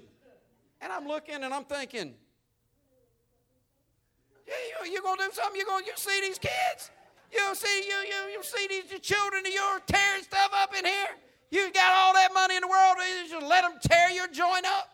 And 0.82 0.92
I'm 0.92 1.08
looking 1.08 1.36
and 1.36 1.54
I'm 1.54 1.64
thinking, 1.64 2.14
yeah, 4.48 4.54
you, 4.86 4.92
you 4.92 5.02
gonna 5.02 5.24
do 5.24 5.30
something? 5.32 5.56
You're 5.56 5.66
gonna 5.66 5.86
you 5.86 5.94
see 5.96 6.22
these 6.22 6.38
kids? 6.40 6.92
You 7.34 7.56
see 7.56 7.88
you 7.88 7.96
you 7.96 8.38
you 8.38 8.44
see 8.44 8.68
these 8.68 9.00
children 9.00 9.46
of 9.46 9.52
yours 9.52 9.82
tearing 9.88 10.24
stuff 10.24 10.52
up 10.56 10.74
in 10.78 10.86
here? 10.86 11.08
You 11.52 11.72
got 11.72 11.92
all 11.94 12.14
that 12.14 12.34
money 12.34 12.56
in 12.56 12.62
the 12.62 12.68
world, 12.68 12.96
you 13.00 13.30
just 13.30 13.46
let 13.46 13.62
them 13.62 13.74
tear 13.82 14.10
your 14.12 14.28
joint 14.28 14.66
up. 14.66 14.90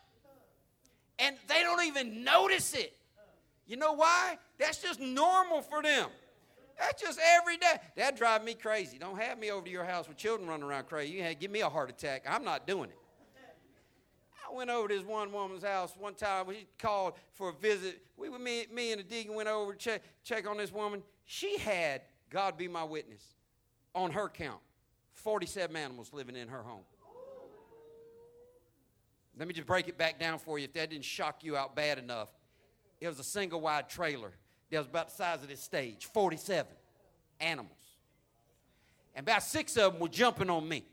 And 1.18 1.36
they 1.48 1.64
don't 1.64 1.86
even 1.86 2.24
notice 2.24 2.74
it. 2.74 2.96
You 3.68 3.78
know 3.78 3.94
why? 3.94 4.38
That's 4.58 4.82
just 4.82 5.00
normal 5.00 5.62
for 5.62 5.82
them. 5.82 6.10
That's 6.80 7.02
just 7.02 7.20
every 7.38 7.58
day. 7.58 7.76
That 7.98 8.18
drive 8.18 8.44
me 8.44 8.54
crazy. 8.54 8.98
Don't 8.98 9.20
have 9.20 9.38
me 9.38 9.52
over 9.52 9.66
to 9.66 9.72
your 9.72 9.84
house 9.84 10.08
with 10.08 10.18
children 10.18 10.48
running 10.48 10.66
around 10.66 10.88
crazy. 10.88 11.14
You 11.14 11.36
give 11.36 11.52
me 11.52 11.62
a 11.62 11.70
heart 11.70 11.90
attack. 11.90 12.24
I'm 12.28 12.46
not 12.46 12.66
doing 12.66 12.90
it. 12.90 12.98
I 14.50 14.56
went 14.56 14.70
over 14.70 14.88
to 14.88 14.96
this 14.96 15.06
one 15.06 15.32
woman's 15.32 15.64
house 15.64 15.94
one 16.00 16.16
time. 16.16 16.48
She 16.50 16.66
called 16.80 17.14
for 17.34 17.50
a 17.50 17.54
visit. 17.54 18.02
We 18.18 18.30
were 18.30 18.40
me, 18.40 18.66
me 18.74 18.92
and 18.92 19.00
the 19.00 19.04
deacon 19.04 19.36
went 19.36 19.50
over 19.50 19.74
to 19.74 19.78
check, 19.78 20.02
check 20.24 20.48
on 20.48 20.58
this 20.58 20.72
woman. 20.72 21.04
She 21.26 21.58
had, 21.60 22.02
God 22.30 22.58
be 22.58 22.68
my 22.68 22.84
witness, 22.84 23.24
on 23.96 24.12
her 24.12 24.30
count, 24.30 24.60
47 25.14 25.76
animals 25.76 26.12
living 26.14 26.36
in 26.36 26.48
her 26.48 26.62
home. 26.62 26.84
Let 29.38 29.48
me 29.48 29.54
just 29.54 29.68
break 29.68 29.88
it 29.88 29.98
back 29.98 30.20
down 30.20 30.38
for 30.38 30.60
you 30.60 30.66
if 30.66 30.74
that 30.74 30.90
didn't 30.90 31.06
shock 31.06 31.44
you 31.44 31.56
out 31.56 31.76
bad 31.76 31.98
enough. 31.98 32.30
It 33.00 33.08
was 33.08 33.20
a 33.20 33.24
single 33.24 33.62
wide 33.62 33.90
trailer 33.90 34.32
that 34.70 34.78
was 34.78 34.88
about 34.88 35.10
the 35.10 35.16
size 35.16 35.42
of 35.42 35.48
this 35.48 35.62
stage 35.62 36.06
47 36.08 36.72
animals. 37.40 37.72
And 39.16 39.26
about 39.26 39.44
six 39.44 39.78
of 39.78 39.94
them 39.94 40.02
were 40.02 40.10
jumping 40.10 40.50
on 40.50 40.68
me. 40.68 40.84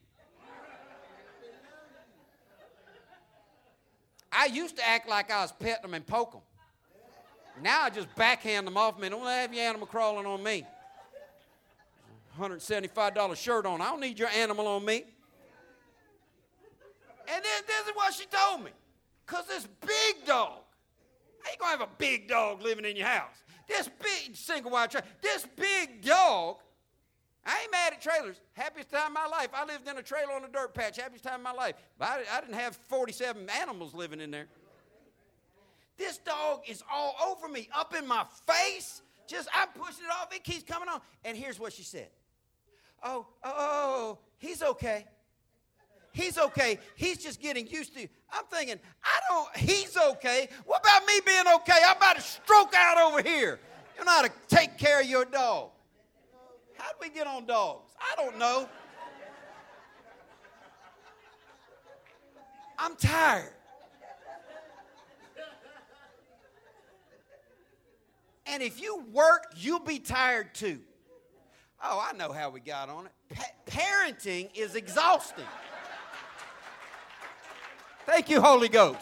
I 4.30 4.46
used 4.46 4.76
to 4.76 4.86
act 4.86 5.08
like 5.08 5.30
I 5.30 5.42
was 5.42 5.52
petting 5.52 5.82
them 5.82 5.94
and 5.94 6.06
poke 6.06 6.32
them. 6.32 6.42
Now 7.62 7.82
I 7.82 7.90
just 7.90 8.14
backhand 8.14 8.66
them 8.66 8.76
off 8.76 8.98
me. 8.98 9.08
Don't 9.08 9.24
have 9.24 9.52
your 9.52 9.64
animal 9.64 9.86
crawling 9.86 10.26
on 10.26 10.42
me. 10.42 10.64
$175 12.36 13.36
shirt 13.36 13.66
on. 13.66 13.80
I 13.80 13.86
don't 13.86 14.00
need 14.00 14.18
your 14.18 14.28
animal 14.28 14.66
on 14.68 14.84
me. 14.84 15.04
And 17.28 17.44
then 17.44 17.62
this 17.66 17.86
is 17.88 17.92
what 17.94 18.14
she 18.14 18.24
told 18.26 18.64
me. 18.64 18.70
Because 19.26 19.46
this 19.46 19.66
big 19.80 20.24
dog, 20.26 20.60
you 21.44 21.58
going 21.58 21.72
to 21.72 21.78
have 21.78 21.88
a 21.88 21.92
big 21.98 22.28
dog 22.28 22.62
living 22.62 22.84
in 22.84 22.96
your 22.96 23.06
house? 23.06 23.34
This 23.66 23.88
big 24.00 24.36
single 24.36 24.70
wide 24.70 24.90
trailer, 24.90 25.06
this 25.20 25.46
big 25.56 26.02
dog, 26.02 26.58
I 27.44 27.62
ain't 27.62 27.72
mad 27.72 27.92
at 27.92 28.00
trailers. 28.00 28.40
Happiest 28.54 28.90
time 28.90 29.08
of 29.08 29.12
my 29.12 29.26
life. 29.26 29.48
I 29.54 29.64
lived 29.64 29.88
in 29.88 29.96
a 29.96 30.02
trailer 30.02 30.32
on 30.32 30.44
a 30.44 30.48
dirt 30.48 30.74
patch. 30.74 30.98
Happiest 30.98 31.24
time 31.24 31.36
of 31.36 31.42
my 31.42 31.52
life. 31.52 31.74
But 31.98 32.08
I, 32.08 32.38
I 32.38 32.40
didn't 32.40 32.56
have 32.56 32.76
47 32.88 33.48
animals 33.50 33.94
living 33.94 34.20
in 34.20 34.30
there. 34.30 34.46
This 35.96 36.18
dog 36.18 36.62
is 36.68 36.82
all 36.92 37.14
over 37.26 37.48
me, 37.48 37.68
up 37.74 37.94
in 37.94 38.06
my 38.06 38.24
face. 38.46 39.02
Just, 39.26 39.48
I'm 39.54 39.68
pushing 39.68 40.04
it 40.04 40.10
off. 40.10 40.34
It 40.34 40.44
keeps 40.44 40.62
coming 40.62 40.88
on. 40.88 41.00
And 41.24 41.36
here's 41.36 41.58
what 41.58 41.72
she 41.72 41.82
said 41.82 42.08
Oh 43.02 43.26
oh, 43.44 43.44
oh, 43.44 43.52
oh, 43.56 44.10
oh, 44.14 44.18
he's 44.38 44.62
okay. 44.62 45.06
He's 46.12 46.38
okay. 46.38 46.78
He's 46.94 47.18
just 47.18 47.42
getting 47.42 47.66
used 47.66 47.94
to. 47.94 48.08
I'm 48.32 48.44
thinking, 48.50 48.80
I 49.04 49.18
don't, 49.28 49.56
he's 49.58 49.96
okay. 50.12 50.48
What 50.64 50.80
about 50.80 51.06
me 51.06 51.20
being 51.26 51.44
okay? 51.56 51.78
I'm 51.86 51.98
about 51.98 52.16
to 52.16 52.22
stroke 52.22 52.74
out 52.74 52.98
over 52.98 53.22
here. 53.22 53.60
You 53.98 54.04
know 54.04 54.10
how 54.10 54.22
to 54.22 54.32
take 54.48 54.78
care 54.78 55.00
of 55.00 55.06
your 55.06 55.26
dog. 55.26 55.70
How 56.78 56.90
do 56.90 56.96
we 57.02 57.10
get 57.10 57.26
on 57.26 57.44
dogs? 57.44 57.92
I 58.00 58.14
don't 58.16 58.38
know. 58.38 58.66
I'm 62.78 62.96
tired. 62.96 63.52
And 68.46 68.62
if 68.62 68.80
you 68.80 69.04
work, 69.12 69.52
you'll 69.56 69.80
be 69.80 69.98
tired 69.98 70.54
too. 70.54 70.80
Oh, 71.82 72.02
I 72.02 72.16
know 72.16 72.32
how 72.32 72.50
we 72.50 72.60
got 72.60 72.88
on 72.88 73.06
it. 73.06 73.12
Pa- 73.34 73.44
parenting 73.66 74.48
is 74.54 74.74
exhausting. 74.74 75.44
Thank 78.06 78.30
you, 78.30 78.40
Holy 78.40 78.68
Ghost. 78.68 79.00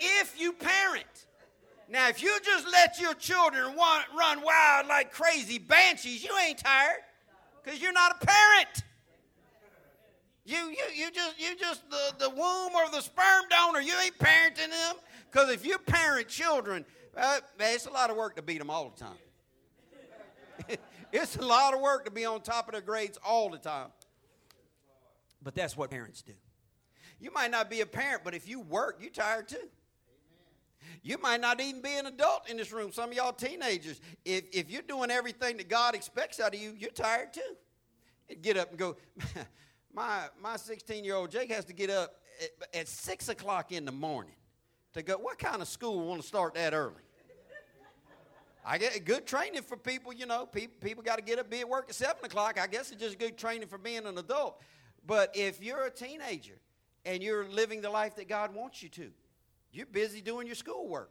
If 0.00 0.40
you 0.40 0.52
parent, 0.52 1.26
now 1.88 2.08
if 2.08 2.22
you 2.22 2.38
just 2.44 2.70
let 2.70 3.00
your 3.00 3.14
children 3.14 3.74
want, 3.74 4.04
run 4.16 4.42
wild 4.42 4.86
like 4.86 5.12
crazy 5.12 5.58
banshees, 5.58 6.22
you 6.22 6.30
ain't 6.46 6.58
tired 6.58 7.00
because 7.64 7.80
you're 7.80 7.92
not 7.92 8.22
a 8.22 8.26
parent. 8.26 8.84
You, 10.44 10.56
you, 10.56 10.84
you 10.94 11.10
just, 11.10 11.40
you 11.40 11.56
just 11.56 11.90
the, 11.90 12.14
the 12.18 12.30
womb 12.30 12.74
or 12.74 12.90
the 12.90 13.00
sperm 13.00 13.44
donor. 13.50 13.80
You 13.80 13.94
ain't 14.02 14.18
parenting 14.18 14.70
them 14.70 14.96
because 15.30 15.50
if 15.50 15.66
you 15.66 15.78
parent 15.78 16.28
children, 16.28 16.84
uh, 17.18 17.40
it's 17.60 17.86
a 17.86 17.90
lot 17.90 18.10
of 18.10 18.16
work 18.16 18.36
to 18.36 18.42
beat 18.42 18.58
them 18.58 18.70
all 18.70 18.90
the 18.90 19.04
time. 19.04 20.78
it's 21.12 21.36
a 21.36 21.44
lot 21.44 21.74
of 21.74 21.80
work 21.80 22.04
to 22.04 22.10
be 22.10 22.24
on 22.24 22.40
top 22.40 22.68
of 22.68 22.72
their 22.72 22.80
grades 22.80 23.18
all 23.24 23.50
the 23.50 23.58
time. 23.58 23.88
But 25.42 25.54
that's 25.54 25.76
what 25.76 25.90
parents 25.90 26.22
do. 26.22 26.32
You 27.20 27.32
might 27.32 27.50
not 27.50 27.68
be 27.68 27.80
a 27.80 27.86
parent, 27.86 28.22
but 28.24 28.34
if 28.34 28.48
you 28.48 28.60
work, 28.60 28.98
you're 29.00 29.10
tired 29.10 29.48
too. 29.48 29.68
You 31.02 31.18
might 31.18 31.40
not 31.40 31.60
even 31.60 31.82
be 31.82 31.96
an 31.96 32.06
adult 32.06 32.48
in 32.48 32.56
this 32.56 32.72
room. 32.72 32.92
Some 32.92 33.10
of 33.10 33.16
y'all 33.16 33.32
teenagers, 33.32 34.00
if, 34.24 34.44
if 34.52 34.70
you're 34.70 34.82
doing 34.82 35.10
everything 35.10 35.56
that 35.58 35.68
God 35.68 35.94
expects 35.94 36.40
out 36.40 36.54
of 36.54 36.60
you, 36.60 36.74
you're 36.78 36.90
tired 36.90 37.32
too. 37.32 38.36
Get 38.40 38.56
up 38.56 38.70
and 38.70 38.78
go. 38.78 38.96
my 39.94 40.26
my 40.40 40.56
16 40.56 41.04
year 41.04 41.14
old 41.14 41.30
Jake 41.30 41.50
has 41.50 41.64
to 41.64 41.72
get 41.72 41.90
up 41.90 42.16
at, 42.42 42.80
at, 42.80 42.88
six 42.88 43.28
o'clock 43.28 43.72
in 43.72 43.84
the 43.84 43.92
morning 43.92 44.34
to 44.92 45.02
go. 45.02 45.16
What 45.16 45.38
kind 45.38 45.62
of 45.62 45.68
school 45.68 46.06
want 46.06 46.20
to 46.20 46.26
start 46.26 46.54
that 46.54 46.74
early? 46.74 47.02
I 48.70 48.76
get 48.76 49.02
good 49.06 49.26
training 49.26 49.62
for 49.62 49.78
people. 49.78 50.12
You 50.12 50.26
know, 50.26 50.44
people, 50.44 50.76
people 50.82 51.02
got 51.02 51.16
to 51.16 51.22
get 51.22 51.38
up, 51.38 51.48
be 51.48 51.60
at 51.60 51.68
work 51.68 51.86
at 51.88 51.94
seven 51.94 52.22
o'clock. 52.22 52.60
I 52.60 52.66
guess 52.66 52.90
it's 52.92 53.00
just 53.00 53.18
good 53.18 53.38
training 53.38 53.66
for 53.66 53.78
being 53.78 54.04
an 54.04 54.18
adult. 54.18 54.60
But 55.06 55.34
if 55.34 55.62
you're 55.62 55.86
a 55.86 55.90
teenager 55.90 56.60
and 57.06 57.22
you're 57.22 57.48
living 57.48 57.80
the 57.80 57.88
life 57.88 58.16
that 58.16 58.28
God 58.28 58.54
wants 58.54 58.82
you 58.82 58.90
to, 58.90 59.10
you're 59.72 59.86
busy 59.86 60.20
doing 60.20 60.46
your 60.46 60.54
schoolwork. 60.54 61.10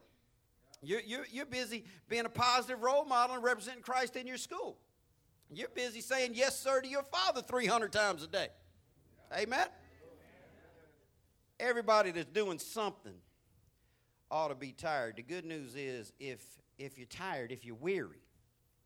You're, 0.82 1.00
you're, 1.00 1.26
you're 1.32 1.46
busy 1.46 1.84
being 2.08 2.26
a 2.26 2.28
positive 2.28 2.80
role 2.80 3.04
model 3.04 3.34
and 3.34 3.44
representing 3.44 3.82
Christ 3.82 4.14
in 4.14 4.28
your 4.28 4.36
school. 4.36 4.78
You're 5.50 5.68
busy 5.70 6.00
saying 6.00 6.32
yes, 6.34 6.60
sir, 6.60 6.80
to 6.80 6.86
your 6.86 7.02
father 7.02 7.42
300 7.42 7.90
times 7.92 8.22
a 8.22 8.28
day. 8.28 8.48
Amen? 9.36 9.66
Everybody 11.58 12.12
that's 12.12 12.30
doing 12.30 12.60
something 12.60 13.14
ought 14.30 14.48
to 14.48 14.54
be 14.54 14.70
tired. 14.70 15.16
The 15.16 15.22
good 15.22 15.44
news 15.44 15.74
is 15.74 16.12
if, 16.20 16.40
if 16.78 16.96
you're 16.98 17.06
tired, 17.06 17.52
if 17.52 17.64
you're 17.64 17.74
weary, 17.74 18.22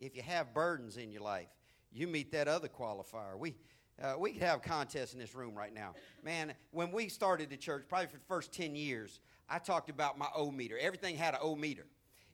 if 0.00 0.16
you 0.16 0.22
have 0.22 0.54
burdens 0.54 0.96
in 0.96 1.12
your 1.12 1.22
life, 1.22 1.48
you 1.92 2.06
meet 2.06 2.32
that 2.32 2.48
other 2.48 2.68
qualifier. 2.68 3.38
We, 3.38 3.54
uh, 4.02 4.14
we 4.18 4.32
could 4.32 4.42
have 4.42 4.62
contests 4.62 5.12
in 5.12 5.20
this 5.20 5.34
room 5.34 5.54
right 5.54 5.74
now. 5.74 5.94
Man, 6.24 6.54
when 6.70 6.90
we 6.90 7.08
started 7.08 7.50
the 7.50 7.56
church, 7.56 7.84
probably 7.88 8.06
for 8.08 8.16
the 8.16 8.24
first 8.26 8.52
10 8.52 8.74
years, 8.74 9.20
I 9.48 9.58
talked 9.58 9.90
about 9.90 10.18
my 10.18 10.28
O 10.34 10.50
meter. 10.50 10.78
Everything 10.78 11.16
had 11.16 11.34
an 11.34 11.40
O 11.42 11.54
meter. 11.54 11.86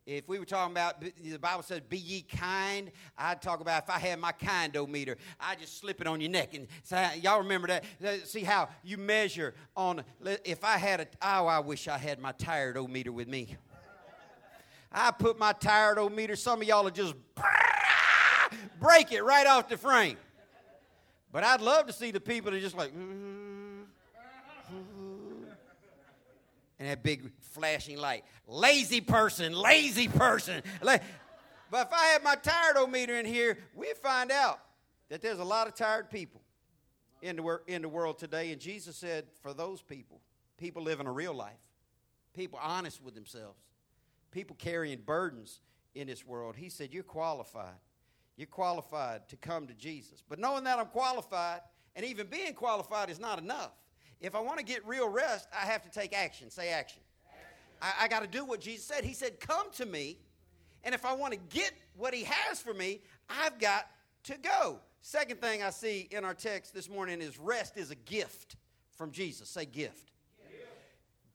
If 0.08 0.26
we 0.26 0.38
were 0.38 0.46
talking 0.46 0.72
about, 0.72 1.02
the 1.02 1.36
Bible 1.36 1.62
says, 1.62 1.82
be 1.86 1.98
ye 1.98 2.22
kind, 2.22 2.90
I'd 3.18 3.42
talk 3.42 3.60
about 3.60 3.82
if 3.82 3.90
I 3.90 3.98
had 3.98 4.18
my 4.18 4.32
kind-o-meter, 4.32 5.18
I'd 5.38 5.58
just 5.58 5.78
slip 5.78 6.00
it 6.00 6.06
on 6.06 6.18
your 6.22 6.30
neck. 6.30 6.54
And 6.54 6.66
say, 6.82 7.20
y'all 7.22 7.40
remember 7.40 7.68
that? 7.68 8.26
See 8.26 8.40
how 8.40 8.70
you 8.82 8.96
measure 8.96 9.54
on, 9.76 10.02
if 10.46 10.64
I 10.64 10.78
had 10.78 11.00
a, 11.00 11.06
oh, 11.20 11.46
I 11.46 11.58
wish 11.58 11.88
I 11.88 11.98
had 11.98 12.20
my 12.20 12.32
tired-o-meter 12.32 13.12
with 13.12 13.28
me. 13.28 13.58
I 14.90 15.10
put 15.10 15.38
my 15.38 15.52
tired-o-meter, 15.52 16.36
some 16.36 16.62
of 16.62 16.68
y'all 16.68 16.84
will 16.84 16.90
just 16.90 17.14
break 18.80 19.12
it 19.12 19.22
right 19.22 19.46
off 19.46 19.68
the 19.68 19.76
frame. 19.76 20.16
But 21.30 21.44
I'd 21.44 21.60
love 21.60 21.86
to 21.88 21.92
see 21.92 22.10
the 22.10 22.20
people 22.20 22.50
that 22.50 22.56
are 22.56 22.60
just 22.60 22.76
like, 22.76 22.90
mm-hmm, 22.90 23.82
mm-hmm, 24.72 25.44
and 26.78 26.88
that 26.88 27.02
big 27.02 27.30
flashing 27.40 27.98
light. 27.98 28.24
Lazy 28.46 29.02
person, 29.02 29.52
lazy 29.52 30.08
person. 30.08 30.62
But 30.80 31.02
if 31.72 31.92
I 31.92 32.06
had 32.06 32.22
my 32.22 32.36
tired 32.36 32.88
meter 32.90 33.14
in 33.14 33.26
here, 33.26 33.58
we'd 33.74 33.98
find 33.98 34.32
out 34.32 34.58
that 35.10 35.20
there's 35.20 35.38
a 35.38 35.44
lot 35.44 35.66
of 35.66 35.74
tired 35.74 36.08
people 36.08 36.40
in 37.20 37.36
the, 37.36 37.60
in 37.66 37.82
the 37.82 37.90
world 37.90 38.18
today. 38.18 38.52
And 38.52 38.60
Jesus 38.60 38.96
said, 38.96 39.26
for 39.42 39.52
those 39.52 39.82
people, 39.82 40.22
people 40.56 40.82
living 40.82 41.06
a 41.06 41.12
real 41.12 41.34
life, 41.34 41.60
people 42.34 42.58
honest 42.62 43.02
with 43.02 43.14
themselves, 43.14 43.58
people 44.30 44.56
carrying 44.58 45.00
burdens 45.00 45.60
in 45.94 46.06
this 46.06 46.26
world, 46.26 46.56
He 46.56 46.68
said, 46.68 46.92
You're 46.92 47.02
qualified 47.02 47.76
you're 48.38 48.46
qualified 48.46 49.28
to 49.28 49.36
come 49.36 49.66
to 49.66 49.74
Jesus. 49.74 50.22
But 50.26 50.38
knowing 50.38 50.62
that 50.64 50.78
I'm 50.78 50.86
qualified, 50.86 51.60
and 51.96 52.06
even 52.06 52.28
being 52.28 52.54
qualified 52.54 53.10
is 53.10 53.18
not 53.18 53.40
enough. 53.40 53.72
If 54.20 54.36
I 54.36 54.40
want 54.40 54.58
to 54.58 54.64
get 54.64 54.86
real 54.86 55.08
rest, 55.08 55.48
I 55.52 55.66
have 55.66 55.82
to 55.82 55.90
take 55.90 56.16
action. 56.16 56.48
Say 56.48 56.68
action. 56.70 57.02
action. 57.28 57.48
I, 57.82 58.04
I 58.04 58.08
got 58.08 58.22
to 58.22 58.28
do 58.28 58.44
what 58.44 58.60
Jesus 58.60 58.86
said. 58.86 59.04
He 59.04 59.12
said, 59.12 59.40
Come 59.40 59.66
to 59.72 59.86
me. 59.86 60.18
And 60.84 60.94
if 60.94 61.04
I 61.04 61.14
want 61.14 61.32
to 61.32 61.38
get 61.50 61.72
what 61.96 62.14
He 62.14 62.22
has 62.24 62.60
for 62.60 62.72
me, 62.72 63.00
I've 63.28 63.58
got 63.58 63.90
to 64.24 64.38
go. 64.38 64.78
Second 65.02 65.40
thing 65.40 65.64
I 65.64 65.70
see 65.70 66.08
in 66.12 66.24
our 66.24 66.34
text 66.34 66.72
this 66.72 66.88
morning 66.88 67.20
is 67.20 67.40
rest 67.40 67.76
is 67.76 67.90
a 67.90 67.96
gift 67.96 68.54
from 68.96 69.10
Jesus. 69.10 69.48
Say 69.48 69.64
gift. 69.64 70.12
gift. 70.48 70.68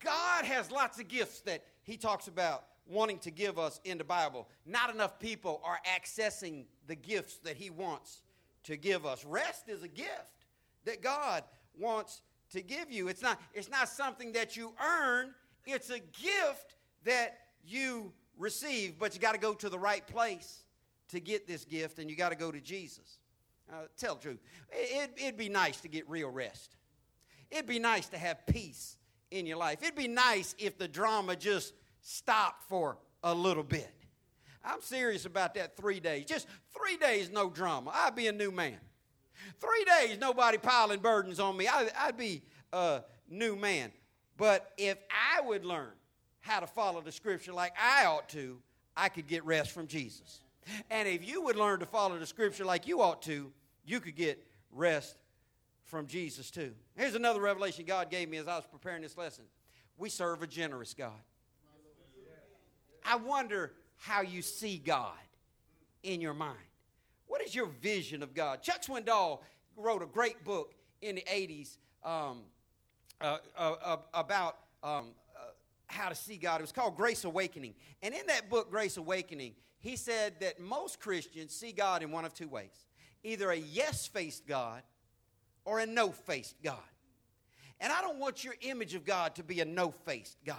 God 0.01 0.45
has 0.45 0.71
lots 0.71 1.01
of 1.01 1.09
gifts 1.09 1.41
that 1.41 1.65
He 1.81 1.97
talks 1.97 2.29
about 2.29 2.63
wanting 2.87 3.19
to 3.19 3.31
give 3.31 3.57
us 3.57 3.79
in 3.83 3.97
the 3.97 4.03
Bible. 4.03 4.47
Not 4.65 4.93
enough 4.93 5.19
people 5.19 5.61
are 5.63 5.79
accessing 5.87 6.65
the 6.87 6.95
gifts 6.95 7.37
that 7.39 7.57
He 7.57 7.69
wants 7.69 8.21
to 8.65 8.77
give 8.77 9.05
us. 9.05 9.25
Rest 9.25 9.69
is 9.69 9.83
a 9.83 9.87
gift 9.87 10.47
that 10.85 11.01
God 11.01 11.43
wants 11.79 12.21
to 12.51 12.61
give 12.61 12.91
you. 12.91 13.07
It's 13.07 13.21
not, 13.21 13.41
it's 13.53 13.69
not 13.69 13.89
something 13.89 14.33
that 14.33 14.55
you 14.55 14.73
earn, 14.83 15.33
it's 15.65 15.89
a 15.89 15.99
gift 15.99 16.75
that 17.05 17.37
you 17.65 18.11
receive, 18.37 18.99
but 18.99 19.13
you 19.13 19.21
got 19.21 19.33
to 19.33 19.39
go 19.39 19.53
to 19.53 19.69
the 19.69 19.79
right 19.79 20.05
place 20.05 20.63
to 21.09 21.19
get 21.19 21.47
this 21.47 21.65
gift, 21.65 21.99
and 21.99 22.09
you 22.09 22.15
got 22.15 22.29
to 22.29 22.35
go 22.35 22.51
to 22.51 22.59
Jesus. 22.59 23.19
Uh, 23.71 23.83
tell 23.97 24.15
the 24.15 24.21
truth. 24.21 24.39
It, 24.71 25.11
it'd 25.17 25.37
be 25.37 25.49
nice 25.49 25.79
to 25.81 25.87
get 25.87 26.09
real 26.09 26.29
rest. 26.29 26.75
It'd 27.49 27.67
be 27.67 27.79
nice 27.79 28.07
to 28.09 28.17
have 28.17 28.45
peace 28.47 28.97
in 29.31 29.45
your 29.45 29.57
life. 29.57 29.79
It'd 29.81 29.95
be 29.95 30.07
nice 30.07 30.55
if 30.57 30.77
the 30.77 30.87
drama 30.87 31.35
just 31.35 31.73
stopped 32.03 32.63
for 32.69 32.97
a 33.23 33.33
little 33.33 33.63
bit. 33.63 33.89
I'm 34.63 34.81
serious 34.81 35.25
about 35.25 35.55
that 35.55 35.75
three 35.75 35.99
days. 35.99 36.25
Just 36.25 36.47
three 36.77 36.97
days, 36.97 37.31
no 37.31 37.49
drama. 37.49 37.91
I'd 37.93 38.15
be 38.15 38.27
a 38.27 38.31
new 38.31 38.51
man. 38.51 38.77
Three 39.59 39.85
days, 39.85 40.17
nobody 40.19 40.57
piling 40.57 40.99
burdens 40.99 41.39
on 41.39 41.57
me. 41.57 41.67
I, 41.67 41.89
would 42.05 42.17
be 42.17 42.43
a 42.71 43.01
new 43.29 43.55
man. 43.55 43.91
But 44.37 44.71
if 44.77 44.97
I 45.09 45.41
would 45.41 45.65
learn 45.65 45.91
how 46.39 46.59
to 46.59 46.67
follow 46.67 47.01
the 47.01 47.11
scripture 47.11 47.53
like 47.53 47.73
I 47.81 48.05
ought 48.05 48.29
to, 48.29 48.59
I 48.95 49.09
could 49.09 49.27
get 49.27 49.43
rest 49.45 49.71
from 49.71 49.87
Jesus. 49.87 50.41
And 50.89 51.07
if 51.07 51.27
you 51.27 51.41
would 51.41 51.55
learn 51.55 51.79
to 51.79 51.85
follow 51.85 52.17
the 52.17 52.25
scripture 52.25 52.63
like 52.63 52.87
you 52.87 53.01
ought 53.01 53.21
to, 53.23 53.51
you 53.85 53.99
could 53.99 54.15
get 54.15 54.41
rest 54.71 55.17
from 55.83 56.07
Jesus 56.07 56.51
too. 56.51 56.73
Here's 56.95 57.15
another 57.15 57.41
revelation 57.41 57.85
God 57.85 58.09
gave 58.09 58.29
me 58.29 58.37
as 58.37 58.47
I 58.47 58.55
was 58.55 58.65
preparing 58.65 59.01
this 59.01 59.17
lesson. 59.17 59.43
We 59.97 60.09
serve 60.09 60.41
a 60.41 60.47
generous 60.47 60.93
God. 60.93 61.19
I 63.05 63.15
wonder 63.15 63.73
how 63.97 64.21
you 64.21 64.41
see 64.41 64.77
God 64.77 65.13
in 66.03 66.21
your 66.21 66.33
mind. 66.33 66.57
What 67.27 67.41
is 67.41 67.55
your 67.55 67.67
vision 67.67 68.21
of 68.21 68.33
God? 68.33 68.61
Chuck 68.61 68.81
Swindoll 68.83 69.39
wrote 69.75 70.03
a 70.03 70.05
great 70.05 70.43
book 70.43 70.73
in 71.01 71.15
the 71.15 71.23
80s 71.23 71.77
um, 72.03 72.41
uh, 73.21 73.37
uh, 73.57 73.75
uh, 73.83 73.97
about 74.13 74.57
um, 74.83 75.11
uh, 75.35 75.39
how 75.87 76.09
to 76.09 76.15
see 76.15 76.37
God. 76.37 76.59
It 76.59 76.63
was 76.63 76.71
called 76.71 76.95
Grace 76.95 77.23
Awakening. 77.23 77.73
And 78.01 78.13
in 78.13 78.25
that 78.27 78.49
book, 78.49 78.69
Grace 78.69 78.97
Awakening, 78.97 79.53
he 79.79 79.95
said 79.95 80.35
that 80.41 80.59
most 80.59 80.99
Christians 80.99 81.53
see 81.53 81.71
God 81.71 82.03
in 82.03 82.11
one 82.11 82.25
of 82.25 82.33
two 82.33 82.47
ways 82.47 82.85
either 83.25 83.51
a 83.51 83.55
yes 83.55 84.05
faced 84.05 84.45
God 84.45 84.83
or 85.63 85.79
a 85.79 85.85
no 85.85 86.11
faced 86.11 86.61
God. 86.61 86.77
And 87.79 87.91
I 87.91 88.01
don't 88.01 88.19
want 88.19 88.43
your 88.43 88.55
image 88.61 88.95
of 88.95 89.05
God 89.05 89.35
to 89.35 89.43
be 89.43 89.61
a 89.61 89.65
no 89.65 89.91
faced 89.91 90.37
God. 90.45 90.57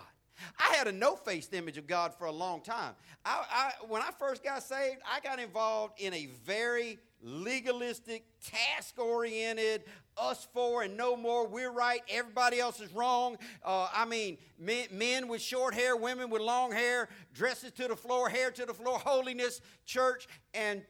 I 0.58 0.74
had 0.74 0.86
a 0.86 0.92
no 0.92 1.16
faced 1.16 1.54
image 1.54 1.78
of 1.78 1.86
God 1.86 2.14
for 2.14 2.26
a 2.26 2.32
long 2.32 2.60
time. 2.60 2.94
I, 3.24 3.44
I, 3.50 3.86
when 3.86 4.02
I 4.02 4.10
first 4.18 4.44
got 4.44 4.62
saved, 4.62 5.00
I 5.10 5.20
got 5.20 5.38
involved 5.38 6.00
in 6.00 6.12
a 6.14 6.26
very 6.44 6.98
legalistic, 7.22 8.24
task 8.42 8.98
oriented, 8.98 9.84
us 10.16 10.46
four 10.52 10.82
and 10.82 10.96
no 10.96 11.16
more, 11.16 11.46
we're 11.46 11.72
right, 11.72 12.02
everybody 12.08 12.60
else 12.60 12.80
is 12.80 12.92
wrong. 12.92 13.36
Uh, 13.64 13.88
I 13.92 14.04
mean, 14.04 14.36
men, 14.58 14.86
men 14.92 15.28
with 15.28 15.40
short 15.40 15.74
hair, 15.74 15.96
women 15.96 16.30
with 16.30 16.42
long 16.42 16.70
hair, 16.70 17.08
dresses 17.32 17.72
to 17.72 17.88
the 17.88 17.96
floor, 17.96 18.28
hair 18.28 18.50
to 18.52 18.66
the 18.66 18.74
floor, 18.74 18.98
holiness, 18.98 19.60
church, 19.86 20.28
and 20.52 20.82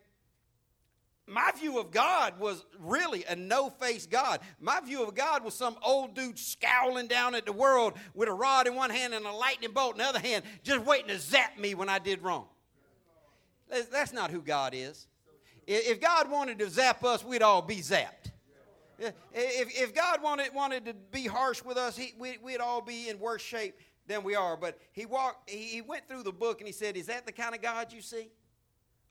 my 1.26 1.52
view 1.58 1.78
of 1.78 1.90
God 1.90 2.38
was 2.38 2.64
really 2.78 3.24
a 3.24 3.34
no 3.34 3.70
face 3.70 4.06
God. 4.06 4.40
My 4.60 4.80
view 4.80 5.02
of 5.02 5.14
God 5.14 5.42
was 5.42 5.54
some 5.54 5.76
old 5.82 6.14
dude 6.14 6.38
scowling 6.38 7.06
down 7.06 7.34
at 7.34 7.46
the 7.46 7.52
world 7.52 7.94
with 8.14 8.28
a 8.28 8.32
rod 8.32 8.66
in 8.66 8.74
one 8.74 8.90
hand 8.90 9.14
and 9.14 9.24
a 9.24 9.32
lightning 9.32 9.72
bolt 9.72 9.92
in 9.92 9.98
the 9.98 10.04
other 10.04 10.20
hand, 10.20 10.44
just 10.62 10.84
waiting 10.84 11.08
to 11.08 11.18
zap 11.18 11.58
me 11.58 11.74
when 11.74 11.88
I 11.88 11.98
did 11.98 12.22
wrong. 12.22 12.46
That's 13.90 14.12
not 14.12 14.30
who 14.30 14.42
God 14.42 14.74
is. 14.74 15.06
If 15.66 16.00
God 16.00 16.30
wanted 16.30 16.58
to 16.58 16.68
zap 16.68 17.02
us, 17.04 17.24
we'd 17.24 17.42
all 17.42 17.62
be 17.62 17.76
zapped. 17.76 18.30
If, 18.98 19.14
if 19.34 19.94
God 19.94 20.22
wanted, 20.22 20.54
wanted 20.54 20.84
to 20.86 20.94
be 20.94 21.26
harsh 21.26 21.64
with 21.64 21.76
us, 21.76 21.96
he, 21.96 22.14
we, 22.18 22.38
would 22.42 22.60
all 22.60 22.80
be 22.80 23.08
in 23.08 23.18
worse 23.18 23.42
shape 23.42 23.76
than 24.06 24.22
we 24.22 24.34
are. 24.34 24.56
But 24.56 24.78
he, 24.92 25.06
walked, 25.06 25.50
he, 25.50 25.64
he 25.64 25.80
went 25.80 26.06
through 26.06 26.22
the 26.22 26.32
book 26.32 26.60
and 26.60 26.66
he 26.66 26.72
said, 26.72 26.96
Is 26.96 27.06
that 27.06 27.26
the 27.26 27.32
kind 27.32 27.54
of 27.54 27.62
God 27.62 27.92
you 27.92 28.02
see? 28.02 28.28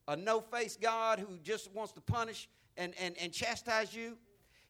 A 0.07 0.15
no 0.15 0.41
face 0.41 0.77
God 0.79 1.19
who 1.19 1.37
just 1.43 1.71
wants 1.73 1.93
to 1.93 2.01
punish 2.01 2.49
and, 2.77 2.93
and, 2.99 3.15
and 3.19 3.31
chastise 3.31 3.93
you. 3.93 4.17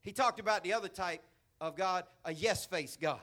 He 0.02 0.12
talked 0.12 0.40
about 0.40 0.64
the 0.64 0.74
other 0.74 0.88
type 0.88 1.22
of 1.62 1.76
God, 1.76 2.04
a 2.26 2.34
yes 2.34 2.66
face 2.66 2.98
God. 3.00 3.20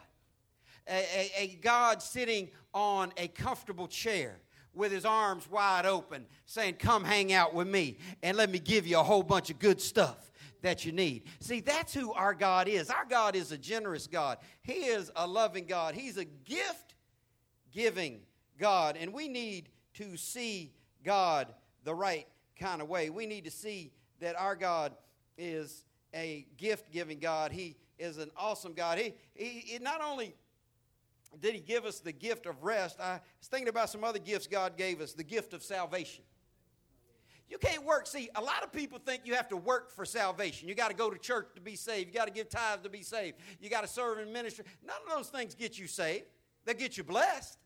A, 0.88 0.92
a, 0.92 1.30
a, 1.36 1.58
God 1.60 2.02
sitting 2.02 2.48
on 2.72 3.12
a 3.16 3.28
comfortable 3.28 3.86
chair 3.86 4.40
with 4.72 4.90
his 4.90 5.04
arms 5.04 5.48
wide 5.50 5.84
open, 5.84 6.24
saying, 6.46 6.74
Come 6.78 7.04
hang 7.04 7.32
out 7.32 7.54
with 7.54 7.68
me 7.68 7.98
and 8.22 8.36
let 8.36 8.50
me 8.50 8.58
give 8.58 8.86
you 8.86 8.98
a 8.98 9.02
whole 9.02 9.22
bunch 9.22 9.50
of 9.50 9.58
good 9.58 9.80
stuff 9.80 10.30
that 10.62 10.84
you 10.84 10.92
need. 10.92 11.24
See, 11.38 11.60
that's 11.60 11.92
who 11.92 12.12
our 12.12 12.34
God 12.34 12.66
is. 12.66 12.90
Our 12.90 13.04
God 13.04 13.36
is 13.36 13.52
a 13.52 13.58
generous 13.58 14.06
God, 14.06 14.38
He 14.62 14.86
is 14.86 15.12
a 15.14 15.26
loving 15.26 15.66
God, 15.66 15.94
He's 15.94 16.16
a 16.16 16.24
gift 16.24 16.94
giving 17.72 18.20
God, 18.58 18.96
and 18.98 19.12
we 19.12 19.28
need 19.28 19.68
to 19.94 20.16
see 20.16 20.72
God 21.04 21.52
the 21.84 21.94
right 21.94 22.26
kind 22.58 22.82
of 22.82 22.88
way. 22.88 23.10
We 23.10 23.26
need 23.26 23.44
to 23.44 23.50
see 23.50 23.92
that 24.20 24.36
our 24.36 24.54
God 24.54 24.92
is 25.38 25.84
a 26.14 26.46
gift 26.56 26.90
giving 26.92 27.18
God. 27.18 27.52
He 27.52 27.76
is 27.98 28.18
an 28.18 28.30
awesome 28.36 28.72
God. 28.72 28.98
He, 28.98 29.14
he, 29.34 29.44
he, 29.60 29.78
not 29.78 30.00
only 30.02 30.34
did 31.40 31.54
He 31.54 31.60
give 31.60 31.84
us 31.84 32.00
the 32.00 32.12
gift 32.12 32.46
of 32.46 32.62
rest, 32.62 33.00
I 33.00 33.20
was 33.38 33.48
thinking 33.48 33.68
about 33.68 33.90
some 33.90 34.04
other 34.04 34.18
gifts 34.18 34.46
God 34.46 34.76
gave 34.76 35.00
us 35.00 35.12
the 35.12 35.24
gift 35.24 35.54
of 35.54 35.62
salvation. 35.62 36.24
You 37.48 37.58
can't 37.58 37.84
work. 37.84 38.06
See, 38.06 38.30
a 38.36 38.40
lot 38.40 38.62
of 38.62 38.72
people 38.72 39.00
think 39.04 39.22
you 39.24 39.34
have 39.34 39.48
to 39.48 39.56
work 39.56 39.90
for 39.90 40.04
salvation. 40.04 40.68
You 40.68 40.76
got 40.76 40.88
to 40.88 40.96
go 40.96 41.10
to 41.10 41.18
church 41.18 41.48
to 41.56 41.60
be 41.60 41.74
saved. 41.74 42.08
You 42.08 42.14
got 42.14 42.26
to 42.26 42.32
give 42.32 42.48
tithes 42.48 42.82
to 42.84 42.88
be 42.88 43.02
saved. 43.02 43.38
You 43.60 43.68
got 43.68 43.80
to 43.80 43.88
serve 43.88 44.20
in 44.20 44.32
ministry. 44.32 44.64
None 44.86 44.96
of 45.04 45.16
those 45.16 45.28
things 45.28 45.56
get 45.56 45.76
you 45.76 45.88
saved. 45.88 46.26
They 46.64 46.74
get 46.74 46.96
you 46.96 47.02
blessed. 47.02 47.58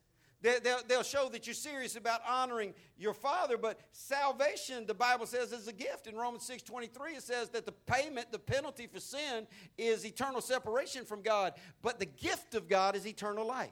They'll, 0.45 0.81
they'll 0.87 1.03
show 1.03 1.27
that 1.29 1.47
you're 1.47 1.55
serious 1.55 1.95
about 1.95 2.21
honoring 2.27 2.75
your 2.97 3.15
father. 3.15 3.57
But 3.57 3.79
salvation, 3.91 4.85
the 4.85 4.93
Bible 4.93 5.25
says, 5.25 5.51
is 5.51 5.67
a 5.67 5.73
gift. 5.73 6.05
In 6.05 6.15
Romans 6.15 6.43
6 6.45 6.61
23, 6.61 7.13
it 7.13 7.23
says 7.23 7.49
that 7.49 7.65
the 7.65 7.71
payment, 7.71 8.31
the 8.31 8.37
penalty 8.37 8.85
for 8.85 8.99
sin, 8.99 9.47
is 9.77 10.05
eternal 10.05 10.41
separation 10.41 11.03
from 11.03 11.23
God. 11.23 11.53
But 11.81 11.97
the 11.99 12.05
gift 12.05 12.53
of 12.53 12.69
God 12.69 12.95
is 12.95 13.07
eternal 13.07 13.45
life. 13.47 13.71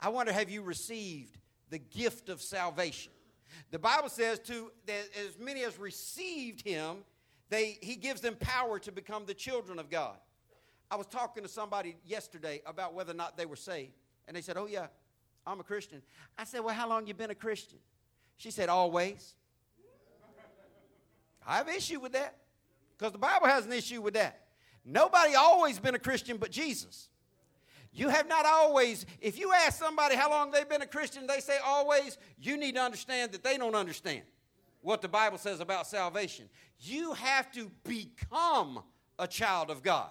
I 0.00 0.08
wonder, 0.08 0.32
have 0.32 0.48
you 0.48 0.62
received 0.62 1.36
the 1.68 1.78
gift 1.78 2.30
of 2.30 2.40
salvation? 2.40 3.12
The 3.70 3.78
Bible 3.78 4.08
says, 4.08 4.38
to 4.40 4.72
that 4.86 5.08
as 5.26 5.38
many 5.38 5.64
as 5.64 5.78
received 5.78 6.66
him, 6.66 6.98
they, 7.50 7.78
he 7.82 7.96
gives 7.96 8.20
them 8.20 8.36
power 8.38 8.78
to 8.78 8.92
become 8.92 9.26
the 9.26 9.34
children 9.34 9.78
of 9.78 9.90
God. 9.90 10.16
I 10.90 10.96
was 10.96 11.06
talking 11.06 11.42
to 11.42 11.48
somebody 11.48 11.96
yesterday 12.06 12.62
about 12.64 12.94
whether 12.94 13.12
or 13.12 13.16
not 13.16 13.36
they 13.36 13.46
were 13.46 13.56
saved. 13.56 13.92
And 14.26 14.36
they 14.36 14.40
said, 14.40 14.56
Oh, 14.56 14.66
yeah, 14.66 14.86
I'm 15.48 15.60
a 15.60 15.64
Christian. 15.64 16.02
I 16.36 16.44
said, 16.44 16.60
Well, 16.60 16.74
how 16.74 16.88
long 16.88 17.06
you 17.06 17.14
been 17.14 17.30
a 17.30 17.34
Christian? 17.34 17.78
She 18.36 18.50
said, 18.50 18.68
Always. 18.68 19.34
I 21.46 21.56
have 21.56 21.68
issue 21.68 21.98
with 21.98 22.12
that 22.12 22.36
because 22.96 23.12
the 23.12 23.18
Bible 23.18 23.46
has 23.46 23.64
an 23.64 23.72
issue 23.72 24.02
with 24.02 24.14
that. 24.14 24.48
Nobody 24.84 25.34
always 25.34 25.78
been 25.78 25.94
a 25.94 25.98
Christian 25.98 26.36
but 26.36 26.50
Jesus. 26.50 27.08
You 27.90 28.10
have 28.10 28.28
not 28.28 28.44
always, 28.44 29.06
if 29.20 29.38
you 29.38 29.52
ask 29.54 29.78
somebody 29.78 30.14
how 30.14 30.28
long 30.28 30.50
they've 30.50 30.68
been 30.68 30.82
a 30.82 30.86
Christian, 30.86 31.26
they 31.26 31.40
say 31.40 31.56
always, 31.64 32.18
you 32.38 32.58
need 32.58 32.74
to 32.74 32.82
understand 32.82 33.32
that 33.32 33.42
they 33.42 33.56
don't 33.56 33.74
understand 33.74 34.22
what 34.82 35.00
the 35.00 35.08
Bible 35.08 35.38
says 35.38 35.60
about 35.60 35.86
salvation. 35.86 36.50
You 36.80 37.14
have 37.14 37.50
to 37.52 37.70
become 37.84 38.82
a 39.18 39.26
child 39.26 39.70
of 39.70 39.82
God. 39.82 40.10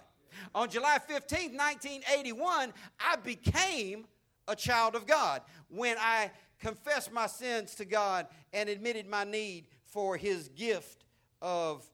On 0.55 0.69
July 0.69 0.97
15, 1.07 1.55
1981, 1.55 2.73
I 2.99 3.15
became 3.17 4.05
a 4.47 4.55
child 4.55 4.95
of 4.95 5.05
God. 5.05 5.41
When 5.69 5.97
I 5.99 6.31
confessed 6.59 7.11
my 7.11 7.27
sins 7.27 7.75
to 7.75 7.85
God 7.85 8.27
and 8.53 8.69
admitted 8.69 9.07
my 9.07 9.23
need 9.23 9.67
for 9.85 10.17
His 10.17 10.49
gift 10.49 11.05
of 11.41 11.85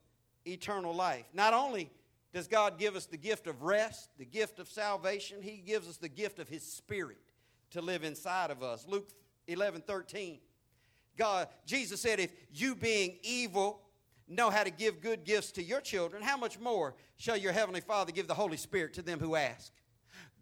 eternal 0.45 0.93
life. 0.93 1.26
Not 1.34 1.54
only 1.54 1.89
does 2.34 2.47
God 2.47 2.80
give 2.80 2.95
us 2.95 3.06
the 3.06 3.18
gift 3.18 3.47
of 3.47 3.62
rest, 3.62 4.10
the 4.18 4.26
gift 4.26 4.60
of 4.60 4.68
salvation, 4.68 5.41
He 5.41 5.58
gives 5.58 5.88
us 5.88 5.97
the 5.97 6.10
gift 6.10 6.39
of 6.39 6.49
His 6.49 6.64
Spirit 6.64 7.18
to 7.72 7.82
live 7.82 8.04
inside 8.04 8.51
of 8.51 8.64
us. 8.64 8.86
Luke 8.88 9.10
11 9.47 9.82
13. 9.82 10.39
God, 11.16 11.47
Jesus 11.66 12.01
said, 12.01 12.20
if 12.20 12.32
you 12.51 12.76
being 12.76 13.18
evil 13.22 13.82
know 14.28 14.49
how 14.49 14.64
to 14.64 14.72
give 14.72 14.99
good 14.99 15.24
gifts 15.24 15.51
to 15.51 15.64
your 15.64 15.80
children, 15.80 16.24
how 16.24 16.38
much 16.38 16.60
more 16.60 16.95
shall 17.18 17.38
your 17.38 17.51
heavenly 17.51 17.82
Father 17.82 18.12
give 18.12 18.28
the 18.28 18.34
Holy 18.34 18.58
Spirit 18.58 18.93
to 18.95 19.04
them 19.04 19.20
who 19.20 19.36
ask? 19.36 19.72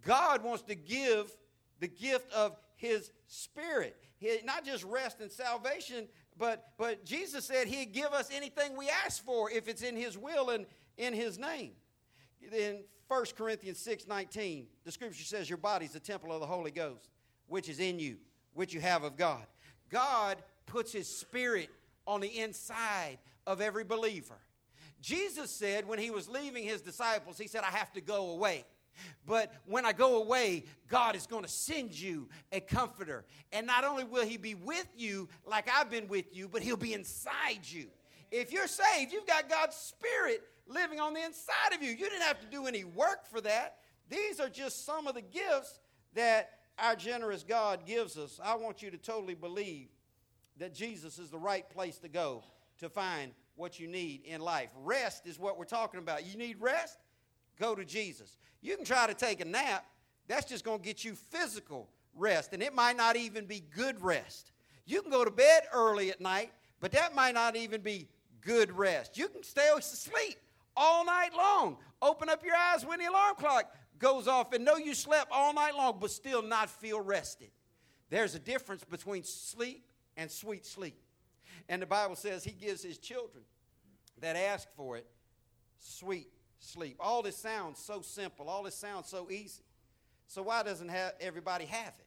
God 0.06 0.44
wants 0.44 0.64
to 0.64 0.76
give 0.76 1.36
the 1.82 1.90
gift 1.90 2.32
of 2.32 2.56
his 2.78 3.12
spirit. 3.28 3.98
He, 4.18 4.38
not 4.46 4.64
just 4.64 4.86
rest 4.86 5.20
and 5.20 5.30
salvation, 5.30 6.08
but, 6.38 6.70
but 6.78 7.04
Jesus 7.04 7.44
said 7.44 7.68
he'd 7.68 7.92
give 7.92 8.14
us 8.14 8.30
anything 8.34 8.78
we 8.78 8.90
ask 9.06 9.24
for 9.26 9.52
if 9.52 9.68
it's 9.68 9.82
in 9.82 9.98
his 9.98 10.18
will 10.18 10.52
and 10.52 10.66
in 10.98 11.14
his 11.14 11.38
name. 11.38 11.72
In 12.56 12.84
1 13.08 13.26
Corinthians 13.38 13.80
6 13.80 14.08
19, 14.08 14.68
the 14.86 14.92
scripture 14.92 15.24
says, 15.24 15.50
Your 15.50 15.58
body's 15.58 15.92
the 15.92 16.00
temple 16.00 16.32
of 16.32 16.40
the 16.40 16.48
Holy 16.48 16.72
Ghost, 16.72 17.10
which 17.48 17.68
is 17.68 17.80
in 17.80 18.00
you, 18.00 18.18
which 18.54 18.74
you 18.74 18.80
have 18.80 19.04
of 19.04 19.18
God. 19.18 19.46
God 19.90 20.38
puts 20.68 20.94
his 20.94 21.14
spirit 21.14 21.70
on 22.08 22.22
the 22.22 22.40
inside 22.40 23.18
of 23.46 23.60
every 23.60 23.84
believer. 23.84 24.38
Jesus 25.02 25.50
said 25.50 25.88
when 25.88 26.00
he 26.00 26.12
was 26.12 26.30
leaving 26.30 26.64
his 26.64 26.82
disciples, 26.82 27.38
he 27.38 27.48
said, 27.48 27.64
I 27.64 27.72
have 27.72 27.92
to 27.94 28.02
go 28.02 28.32
away. 28.32 28.66
But 29.26 29.54
when 29.66 29.86
I 29.86 29.94
go 29.94 30.22
away, 30.22 30.66
God 30.88 31.16
is 31.16 31.28
going 31.28 31.44
to 31.44 31.50
send 31.50 31.98
you 32.00 32.28
a 32.52 32.60
comforter. 32.60 33.26
And 33.52 33.66
not 33.68 33.84
only 33.84 34.04
will 34.04 34.26
He 34.26 34.38
be 34.38 34.56
with 34.56 34.88
you 34.96 35.30
like 35.46 35.70
I've 35.74 35.90
been 35.90 36.08
with 36.08 36.36
you, 36.36 36.48
but 36.48 36.62
He'll 36.62 36.78
be 36.78 36.94
inside 36.94 37.62
you. 37.64 37.88
If 38.32 38.52
you're 38.52 38.68
saved, 38.68 39.12
you've 39.12 39.28
got 39.28 39.50
God's 39.50 39.76
Spirit 39.76 40.42
living 40.68 41.00
on 41.00 41.14
the 41.14 41.24
inside 41.24 41.74
of 41.74 41.84
you. 41.84 41.92
You 41.92 42.10
didn't 42.10 42.22
have 42.22 42.40
to 42.40 42.48
do 42.48 42.66
any 42.66 42.84
work 42.84 43.28
for 43.30 43.42
that. 43.42 43.78
These 44.10 44.40
are 44.40 44.50
just 44.50 44.86
some 44.86 45.08
of 45.08 45.16
the 45.16 45.22
gifts 45.22 45.80
that 46.14 46.50
our 46.80 46.96
generous 46.96 47.44
God 47.44 47.86
gives 47.86 48.18
us. 48.18 48.40
I 48.44 48.56
want 48.56 48.82
you 48.82 48.90
to 48.92 48.98
totally 48.98 49.36
believe 49.36 49.88
that 50.58 50.74
Jesus 50.74 51.20
is 51.20 51.30
the 51.30 51.38
right 51.38 51.70
place 51.70 51.98
to 52.00 52.10
go 52.10 52.44
to 52.80 52.90
find 52.90 53.32
what 53.56 53.80
you 53.80 53.88
need 53.88 54.24
in 54.26 54.42
life. 54.42 54.72
Rest 54.84 55.28
is 55.28 55.38
what 55.40 55.58
we're 55.58 55.66
talking 55.66 56.00
about. 56.00 56.26
You 56.26 56.38
need 56.38 56.58
rest? 56.60 56.98
Go 57.62 57.76
to 57.76 57.86
Jesus. 57.86 58.38
You 58.62 58.76
can 58.76 58.84
try 58.84 59.06
to 59.06 59.14
take 59.14 59.40
a 59.40 59.46
nap, 59.46 59.86
that's 60.28 60.50
just 60.50 60.66
going 60.66 60.80
to 60.80 60.84
get 60.84 61.06
you 61.06 61.14
physical 61.14 61.88
rest, 62.16 62.54
and 62.54 62.64
it 62.64 62.74
might 62.74 62.98
not 62.98 63.16
even 63.16 63.46
be 63.46 63.62
good 63.76 64.02
rest. 64.02 64.52
You 64.88 65.04
can 65.04 65.12
go 65.12 65.24
to 65.24 65.30
bed 65.30 65.62
early 65.72 66.10
at 66.10 66.20
night, 66.20 66.52
but 66.80 66.92
that 66.94 67.14
might 67.14 67.36
not 67.36 67.56
even 67.56 67.82
be 67.82 68.08
good 68.42 68.76
rest. 68.76 69.16
You 69.16 69.28
can 69.28 69.44
stay 69.44 69.70
asleep 69.78 70.38
all 70.76 71.06
night 71.06 71.36
long. 71.38 71.78
Open 72.02 72.30
up 72.30 72.44
your 72.44 72.56
eyes 72.56 72.84
when 72.84 72.98
the 72.98 73.06
alarm 73.06 73.36
clock 73.38 73.72
goes 74.00 74.28
off 74.28 74.54
and 74.54 74.66
know 74.66 74.78
you 74.78 74.96
slept 74.96 75.30
all 75.32 75.54
night 75.54 75.76
long, 75.76 76.00
but 76.02 76.10
still 76.10 76.42
not 76.42 76.68
feel 76.68 77.00
rested. 77.00 77.52
There's 78.10 78.34
a 78.34 78.40
difference 78.40 78.84
between 78.84 79.24
sleep 79.24 79.86
and 80.18 80.32
sweet 80.32 80.66
sleep. 80.66 81.00
And 81.70 81.80
the 81.80 81.86
Bible 81.86 82.16
says 82.16 82.44
he 82.44 82.54
gives 82.54 82.82
his 82.82 82.98
children 82.98 83.44
that 84.20 84.36
ask 84.36 84.68
for 84.76 84.98
it 84.98 85.06
sweet 85.78 86.28
sleep. 86.62 86.98
All 87.00 87.22
this 87.22 87.38
sounds 87.38 87.80
so 87.80 88.02
simple. 88.02 88.50
All 88.50 88.64
this 88.64 88.76
sounds 88.76 89.08
so 89.08 89.30
easy. 89.30 89.64
So 90.28 90.44
why 90.44 90.64
doesn't 90.64 90.90
have 90.90 91.14
everybody 91.20 91.66
have 91.66 91.94
it? 92.00 92.06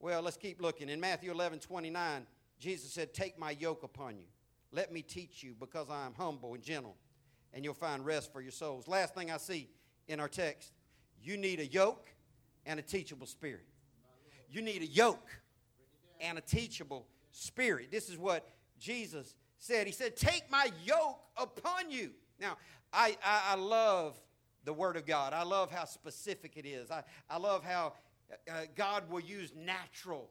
Well, 0.00 0.22
let's 0.22 0.36
keep 0.36 0.60
looking. 0.60 0.88
In 0.88 1.00
Matthew 1.00 1.30
11, 1.30 1.60
29, 1.60 2.26
Jesus 2.58 2.92
said, 2.92 3.14
Take 3.14 3.38
my 3.38 3.52
yoke 3.52 3.82
upon 3.82 4.16
you. 4.16 4.26
Let 4.70 4.92
me 4.92 5.02
teach 5.02 5.42
you, 5.42 5.54
because 5.58 5.88
I 5.90 6.04
am 6.04 6.12
humble 6.14 6.54
and 6.54 6.62
gentle, 6.62 6.96
and 7.54 7.64
you'll 7.64 7.74
find 7.74 8.04
rest 8.04 8.32
for 8.32 8.42
your 8.42 8.52
souls. 8.52 8.86
Last 8.86 9.14
thing 9.14 9.30
I 9.30 9.38
see 9.38 9.70
in 10.06 10.20
our 10.20 10.28
text 10.28 10.72
you 11.22 11.36
need 11.36 11.58
a 11.58 11.66
yoke 11.66 12.08
and 12.66 12.78
a 12.78 12.82
teachable 12.82 13.26
spirit. 13.26 13.66
you 14.50 14.62
need 14.62 14.82
a 14.82 14.86
yoke 14.86 15.28
and 16.20 16.38
a 16.38 16.40
teachable 16.40 17.06
spirit. 17.32 17.90
This 17.90 18.08
is 18.08 18.16
what 18.16 18.48
Jesus 18.78 19.34
said. 19.58 19.86
He 19.86 19.92
said, 19.92 20.16
Take 20.16 20.50
my 20.50 20.70
yoke 20.84 21.18
upon 21.36 21.90
you. 21.90 22.10
Now, 22.40 22.56
I, 22.92 23.16
I, 23.24 23.42
I 23.50 23.54
love 23.56 24.18
the 24.64 24.72
Word 24.72 24.96
of 24.96 25.06
God. 25.06 25.32
I 25.32 25.42
love 25.42 25.70
how 25.70 25.84
specific 25.84 26.56
it 26.56 26.66
is. 26.66 26.90
I, 26.90 27.02
I 27.28 27.38
love 27.38 27.64
how 27.64 27.94
uh, 28.50 28.62
God 28.76 29.10
will 29.10 29.20
use 29.20 29.52
natural 29.56 30.30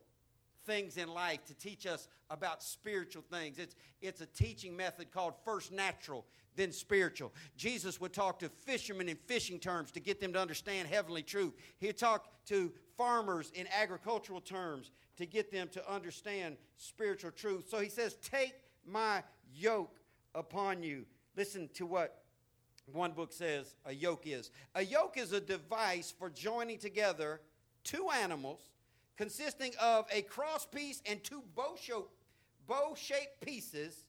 things 0.66 0.97
in 0.97 1.08
life 1.08 1.43
to 1.45 1.53
teach 1.55 1.88
us 1.88 2.08
about 2.30 2.62
spiritual 2.62 3.24
things. 3.32 3.58
It's, 3.58 3.76
it's 4.01 4.22
a 4.22 4.26
teaching 4.26 4.76
method 4.76 5.12
called 5.12 5.34
first 5.45 5.72
natural, 5.72 6.26
then 6.55 6.72
spiritual. 6.72 7.34
Jesus 7.55 8.01
would 8.01 8.14
talk 8.14 8.39
to 8.39 8.49
fishermen 8.49 9.08
in 9.08 9.16
fishing 9.16 9.60
terms 9.60 9.91
to 9.91 9.99
get 9.99 10.20
them 10.20 10.34
to 10.34 10.39
understand 10.39 10.88
heavenly 10.88 11.24
truth. 11.24 11.53
He'd 11.80 11.97
talk 11.97 12.28
to 12.47 12.74
farmers 12.97 13.51
in 13.55 13.66
agricultural 13.80 14.41
terms 14.41 14.91
to 15.16 15.26
get 15.26 15.51
them 15.51 15.70
to 15.70 15.91
understand 15.91 16.58
spiritual 16.76 17.32
truth. 17.32 17.70
So 17.70 17.80
he 17.80 17.89
says, 17.89 18.16
Take 18.16 18.53
my 18.86 19.24
yoke 19.55 19.99
upon 20.36 20.84
you. 20.84 21.05
Listen 21.38 21.69
to 21.75 21.85
what 21.85 22.23
one 22.91 23.11
book 23.11 23.31
says 23.31 23.75
a 23.85 23.93
yoke 23.93 24.23
is. 24.25 24.49
A 24.73 24.83
yoke 24.83 25.17
is 25.17 25.33
a 25.33 25.39
device 25.39 26.11
for 26.17 26.31
joining 26.31 26.79
together 26.79 27.41
two 27.83 28.07
animals 28.23 28.59
consisting 29.17 29.71
of 29.79 30.07
a 30.11 30.23
cross 30.23 30.65
piece 30.65 31.03
and 31.05 31.23
two 31.23 31.43
bow 31.55 31.75
shaped 32.95 33.39
pieces 33.41 34.03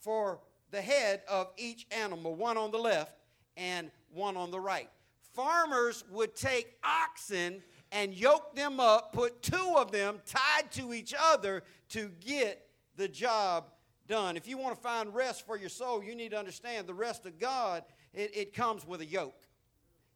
for 0.00 0.40
the 0.72 0.80
head 0.80 1.22
of 1.28 1.52
each 1.56 1.86
animal, 1.92 2.34
one 2.34 2.56
on 2.56 2.72
the 2.72 2.78
left 2.78 3.12
and 3.56 3.92
one 4.12 4.36
on 4.36 4.50
the 4.50 4.60
right. 4.60 4.90
Farmers 5.34 6.02
would 6.10 6.34
take 6.34 6.74
oxen 6.82 7.62
and 7.92 8.12
yoke 8.12 8.56
them 8.56 8.80
up, 8.80 9.12
put 9.12 9.40
two 9.40 9.74
of 9.76 9.92
them 9.92 10.18
tied 10.26 10.72
to 10.72 10.92
each 10.92 11.14
other 11.16 11.62
to 11.90 12.10
get 12.20 12.66
the 12.96 13.06
job 13.06 13.66
done. 14.06 14.36
If 14.36 14.46
you 14.46 14.58
want 14.58 14.76
to 14.76 14.80
find 14.80 15.14
rest 15.14 15.46
for 15.46 15.56
your 15.56 15.68
soul, 15.68 16.02
you 16.02 16.14
need 16.14 16.30
to 16.30 16.38
understand 16.38 16.86
the 16.86 16.94
rest 16.94 17.26
of 17.26 17.38
God, 17.38 17.84
it, 18.12 18.36
it 18.36 18.54
comes 18.54 18.86
with 18.86 19.00
a 19.00 19.06
yoke. 19.06 19.42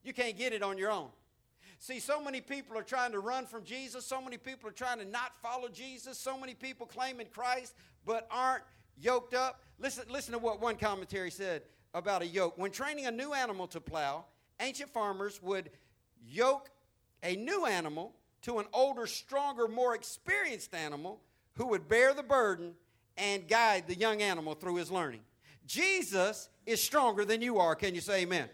You 0.02 0.12
can't 0.12 0.36
get 0.36 0.52
it 0.52 0.62
on 0.62 0.78
your 0.78 0.90
own. 0.90 1.08
See, 1.78 1.98
so 1.98 2.22
many 2.22 2.40
people 2.40 2.76
are 2.76 2.82
trying 2.82 3.12
to 3.12 3.20
run 3.20 3.46
from 3.46 3.64
Jesus. 3.64 4.04
So 4.04 4.20
many 4.20 4.36
people 4.36 4.68
are 4.68 4.72
trying 4.72 4.98
to 4.98 5.04
not 5.04 5.34
follow 5.42 5.68
Jesus. 5.68 6.18
So 6.18 6.38
many 6.38 6.54
people 6.54 6.86
claiming 6.86 7.26
Christ 7.32 7.74
but 8.04 8.28
aren't 8.30 8.64
yoked 9.00 9.34
up. 9.34 9.62
Listen, 9.78 10.04
listen 10.10 10.32
to 10.32 10.38
what 10.38 10.60
one 10.60 10.76
commentary 10.76 11.30
said 11.30 11.62
about 11.94 12.22
a 12.22 12.26
yoke. 12.26 12.58
When 12.58 12.70
training 12.70 13.06
a 13.06 13.10
new 13.10 13.32
animal 13.32 13.66
to 13.68 13.80
plow, 13.80 14.26
ancient 14.60 14.90
farmers 14.90 15.42
would 15.42 15.70
yoke 16.22 16.70
a 17.22 17.36
new 17.36 17.66
animal 17.66 18.14
to 18.42 18.58
an 18.58 18.66
older, 18.72 19.06
stronger, 19.06 19.68
more 19.68 19.94
experienced 19.94 20.74
animal 20.74 21.20
who 21.54 21.66
would 21.68 21.88
bear 21.88 22.14
the 22.14 22.22
burden 22.22 22.74
and 23.20 23.46
guide 23.46 23.84
the 23.86 23.94
young 23.94 24.22
animal 24.22 24.54
through 24.54 24.76
his 24.76 24.90
learning. 24.90 25.20
Jesus 25.66 26.48
is 26.66 26.82
stronger 26.82 27.24
than 27.24 27.42
you 27.42 27.58
are. 27.58 27.74
Can 27.74 27.94
you 27.94 28.00
say 28.00 28.22
amen? 28.22 28.48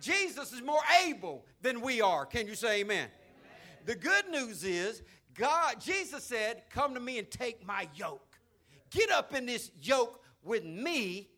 Jesus 0.00 0.52
is 0.52 0.62
more 0.62 0.82
able 1.06 1.44
than 1.60 1.80
we 1.80 2.00
are. 2.00 2.26
Can 2.26 2.46
you 2.46 2.54
say 2.54 2.80
amen? 2.80 3.08
amen? 3.08 3.10
The 3.86 3.94
good 3.94 4.28
news 4.30 4.64
is, 4.64 5.02
God, 5.34 5.80
Jesus 5.80 6.24
said, 6.24 6.64
Come 6.70 6.94
to 6.94 7.00
me 7.00 7.18
and 7.18 7.30
take 7.30 7.66
my 7.66 7.88
yoke. 7.94 8.36
Get 8.90 9.10
up 9.10 9.34
in 9.34 9.46
this 9.46 9.70
yoke 9.80 10.22
with 10.42 10.64
me, 10.64 11.28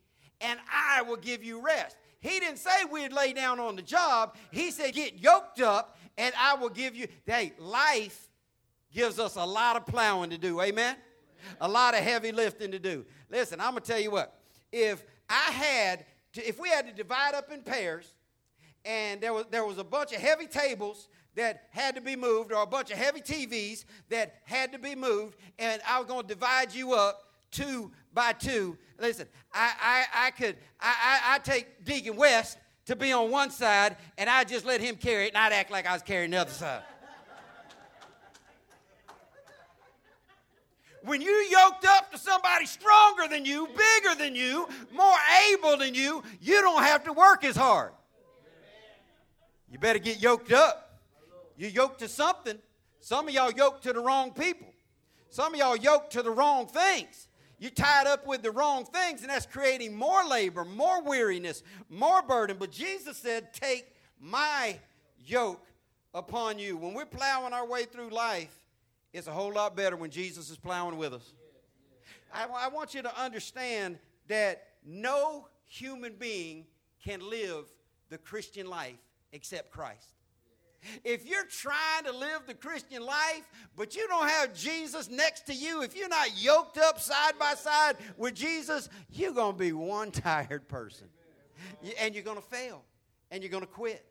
and 0.41 0.59
I 0.71 1.03
will 1.03 1.17
give 1.17 1.43
you 1.43 1.61
rest. 1.61 1.95
He 2.19 2.39
didn't 2.39 2.57
say 2.57 2.85
we'd 2.91 3.13
lay 3.13 3.33
down 3.33 3.59
on 3.59 3.75
the 3.75 3.81
job. 3.81 4.35
He 4.51 4.71
said, 4.71 4.93
Get 4.93 5.19
yoked 5.19 5.61
up, 5.61 5.97
and 6.17 6.33
I 6.37 6.55
will 6.55 6.69
give 6.69 6.95
you. 6.95 7.07
Hey, 7.25 7.53
life 7.59 8.29
gives 8.91 9.19
us 9.19 9.35
a 9.35 9.45
lot 9.45 9.75
of 9.75 9.85
plowing 9.85 10.31
to 10.31 10.37
do. 10.37 10.59
Amen? 10.61 10.95
A 11.61 11.67
lot 11.67 11.93
of 11.93 12.01
heavy 12.01 12.31
lifting 12.31 12.71
to 12.71 12.79
do. 12.79 13.05
Listen, 13.29 13.59
I'm 13.59 13.71
going 13.71 13.83
to 13.83 13.91
tell 13.91 13.99
you 13.99 14.11
what. 14.11 14.39
If 14.71 15.03
I 15.29 15.51
had, 15.51 16.05
to, 16.33 16.47
if 16.47 16.59
we 16.59 16.69
had 16.69 16.87
to 16.87 16.93
divide 16.93 17.33
up 17.33 17.51
in 17.51 17.61
pairs, 17.61 18.13
and 18.83 19.19
there 19.19 19.33
was, 19.33 19.45
there 19.49 19.65
was 19.65 19.77
a 19.77 19.83
bunch 19.83 20.11
of 20.11 20.19
heavy 20.19 20.47
tables 20.47 21.07
that 21.35 21.63
had 21.71 21.95
to 21.95 22.01
be 22.01 22.15
moved, 22.15 22.51
or 22.51 22.61
a 22.61 22.67
bunch 22.67 22.91
of 22.91 22.97
heavy 22.97 23.21
TVs 23.21 23.85
that 24.09 24.35
had 24.43 24.71
to 24.71 24.79
be 24.79 24.95
moved, 24.95 25.37
and 25.59 25.81
I 25.87 25.99
was 25.99 26.07
going 26.07 26.21
to 26.21 26.27
divide 26.27 26.73
you 26.73 26.93
up 26.93 27.21
two 27.51 27.91
by 28.13 28.33
two. 28.33 28.77
Listen, 28.99 29.27
I, 29.53 29.73
I, 29.81 30.27
I 30.27 30.31
could, 30.31 30.55
I, 30.79 30.93
I, 31.03 31.35
I 31.35 31.39
take 31.39 31.83
Deacon 31.83 32.15
West 32.15 32.57
to 32.85 32.95
be 32.95 33.11
on 33.11 33.31
one 33.31 33.49
side, 33.49 33.97
and 34.17 34.29
I 34.29 34.43
just 34.43 34.65
let 34.65 34.79
him 34.79 34.95
carry 34.95 35.25
it, 35.25 35.29
and 35.29 35.37
I'd 35.37 35.53
act 35.53 35.71
like 35.71 35.87
I 35.87 35.93
was 35.93 36.01
carrying 36.01 36.31
the 36.31 36.37
other 36.37 36.51
side. 36.51 36.83
When 41.05 41.21
you 41.21 41.31
yoked 41.51 41.85
up 41.85 42.11
to 42.11 42.17
somebody 42.17 42.65
stronger 42.65 43.27
than 43.29 43.45
you, 43.45 43.67
bigger 43.67 44.15
than 44.17 44.35
you, 44.35 44.67
more 44.93 45.15
able 45.51 45.77
than 45.77 45.93
you, 45.93 46.23
you 46.41 46.61
don't 46.61 46.83
have 46.83 47.03
to 47.05 47.13
work 47.13 47.43
as 47.43 47.55
hard. 47.55 47.91
You 49.71 49.79
better 49.79 49.99
get 49.99 50.21
yoked 50.21 50.51
up. 50.51 51.01
You 51.57 51.67
yoked 51.67 51.99
to 51.99 52.07
something. 52.07 52.57
Some 52.99 53.27
of 53.27 53.33
y'all 53.33 53.51
yoked 53.51 53.83
to 53.83 53.93
the 53.93 53.99
wrong 53.99 54.31
people. 54.31 54.67
Some 55.29 55.53
of 55.53 55.59
y'all 55.59 55.75
yoked 55.75 56.13
to 56.13 56.23
the 56.23 56.31
wrong 56.31 56.67
things. 56.67 57.27
You 57.59 57.69
tied 57.69 58.07
up 58.07 58.27
with 58.27 58.41
the 58.41 58.51
wrong 58.51 58.85
things, 58.85 59.21
and 59.21 59.29
that's 59.29 59.45
creating 59.45 59.95
more 59.95 60.25
labor, 60.25 60.65
more 60.65 61.01
weariness, 61.01 61.63
more 61.89 62.21
burden. 62.21 62.57
But 62.59 62.71
Jesus 62.71 63.17
said, 63.17 63.53
Take 63.53 63.93
my 64.19 64.79
yoke 65.25 65.65
upon 66.13 66.59
you. 66.59 66.77
When 66.77 66.93
we're 66.93 67.05
plowing 67.05 67.53
our 67.53 67.65
way 67.65 67.85
through 67.85 68.09
life, 68.09 68.59
it's 69.15 69.27
a 69.27 69.31
whole 69.31 69.53
lot 69.53 69.77
better 69.77 69.95
when 69.95 70.09
Jesus 70.09 70.49
is 70.49 70.57
plowing 70.57 70.97
with 70.97 71.13
us. 71.13 71.33
I, 72.33 72.47
I 72.53 72.67
want 72.67 72.93
you 72.93 73.01
to 73.01 73.21
understand 73.21 73.97
that 74.27 74.67
no 74.85 75.47
human 75.65 76.15
being 76.19 76.65
can 77.01 77.21
live 77.29 77.65
the 78.09 78.17
Christian 78.17 78.67
life 78.67 78.97
except 79.31 79.71
Christ. 79.71 80.07
If 81.05 81.25
you're 81.25 81.45
trying 81.45 82.03
to 82.03 82.11
live 82.11 82.41
the 82.45 82.53
Christian 82.53 83.03
life, 83.03 83.49
but 83.77 83.95
you 83.95 84.05
don't 84.07 84.27
have 84.27 84.53
Jesus 84.53 85.09
next 85.09 85.47
to 85.47 85.53
you, 85.53 85.81
if 85.81 85.95
you're 85.95 86.09
not 86.09 86.29
yoked 86.35 86.77
up 86.77 86.99
side 86.99 87.39
by 87.39 87.55
side 87.55 87.95
with 88.17 88.35
Jesus, 88.35 88.89
you're 89.09 89.31
going 89.31 89.53
to 89.53 89.59
be 89.59 89.71
one 89.71 90.11
tired 90.11 90.67
person. 90.67 91.07
And 91.99 92.13
you're 92.13 92.23
going 92.23 92.35
to 92.35 92.43
fail. 92.43 92.83
And 93.31 93.41
you're 93.41 93.51
going 93.51 93.63
to 93.63 93.67
quit. 93.67 94.05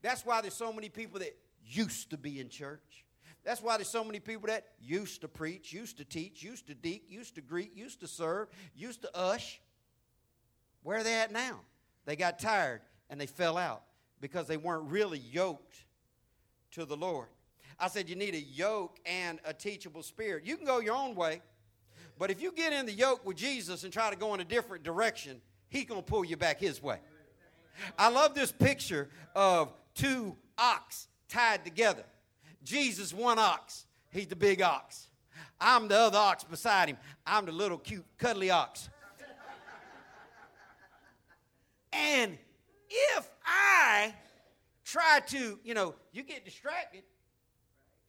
That's 0.00 0.24
why 0.24 0.40
there's 0.40 0.54
so 0.54 0.72
many 0.72 0.88
people 0.88 1.18
that 1.18 1.36
used 1.66 2.10
to 2.10 2.16
be 2.16 2.40
in 2.40 2.48
church. 2.48 3.03
That's 3.44 3.62
why 3.62 3.76
there's 3.76 3.88
so 3.88 4.02
many 4.02 4.20
people 4.20 4.48
that 4.48 4.64
used 4.80 5.20
to 5.20 5.28
preach, 5.28 5.72
used 5.72 5.98
to 5.98 6.04
teach, 6.04 6.42
used 6.42 6.66
to 6.68 6.74
deek, 6.74 7.04
used 7.08 7.34
to 7.34 7.42
greet, 7.42 7.76
used 7.76 8.00
to 8.00 8.08
serve, 8.08 8.48
used 8.74 9.02
to 9.02 9.16
ush. 9.16 9.60
Where 10.82 10.98
are 10.98 11.02
they 11.02 11.14
at 11.14 11.30
now? 11.30 11.60
They 12.06 12.16
got 12.16 12.38
tired 12.38 12.80
and 13.10 13.20
they 13.20 13.26
fell 13.26 13.58
out 13.58 13.82
because 14.20 14.46
they 14.46 14.56
weren't 14.56 14.90
really 14.90 15.18
yoked 15.18 15.76
to 16.72 16.86
the 16.86 16.96
Lord. 16.96 17.28
I 17.78 17.88
said 17.88 18.08
you 18.08 18.16
need 18.16 18.34
a 18.34 18.40
yoke 18.40 18.98
and 19.04 19.40
a 19.44 19.52
teachable 19.52 20.02
spirit. 20.02 20.46
You 20.46 20.56
can 20.56 20.64
go 20.64 20.80
your 20.80 20.94
own 20.94 21.14
way, 21.14 21.42
but 22.18 22.30
if 22.30 22.40
you 22.40 22.52
get 22.52 22.72
in 22.72 22.86
the 22.86 22.92
yoke 22.92 23.26
with 23.26 23.36
Jesus 23.36 23.84
and 23.84 23.92
try 23.92 24.10
to 24.10 24.16
go 24.16 24.32
in 24.32 24.40
a 24.40 24.44
different 24.44 24.84
direction, 24.84 25.40
he's 25.68 25.84
going 25.84 26.00
to 26.00 26.06
pull 26.06 26.24
you 26.24 26.36
back 26.36 26.60
his 26.60 26.82
way. 26.82 26.98
I 27.98 28.08
love 28.08 28.34
this 28.34 28.52
picture 28.52 29.10
of 29.34 29.72
two 29.94 30.36
ox 30.56 31.08
tied 31.28 31.64
together. 31.64 32.04
Jesus, 32.64 33.12
one 33.12 33.38
ox. 33.38 33.86
He's 34.10 34.26
the 34.26 34.36
big 34.36 34.62
ox. 34.62 35.08
I'm 35.60 35.88
the 35.88 35.96
other 35.96 36.18
ox 36.18 36.44
beside 36.44 36.88
him. 36.88 36.96
I'm 37.26 37.46
the 37.46 37.52
little 37.52 37.78
cute, 37.78 38.04
cuddly 38.18 38.50
ox. 38.50 38.88
And 41.92 42.36
if 42.90 43.30
I 43.44 44.14
try 44.84 45.20
to, 45.28 45.58
you 45.62 45.74
know, 45.74 45.94
you 46.12 46.22
get 46.22 46.44
distracted. 46.44 47.02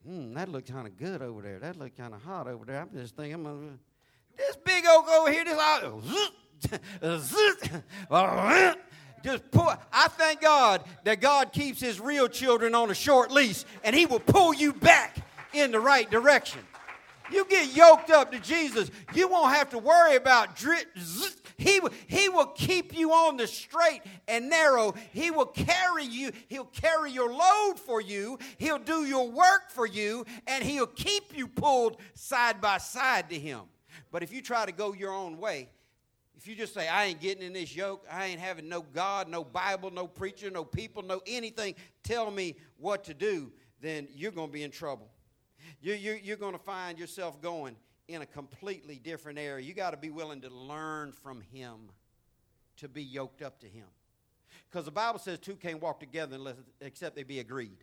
Hmm, 0.06 0.34
that 0.34 0.50
looked 0.50 0.72
kind 0.72 0.88
of 0.88 0.98
good 0.98 1.22
over 1.22 1.42
there. 1.42 1.60
That 1.60 1.78
looked 1.78 1.98
kind 1.98 2.14
of 2.14 2.22
hot 2.22 2.48
over 2.48 2.66
there. 2.66 2.82
I'm 2.82 2.92
just 2.94 3.16
thinking, 3.16 3.34
I'm 3.34 3.44
gonna, 3.44 3.78
this 4.38 4.56
big 4.58 4.86
oak 4.88 5.08
over 5.08 5.32
here, 5.32 5.46
this 5.46 5.58
just 9.26 9.50
pull. 9.52 9.74
I 9.92 10.08
thank 10.10 10.42
God 10.42 10.84
that 11.04 11.20
God 11.20 11.52
keeps 11.52 11.82
His 11.82 12.00
real 12.00 12.28
children 12.28 12.76
on 12.76 12.92
a 12.92 12.96
short 12.96 13.32
leash, 13.32 13.66
and 13.84 13.96
He 13.96 14.06
will 14.06 14.20
pull 14.20 14.54
you 14.54 14.72
back 14.72 15.18
in 15.52 15.72
the 15.72 15.80
right 15.80 16.10
direction. 16.10 16.62
You 17.32 17.46
get 17.46 17.76
yoked 17.76 18.12
up 18.12 18.32
to 18.34 18.40
Jesus, 18.40 18.92
you 19.16 19.28
won't 19.28 19.56
have 19.56 19.72
to 19.72 19.80
worry 19.80 20.16
about 20.16 20.56
drip. 20.56 20.86
He, 21.58 21.82
he 22.06 22.30
will 22.30 22.48
keep 22.48 22.96
you 22.96 23.14
on 23.14 23.38
the 23.38 23.48
straight 23.48 24.02
and 24.28 24.50
narrow. 24.50 24.94
He 25.12 25.32
will 25.32 25.48
carry 25.48 26.06
you. 26.06 26.32
He'll 26.50 26.66
carry 26.66 27.12
your 27.12 27.34
load 27.34 27.80
for 27.80 28.00
you. 28.00 28.38
He'll 28.60 28.78
do 28.78 29.06
your 29.06 29.28
work 29.32 29.70
for 29.70 29.88
you, 29.88 30.26
and 30.46 30.64
he'll 30.64 30.86
keep 30.86 31.36
you 31.36 31.48
pulled 31.48 31.98
side 32.14 32.62
by 32.62 32.78
side 32.78 33.30
to 33.30 33.40
him. 33.40 33.62
But 34.12 34.22
if 34.22 34.32
you 34.32 34.42
try 34.42 34.66
to 34.66 34.72
go 34.72 34.94
your 34.94 35.12
own 35.12 35.40
way, 35.40 35.70
if 36.38 36.48
you 36.48 36.56
just 36.56 36.74
say, 36.74 36.88
I 36.88 37.06
ain't 37.06 37.22
getting 37.22 37.44
in 37.44 37.54
this 37.54 37.76
yoke, 37.76 38.06
I 38.12 38.26
ain't 38.26 38.40
having 38.40 38.68
no 38.68 38.82
God, 38.82 39.30
no 39.30 39.44
Bible, 39.44 39.92
no 39.92 40.08
preacher, 40.08 40.50
no 40.50 40.64
people, 40.64 41.02
no 41.02 41.22
anything 41.26 41.76
tell 42.04 42.30
me 42.30 42.56
what 42.78 43.04
to 43.06 43.14
do, 43.14 43.52
then 43.82 44.08
you're 44.14 44.32
going 44.32 44.48
to 44.48 44.54
be 44.54 44.64
in 44.64 44.72
trouble. 44.72 45.10
You, 45.82 45.94
you, 45.94 46.20
you're 46.22 46.38
going 46.38 46.54
to 46.54 46.60
find 46.60 47.00
yourself 47.00 47.42
going 47.42 47.76
in 48.08 48.22
a 48.22 48.26
completely 48.26 49.00
different 49.04 49.40
area. 49.40 49.66
You 49.66 49.74
got 49.74 49.92
to 49.92 49.98
be 49.98 50.10
willing 50.10 50.42
to 50.42 50.50
learn 50.50 51.12
from 51.12 51.42
Him 51.42 51.90
to 52.78 52.88
be 52.88 53.04
yoked 53.04 53.42
up 53.42 53.60
to 53.62 53.68
Him. 53.68 53.88
Because 54.70 54.86
the 54.86 54.92
Bible 54.92 55.20
says 55.20 55.40
two 55.40 55.56
can't 55.56 55.82
walk 55.82 56.00
together 56.00 56.36
unless, 56.36 56.56
except 56.82 57.16
they 57.16 57.24
be 57.24 57.40
agreed. 57.40 57.78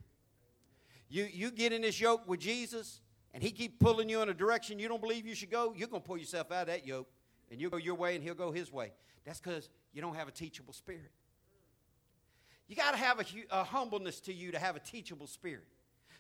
You, 1.09 1.29
you 1.33 1.51
get 1.51 1.73
in 1.73 1.83
this 1.83 2.01
yoke 2.01 2.27
with 2.29 2.41
Jesus, 2.41 3.01
and 3.35 3.43
He 3.43 3.51
keep 3.51 3.79
pulling 3.79 4.09
you 4.09 4.21
in 4.23 4.29
a 4.29 4.35
direction 4.35 4.79
you 4.79 4.89
don't 4.89 5.01
believe 5.01 5.27
you 5.27 5.35
should 5.35 5.51
go, 5.51 5.73
you're 5.77 5.89
going 5.89 6.03
to 6.03 6.07
pull 6.07 6.19
yourself 6.19 6.53
out 6.53 6.63
of 6.63 6.67
that 6.69 6.87
yoke, 6.87 7.09
and 7.53 7.61
you'll 7.61 7.71
go 7.71 7.77
your 7.77 7.95
way, 7.95 8.17
and 8.17 8.25
He'll 8.25 8.35
go 8.35 8.51
His 8.51 8.73
way. 8.73 8.91
That's 9.25 9.39
because 9.39 9.69
you 9.93 10.01
don't 10.03 10.17
have 10.17 10.27
a 10.27 10.33
teachable 10.33 10.73
spirit. 10.73 11.13
You 12.67 12.75
got 12.75 12.93
to 12.93 12.97
have 12.97 13.21
a, 13.21 13.25
a 13.51 13.63
humbleness 13.63 14.19
to 14.21 14.33
you 14.33 14.51
to 14.53 14.59
have 14.59 14.75
a 14.75 14.81
teachable 14.81 15.27
spirit. 15.27 15.65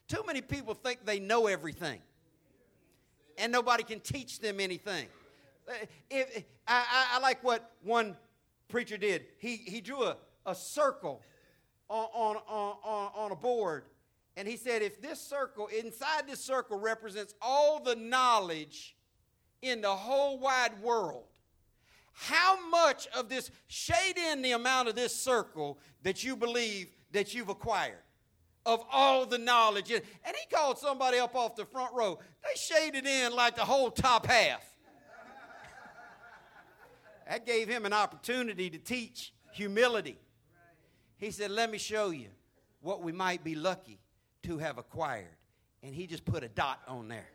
Too 0.06 0.22
many 0.26 0.42
people 0.42 0.74
think 0.74 1.06
they 1.06 1.18
know 1.18 1.46
everything, 1.46 2.00
and 3.38 3.50
nobody 3.50 3.82
can 3.82 4.00
teach 4.00 4.40
them 4.40 4.60
anything. 4.60 5.06
Uh, 5.66 5.72
if, 6.10 6.44
I, 6.68 7.06
I, 7.14 7.18
like 7.20 7.42
what 7.42 7.70
one 7.82 8.16
preacher 8.68 8.96
did. 8.96 9.24
He, 9.38 9.56
he 9.56 9.80
drew 9.80 10.02
a, 10.02 10.16
a 10.44 10.54
circle 10.54 11.22
on, 11.88 12.08
on, 12.14 12.36
on, 12.84 13.10
on 13.14 13.32
a 13.32 13.36
board, 13.36 13.84
and 14.36 14.46
he 14.46 14.56
said, 14.56 14.82
if 14.82 15.00
this 15.00 15.20
circle, 15.20 15.68
inside 15.68 16.26
this 16.28 16.40
circle, 16.40 16.78
represents 16.78 17.34
all 17.40 17.80
the 17.80 17.94
knowledge 17.94 18.96
in 19.62 19.80
the 19.80 19.94
whole 19.94 20.38
wide 20.38 20.80
world, 20.82 21.24
how 22.12 22.68
much 22.68 23.06
of 23.16 23.28
this, 23.28 23.50
shade 23.68 24.18
in 24.18 24.42
the 24.42 24.52
amount 24.52 24.88
of 24.88 24.94
this 24.94 25.14
circle 25.14 25.78
that 26.02 26.22
you 26.22 26.36
believe 26.36 26.88
that 27.12 27.34
you've 27.34 27.48
acquired 27.48 27.98
of 28.66 28.84
all 28.92 29.26
the 29.26 29.38
knowledge. 29.38 29.90
And 29.90 30.02
he 30.24 30.54
called 30.54 30.78
somebody 30.78 31.18
up 31.18 31.34
off 31.34 31.56
the 31.56 31.64
front 31.64 31.94
row. 31.94 32.18
They 32.42 32.58
shaded 32.58 33.06
in 33.06 33.34
like 33.34 33.56
the 33.56 33.64
whole 33.64 33.90
top 33.90 34.26
half. 34.26 34.62
That 37.28 37.46
gave 37.46 37.68
him 37.68 37.86
an 37.86 37.92
opportunity 37.92 38.68
to 38.70 38.78
teach 38.78 39.32
humility. 39.52 40.18
He 41.16 41.30
said, 41.30 41.50
Let 41.50 41.70
me 41.70 41.78
show 41.78 42.10
you 42.10 42.28
what 42.80 43.02
we 43.02 43.12
might 43.12 43.44
be 43.44 43.54
lucky 43.54 44.00
to 44.42 44.58
have 44.58 44.76
acquired. 44.76 45.36
And 45.82 45.94
he 45.94 46.06
just 46.06 46.24
put 46.24 46.42
a 46.42 46.48
dot 46.48 46.80
on 46.86 47.08
there. 47.08 47.28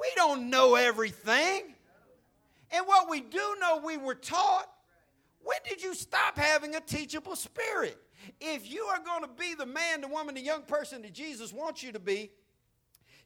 We 0.00 0.10
don't 0.16 0.48
know 0.48 0.76
everything. 0.76 1.74
And 2.72 2.86
what 2.86 3.10
we 3.10 3.20
do 3.20 3.56
know, 3.60 3.82
we 3.84 3.96
were 3.96 4.14
taught. 4.14 4.68
When 5.42 5.58
did 5.68 5.82
you 5.82 5.94
stop 5.94 6.38
having 6.38 6.74
a 6.74 6.80
teachable 6.80 7.36
spirit? 7.36 7.98
If 8.40 8.70
you 8.70 8.84
are 8.84 9.02
going 9.02 9.22
to 9.22 9.28
be 9.28 9.54
the 9.54 9.66
man, 9.66 10.02
the 10.02 10.08
woman, 10.08 10.34
the 10.34 10.40
young 10.40 10.62
person 10.62 11.02
that 11.02 11.12
Jesus 11.12 11.52
wants 11.52 11.82
you 11.82 11.92
to 11.92 11.98
be, 11.98 12.30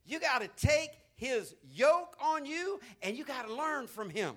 you 0.07 0.21
got 0.21 0.41
to 0.41 0.49
take 0.57 0.91
his 1.17 1.55
yoke 1.71 2.17
on 2.21 2.45
you 2.45 2.81
and 3.03 3.17
you 3.17 3.25
got 3.25 3.47
to 3.47 3.55
learn 3.55 3.87
from 3.87 4.11
him. 4.11 4.35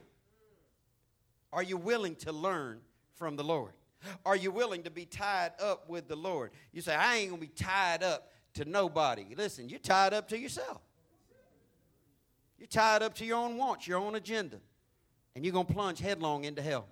Are 1.53 1.63
you 1.63 1.77
willing 1.77 2.15
to 2.17 2.31
learn 2.31 2.79
from 3.15 3.35
the 3.35 3.43
Lord? 3.43 3.71
Are 4.25 4.35
you 4.35 4.51
willing 4.51 4.83
to 4.83 4.91
be 4.91 5.05
tied 5.05 5.51
up 5.61 5.89
with 5.89 6.07
the 6.07 6.15
Lord? 6.15 6.51
You 6.71 6.81
say, 6.81 6.93
I 6.93 7.17
ain't 7.17 7.29
going 7.29 7.41
to 7.41 7.47
be 7.47 7.53
tied 7.53 8.03
up 8.03 8.31
to 8.55 8.65
nobody. 8.65 9.25
Listen, 9.35 9.69
you're 9.69 9.79
tied 9.79 10.13
up 10.13 10.27
to 10.29 10.37
yourself. 10.37 10.81
You're 12.57 12.67
tied 12.67 13.03
up 13.03 13.13
to 13.15 13.25
your 13.25 13.37
own 13.37 13.57
wants, 13.57 13.87
your 13.87 13.99
own 13.99 14.15
agenda. 14.15 14.59
And 15.35 15.45
you're 15.45 15.53
going 15.53 15.67
to 15.67 15.73
plunge 15.73 15.99
headlong 15.99 16.45
into 16.45 16.61
hell. 16.61 16.87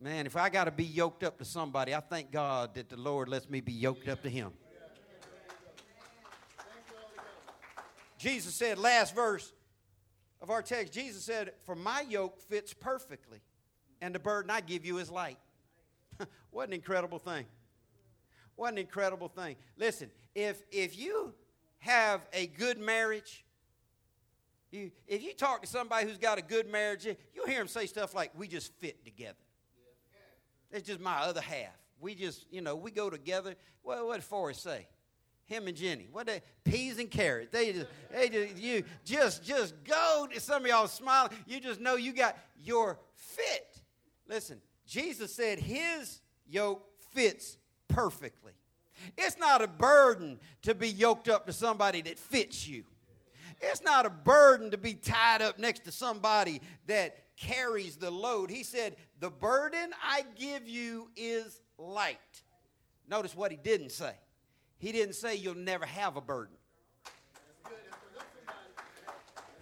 Man, 0.00 0.24
if 0.24 0.36
I 0.36 0.48
got 0.48 0.64
to 0.64 0.70
be 0.70 0.84
yoked 0.84 1.24
up 1.24 1.38
to 1.38 1.44
somebody, 1.44 1.94
I 1.94 2.00
thank 2.00 2.30
God 2.30 2.74
that 2.74 2.88
the 2.88 2.96
Lord 2.96 3.28
lets 3.28 3.50
me 3.50 3.60
be 3.60 3.72
yoked 3.72 4.08
up 4.08 4.22
to 4.22 4.30
him. 4.30 4.52
Jesus 8.16 8.54
said, 8.54 8.78
last 8.78 9.14
verse 9.14 9.52
of 10.40 10.50
our 10.50 10.62
text, 10.62 10.92
Jesus 10.92 11.24
said, 11.24 11.52
For 11.64 11.74
my 11.74 12.02
yoke 12.08 12.40
fits 12.40 12.72
perfectly, 12.72 13.40
and 14.00 14.14
the 14.14 14.18
burden 14.18 14.50
I 14.50 14.60
give 14.60 14.86
you 14.86 14.98
is 14.98 15.10
light. 15.10 15.38
what 16.50 16.68
an 16.68 16.74
incredible 16.74 17.18
thing. 17.18 17.44
What 18.56 18.72
an 18.72 18.78
incredible 18.78 19.28
thing. 19.28 19.56
Listen, 19.76 20.10
if, 20.34 20.62
if 20.70 20.98
you 20.98 21.34
have 21.78 22.26
a 22.32 22.46
good 22.46 22.78
marriage, 22.78 23.44
you, 24.72 24.90
if 25.06 25.22
you 25.22 25.32
talk 25.34 25.62
to 25.62 25.66
somebody 25.66 26.06
who's 26.06 26.18
got 26.18 26.38
a 26.38 26.42
good 26.42 26.70
marriage, 26.70 27.06
you'll 27.34 27.46
hear 27.46 27.58
them 27.58 27.68
say 27.68 27.86
stuff 27.86 28.14
like, 28.14 28.32
We 28.36 28.48
just 28.48 28.72
fit 28.74 29.04
together. 29.04 29.36
It's 30.70 30.86
just 30.86 31.00
my 31.00 31.18
other 31.18 31.40
half. 31.40 31.76
We 32.00 32.14
just, 32.14 32.46
you 32.50 32.60
know, 32.60 32.76
we 32.76 32.90
go 32.90 33.10
together. 33.10 33.56
Well, 33.82 34.06
what 34.06 34.14
did 34.14 34.24
Forrest 34.24 34.62
say? 34.62 34.86
Him 35.46 35.66
and 35.66 35.76
Jenny. 35.76 36.08
What 36.10 36.26
they 36.26 36.42
peas 36.64 36.98
and 36.98 37.10
carrots. 37.10 37.50
They 37.50 37.72
just, 37.72 37.86
they 38.12 38.28
just, 38.28 38.56
you 38.56 38.84
just, 39.04 39.42
just 39.42 39.74
go. 39.84 40.28
Some 40.38 40.62
of 40.62 40.68
y'all 40.68 40.86
smiling. 40.86 41.32
You 41.46 41.60
just 41.60 41.80
know 41.80 41.96
you 41.96 42.12
got 42.12 42.38
your 42.62 42.98
fit. 43.16 43.82
Listen, 44.28 44.60
Jesus 44.86 45.34
said 45.34 45.58
his 45.58 46.20
yoke 46.48 46.86
fits 47.12 47.58
perfectly. 47.88 48.52
It's 49.18 49.38
not 49.38 49.62
a 49.62 49.66
burden 49.66 50.38
to 50.62 50.74
be 50.74 50.88
yoked 50.88 51.28
up 51.28 51.46
to 51.46 51.52
somebody 51.52 52.02
that 52.02 52.18
fits 52.18 52.68
you. 52.68 52.84
It's 53.60 53.82
not 53.82 54.06
a 54.06 54.10
burden 54.10 54.70
to 54.70 54.78
be 54.78 54.94
tied 54.94 55.42
up 55.42 55.58
next 55.58 55.84
to 55.84 55.92
somebody 55.92 56.62
that 56.86 57.16
carries 57.36 57.96
the 57.96 58.10
load. 58.10 58.50
He 58.50 58.62
said, 58.62 58.96
The 59.18 59.30
burden 59.30 59.92
I 60.02 60.24
give 60.38 60.66
you 60.66 61.10
is 61.16 61.60
light. 61.78 62.18
Notice 63.08 63.34
what 63.34 63.50
he 63.50 63.56
didn't 63.56 63.92
say. 63.92 64.12
He 64.78 64.92
didn't 64.92 65.14
say 65.14 65.36
you'll 65.36 65.54
never 65.54 65.84
have 65.84 66.16
a 66.16 66.20
burden. 66.20 66.56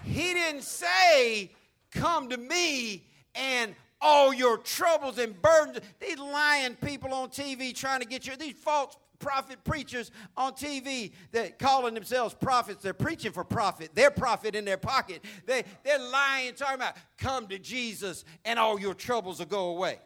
He 0.04 0.32
didn't 0.32 0.62
say, 0.62 1.50
Come 1.90 2.28
to 2.28 2.36
me 2.36 3.04
and 3.34 3.74
all 4.00 4.32
your 4.32 4.58
troubles 4.58 5.18
and 5.18 5.40
burdens. 5.40 5.80
These 6.00 6.18
lying 6.18 6.76
people 6.76 7.12
on 7.12 7.30
TV 7.30 7.74
trying 7.74 8.00
to 8.00 8.06
get 8.06 8.26
you, 8.26 8.36
these 8.36 8.54
false 8.54 8.96
prophet 9.18 9.62
preachers 9.64 10.10
on 10.36 10.52
TV 10.52 11.12
that 11.32 11.58
calling 11.58 11.94
themselves 11.94 12.34
prophets. 12.34 12.82
They're 12.82 12.94
preaching 12.94 13.32
for 13.32 13.44
profit. 13.44 13.94
Their 13.94 14.10
profit 14.10 14.54
in 14.54 14.64
their 14.64 14.76
pocket. 14.76 15.24
They, 15.46 15.64
they're 15.84 15.98
lying, 15.98 16.54
talking 16.54 16.76
about 16.76 16.96
come 17.16 17.48
to 17.48 17.58
Jesus 17.58 18.24
and 18.44 18.58
all 18.58 18.78
your 18.78 18.94
troubles 18.94 19.38
will 19.38 19.46
go 19.46 19.68
away. 19.70 19.98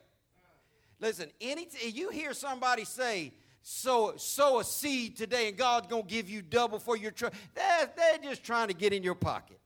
Listen, 1.01 1.31
any 1.41 1.69
you 1.83 2.11
hear 2.11 2.33
somebody 2.33 2.85
say, 2.85 3.33
sow, 3.63 4.15
sow 4.17 4.61
a 4.61 4.65
seed 4.65 5.17
today 5.17 5.49
and 5.49 5.57
God's 5.57 5.89
going 5.89 6.05
to 6.05 6.09
give 6.09 6.31
you 6.31 6.43
double 6.43 6.79
for 6.79 6.97
your 6.97 7.11
trouble. 7.11 7.37
They're, 7.55 7.91
they're 7.97 8.19
just 8.19 8.45
trying 8.45 8.69
to 8.69 8.75
get 8.75 8.93
in 8.93 9.03
your 9.03 9.15
pocket. 9.15 9.59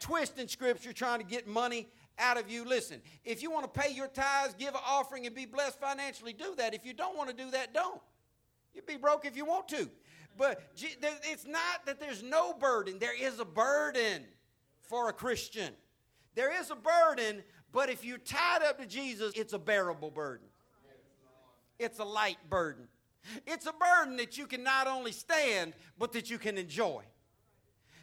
Twisting 0.00 0.46
scripture, 0.46 0.92
trying 0.92 1.18
to 1.18 1.26
get 1.26 1.48
money 1.48 1.88
out 2.18 2.38
of 2.38 2.50
you. 2.50 2.64
Listen, 2.64 3.00
if 3.24 3.42
you 3.42 3.50
want 3.50 3.72
to 3.72 3.80
pay 3.80 3.92
your 3.92 4.08
tithes, 4.08 4.54
give 4.58 4.74
an 4.74 4.80
offering, 4.86 5.26
and 5.26 5.34
be 5.34 5.46
blessed 5.46 5.80
financially, 5.80 6.32
do 6.32 6.54
that. 6.56 6.74
If 6.74 6.84
you 6.84 6.92
don't 6.92 7.16
want 7.16 7.30
to 7.30 7.36
do 7.36 7.50
that, 7.50 7.74
don't. 7.74 8.00
You'd 8.78 8.86
be 8.86 8.96
broke 8.96 9.24
if 9.24 9.36
you 9.36 9.44
want 9.44 9.66
to. 9.70 9.90
But 10.36 10.62
it's 10.76 11.44
not 11.44 11.84
that 11.86 11.98
there's 11.98 12.22
no 12.22 12.52
burden. 12.52 13.00
There 13.00 13.20
is 13.20 13.40
a 13.40 13.44
burden 13.44 14.22
for 14.82 15.08
a 15.08 15.12
Christian. 15.12 15.72
There 16.36 16.56
is 16.60 16.70
a 16.70 16.76
burden, 16.76 17.42
but 17.72 17.90
if 17.90 18.04
you're 18.04 18.18
tied 18.18 18.62
up 18.62 18.78
to 18.78 18.86
Jesus, 18.86 19.32
it's 19.34 19.52
a 19.52 19.58
bearable 19.58 20.12
burden. 20.12 20.46
It's 21.80 21.98
a 21.98 22.04
light 22.04 22.38
burden. 22.48 22.86
It's 23.48 23.66
a 23.66 23.72
burden 23.72 24.16
that 24.18 24.38
you 24.38 24.46
can 24.46 24.62
not 24.62 24.86
only 24.86 25.10
stand, 25.10 25.72
but 25.98 26.12
that 26.12 26.30
you 26.30 26.38
can 26.38 26.56
enjoy. 26.56 27.02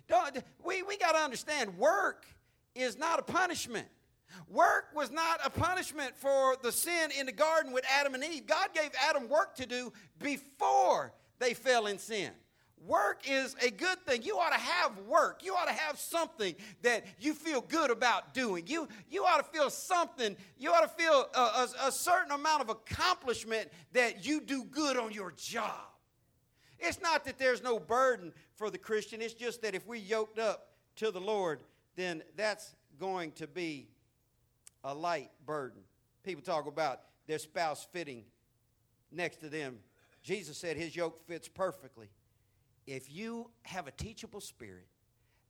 Don't, 0.10 0.44
we 0.66 0.84
we 0.84 0.98
got 0.98 1.14
to 1.14 1.20
understand 1.20 1.78
work 1.78 2.26
is 2.76 2.98
not 2.98 3.18
a 3.20 3.24
punishment. 3.24 3.88
Work 4.50 4.90
was 4.94 5.12
not 5.12 5.40
a 5.44 5.50
punishment 5.50 6.16
for 6.16 6.56
the 6.62 6.72
sin 6.72 7.12
in 7.18 7.26
the 7.26 7.32
garden 7.32 7.72
with 7.72 7.86
Adam 8.00 8.14
and 8.14 8.24
Eve. 8.24 8.48
God 8.48 8.70
gave 8.74 8.92
Adam 9.10 9.30
work 9.30 9.56
to 9.56 9.66
do 9.66 9.92
before 10.22 11.14
they 11.40 11.54
fell 11.54 11.88
in 11.88 11.98
sin. 11.98 12.32
Work 12.86 13.22
is 13.28 13.56
a 13.66 13.72
good 13.72 14.06
thing. 14.06 14.22
You 14.22 14.38
ought 14.38 14.52
to 14.52 14.60
have 14.60 14.98
work. 15.08 15.44
You 15.44 15.56
ought 15.56 15.68
to 15.68 15.74
have 15.74 15.98
something 15.98 16.56
that 16.84 17.06
you 17.20 17.34
feel 17.34 17.62
good 17.62 17.90
about 17.90 18.34
doing. 18.34 18.68
You, 18.68 18.88
you 19.10 19.24
ought 19.24 19.38
to 19.38 19.58
feel 19.58 19.70
something, 19.70 20.36
you 20.58 20.72
ought 20.72 20.82
to 20.82 21.04
feel 21.04 21.28
a, 21.34 21.40
a, 21.40 21.68
a 21.88 21.92
certain 21.92 22.32
amount 22.32 22.62
of 22.62 22.70
accomplishment 22.70 23.72
that 23.94 24.26
you 24.26 24.40
do 24.40 24.66
good 24.66 24.98
on 24.98 25.12
your 25.12 25.32
job. 25.32 25.88
It's 26.78 27.02
not 27.02 27.26
that 27.26 27.40
there's 27.40 27.64
no 27.64 27.80
burden 27.80 28.34
for 28.56 28.70
the 28.70 28.78
Christian, 28.78 29.22
it's 29.22 29.34
just 29.34 29.62
that 29.64 29.74
if 29.74 29.88
we 29.88 29.98
yoked 30.00 30.38
up 30.38 30.70
to 30.98 31.10
the 31.10 31.20
Lord, 31.20 31.62
then 31.96 32.22
that's 32.36 32.76
going 33.00 33.32
to 33.34 33.48
be 33.48 33.88
a 34.86 34.94
light 34.94 35.32
burden. 35.46 35.82
People 36.24 36.44
talk 36.44 36.68
about 36.68 37.02
their 37.28 37.40
spouse 37.40 37.86
fitting 37.92 38.24
next 39.12 39.38
to 39.38 39.50
them. 39.50 39.80
Jesus 40.22 40.58
said 40.58 40.78
his 40.78 40.96
yoke 40.96 41.28
fits 41.28 41.48
perfectly. 41.48 42.10
If 42.88 43.12
you 43.12 43.50
have 43.64 43.88
a 43.88 43.92
teachable 43.92 44.42
spirit 44.42 44.88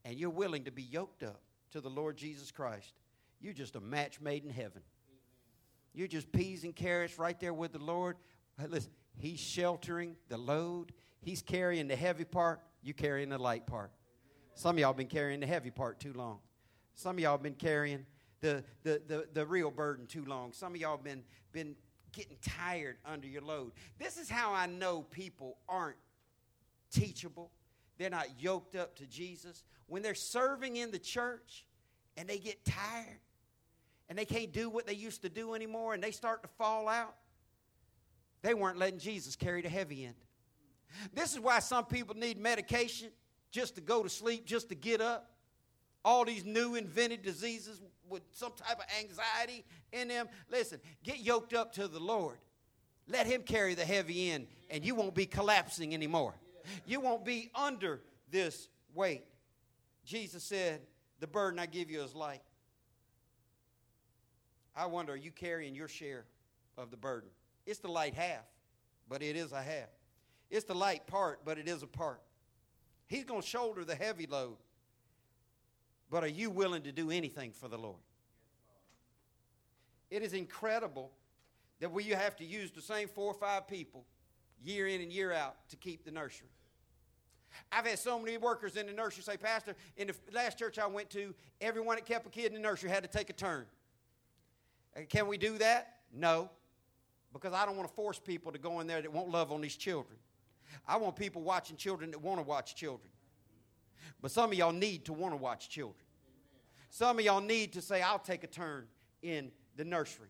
and 0.06 0.18
you're 0.18 0.30
willing 0.30 0.64
to 0.64 0.72
be 0.72 0.84
yoked 0.84 1.22
up 1.22 1.42
to 1.72 1.82
the 1.82 1.90
Lord 1.90 2.16
Jesus 2.16 2.50
Christ, 2.50 2.94
you're 3.42 3.54
just 3.54 3.76
a 3.76 3.82
match 3.82 4.22
made 4.22 4.46
in 4.46 4.50
heaven. 4.50 4.82
You're 5.94 6.08
just 6.08 6.32
peas 6.32 6.64
and 6.64 6.76
carrots 6.76 7.20
right 7.20 7.40
there 7.40 7.54
with 7.54 7.74
the 7.74 7.80
Lord. 7.80 8.16
Listen, 8.70 8.92
He's 9.18 9.40
sheltering 9.40 10.16
the 10.30 10.38
load. 10.38 10.94
He's 11.22 11.42
carrying 11.42 11.88
the 11.88 11.96
heavy 11.96 12.26
part, 12.26 12.62
you 12.82 12.94
carrying 12.94 13.30
the 13.30 13.38
light 13.38 13.66
part. 13.66 13.92
Some 14.56 14.76
of 14.76 14.80
y'all 14.80 14.94
been 14.94 15.08
carrying 15.08 15.40
the 15.40 15.48
heavy 15.48 15.72
part 15.72 16.00
too 16.00 16.14
long. 16.14 16.40
Some 16.94 17.18
of 17.18 17.20
y'all 17.20 17.38
been 17.38 17.56
carrying 17.56 18.06
the, 18.46 18.64
the, 18.84 19.02
the, 19.08 19.28
the 19.34 19.46
real 19.46 19.72
burden 19.72 20.06
too 20.06 20.24
long. 20.26 20.54
Some 20.54 20.76
of 20.76 20.80
y'all 20.80 20.98
been, 20.98 21.24
been 21.52 21.76
getting 22.14 22.38
tired 22.43 22.98
under 23.04 23.28
your 23.28 23.41
load. 23.41 23.72
This 23.98 24.18
is 24.18 24.30
how 24.30 24.54
I 24.54 24.68
know 24.68 25.02
people 25.02 25.58
aren't 25.68 25.98
teachable. 26.91 27.50
They're 27.98 28.12
not 28.12 28.28
yoked 28.39 28.76
up 28.76 28.96
to 28.98 29.08
Jesus. 29.08 29.64
When 29.88 30.04
they're 30.04 30.14
serving 30.14 30.76
in 30.76 30.91
the 30.91 31.00
church 31.00 31.66
and 32.18 32.30
they 32.30 32.38
get 32.38 32.64
tired 32.64 33.20
and 34.10 34.18
they 34.18 34.26
can't 34.26 34.52
do 34.52 34.70
what 34.70 34.86
they 34.86 34.93
used 34.93 35.24
to 35.24 35.30
do 35.30 35.56
anymore 35.56 35.96
and 35.96 36.04
they 36.04 36.12
start 36.12 36.43
to 36.43 36.50
fall 36.50 36.88
out, 36.88 37.16
they 38.43 38.54
weren't 38.54 38.78
letting 38.78 39.00
Jesus 39.00 39.36
carry 39.36 39.64
the 39.64 39.70
heavy 39.70 40.06
end. 40.06 40.16
This 41.14 41.34
is 41.34 41.39
why 41.39 41.60
some 41.60 41.86
people 41.86 42.16
need 42.16 42.38
medication 42.38 43.10
just 43.50 43.74
to 43.76 43.82
go 43.82 44.04
to 44.04 44.10
sleep, 44.10 44.46
just 44.46 44.70
to 44.70 44.76
get 44.76 45.02
up. 45.02 45.32
All 46.04 46.24
these 46.24 46.46
new 46.46 46.76
invented 46.76 47.24
diseases 47.24 47.82
with 48.10 48.24
some 48.32 48.51
type 48.53 48.78
of 48.78 48.86
anxiety 48.99 49.66
in 49.91 50.08
them. 50.08 50.28
Listen, 50.49 50.80
get 51.03 51.20
yoked 51.20 51.53
up 51.53 51.74
to 51.74 51.88
the 51.88 51.99
Lord. 51.99 52.38
Let 53.08 53.28
Him 53.28 53.43
carry 53.43 53.76
the 53.76 53.86
heavy 53.86 54.32
end, 54.32 54.47
and 54.70 54.86
you 54.86 54.95
won't 54.95 55.14
be 55.14 55.26
collapsing 55.26 55.93
anymore. 55.93 56.34
You 56.86 56.99
won't 56.99 57.24
be 57.24 57.51
under 57.53 58.01
this 58.32 58.68
weight. 58.93 59.24
Jesus 60.03 60.43
said, 60.43 60.82
The 61.20 61.28
burden 61.28 61.60
I 61.60 61.68
give 61.68 61.89
you 61.89 62.01
is 62.01 62.16
light. 62.16 62.41
I 64.76 64.88
wonder, 64.88 65.14
are 65.14 65.18
you 65.18 65.32
carrying 65.32 65.76
your 65.76 65.88
share 65.88 66.26
of 66.78 66.91
the 66.91 66.97
burden? 66.97 67.30
It's 67.66 67.80
the 67.80 67.88
light 67.88 68.14
half, 68.14 68.43
but 69.08 69.22
it 69.22 69.36
is 69.36 69.51
a 69.51 69.62
half. 69.62 69.89
It's 70.49 70.66
the 70.66 70.76
light 70.76 71.08
part, 71.08 71.41
but 71.45 71.58
it 71.58 71.68
is 71.68 71.82
a 71.82 71.88
part. 71.88 72.22
He's 73.08 73.24
going 73.24 73.41
to 73.41 73.47
shoulder 73.47 73.86
the 73.86 73.95
heavy 73.95 74.28
load. 74.28 74.58
But 76.16 76.24
are 76.24 76.28
you 76.28 76.49
willing 76.49 76.84
to 76.84 76.93
do 76.93 77.11
anything 77.11 77.51
for 77.51 77.68
the 77.68 77.78
Lord? 77.78 77.99
It 80.09 80.22
is 80.22 80.32
incredible 80.32 81.11
that 81.82 81.91
we 81.91 82.05
have 82.05 82.38
to 82.38 82.45
use 82.45 82.72
the 82.72 82.82
same 82.82 83.09
four 83.09 83.26
or 83.26 83.34
five 83.34 83.68
people 83.68 84.05
year 84.63 84.88
in 84.88 85.01
and 85.01 85.11
year 85.11 85.34
out 85.34 85.57
to 85.72 85.76
keep 85.76 86.05
the 86.05 86.11
nursery. 86.11 86.47
I've 87.70 87.86
had 87.86 87.99
so 87.99 88.18
many 88.18 88.38
workers 88.38 88.78
in 88.78 88.86
the 88.86 88.93
nursery 88.93 89.24
say, 89.24 89.36
Pastor, 89.36 89.76
in 89.97 90.07
the 90.07 90.16
last 90.32 90.57
church 90.57 90.80
I 90.80 90.88
went 90.88 91.09
to, 91.09 91.36
everyone 91.59 91.97
that 91.97 92.05
kept 92.05 92.26
a 92.26 92.30
kid 92.30 92.45
in 92.45 92.53
the 92.53 92.61
nursery 92.61 92.89
had 92.89 93.03
to 93.03 93.09
take 93.09 93.30
a 93.30 93.34
turn. 93.34 93.66
Uh, 94.95 95.01
can 95.09 95.28
we 95.28 95.38
do 95.38 95.57
that? 95.57 95.95
No, 96.13 96.49
because 97.34 97.51
I 97.51 97.66
don't 97.66 97.76
want 97.76 97.89
to 97.89 97.93
force 97.93 98.20
people 98.20 98.53
to 98.53 98.57
go 98.57 98.80
in 98.80 98.88
there 98.88 99.01
that 99.01 99.11
won't 99.11 99.32
love 99.32 99.51
on 99.51 99.59
these 99.59 99.76
children. 99.76 100.18
I 100.88 100.95
want 100.95 101.18
people 101.18 101.41
watching 101.41 101.76
children 101.76 102.11
that 102.11 102.22
want 102.22 102.39
to 102.39 102.43
watch 102.43 102.74
children. 102.74 103.09
But 104.22 104.32
some 104.32 104.51
of 104.51 104.57
y'all 104.57 104.72
need 104.72 105.03
to 105.05 105.13
want 105.13 105.34
to 105.34 105.38
watch 105.38 105.68
children. 105.68 106.05
Some 106.96 107.20
of 107.20 107.26
y'all 107.26 107.41
need 107.41 107.74
to 107.74 107.82
say, 107.82 108.02
I'll 108.02 108.18
take 108.20 108.46
a 108.46 108.48
turn 108.48 108.86
in 109.22 109.52
the 109.76 109.84
nursery. 109.84 110.30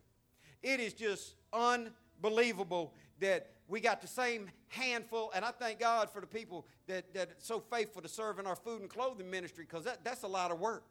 It 0.64 0.80
is 0.80 0.96
just 0.96 1.36
unbelievable 1.54 2.96
that 3.20 3.52
we 3.68 3.80
got 3.80 4.02
the 4.02 4.08
same 4.08 4.50
handful, 4.70 5.32
and 5.36 5.46
I 5.46 5.52
thank 5.52 5.80
God 5.80 6.10
for 6.10 6.22
the 6.22 6.26
people 6.26 6.66
that, 6.88 7.14
that 7.14 7.30
are 7.30 7.36
so 7.38 7.60
faithful 7.60 8.02
to 8.02 8.08
serve 8.08 8.40
in 8.40 8.48
our 8.48 8.56
food 8.56 8.82
and 8.82 8.90
clothing 8.90 9.30
ministry 9.30 9.64
because 9.70 9.84
that, 9.84 10.04
that's 10.04 10.24
a 10.24 10.28
lot 10.28 10.50
of 10.50 10.60
work. 10.60 10.86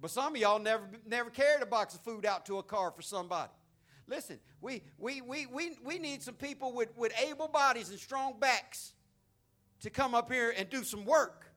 But 0.00 0.12
some 0.12 0.36
of 0.36 0.40
y'all 0.40 0.60
never, 0.60 0.84
never 1.04 1.30
carried 1.30 1.60
a 1.60 1.66
box 1.66 1.96
of 1.96 2.02
food 2.02 2.24
out 2.24 2.46
to 2.46 2.58
a 2.58 2.62
car 2.62 2.92
for 2.92 3.02
somebody. 3.02 3.50
Listen, 4.06 4.38
we, 4.60 4.84
we, 4.98 5.20
we, 5.20 5.46
we, 5.46 5.72
we 5.82 5.98
need 5.98 6.22
some 6.22 6.34
people 6.34 6.72
with, 6.72 6.96
with 6.96 7.12
able 7.28 7.48
bodies 7.48 7.90
and 7.90 7.98
strong 7.98 8.34
backs 8.38 8.92
to 9.80 9.90
come 9.90 10.14
up 10.14 10.30
here 10.30 10.54
and 10.56 10.70
do 10.70 10.84
some 10.84 11.04
work. 11.04 11.47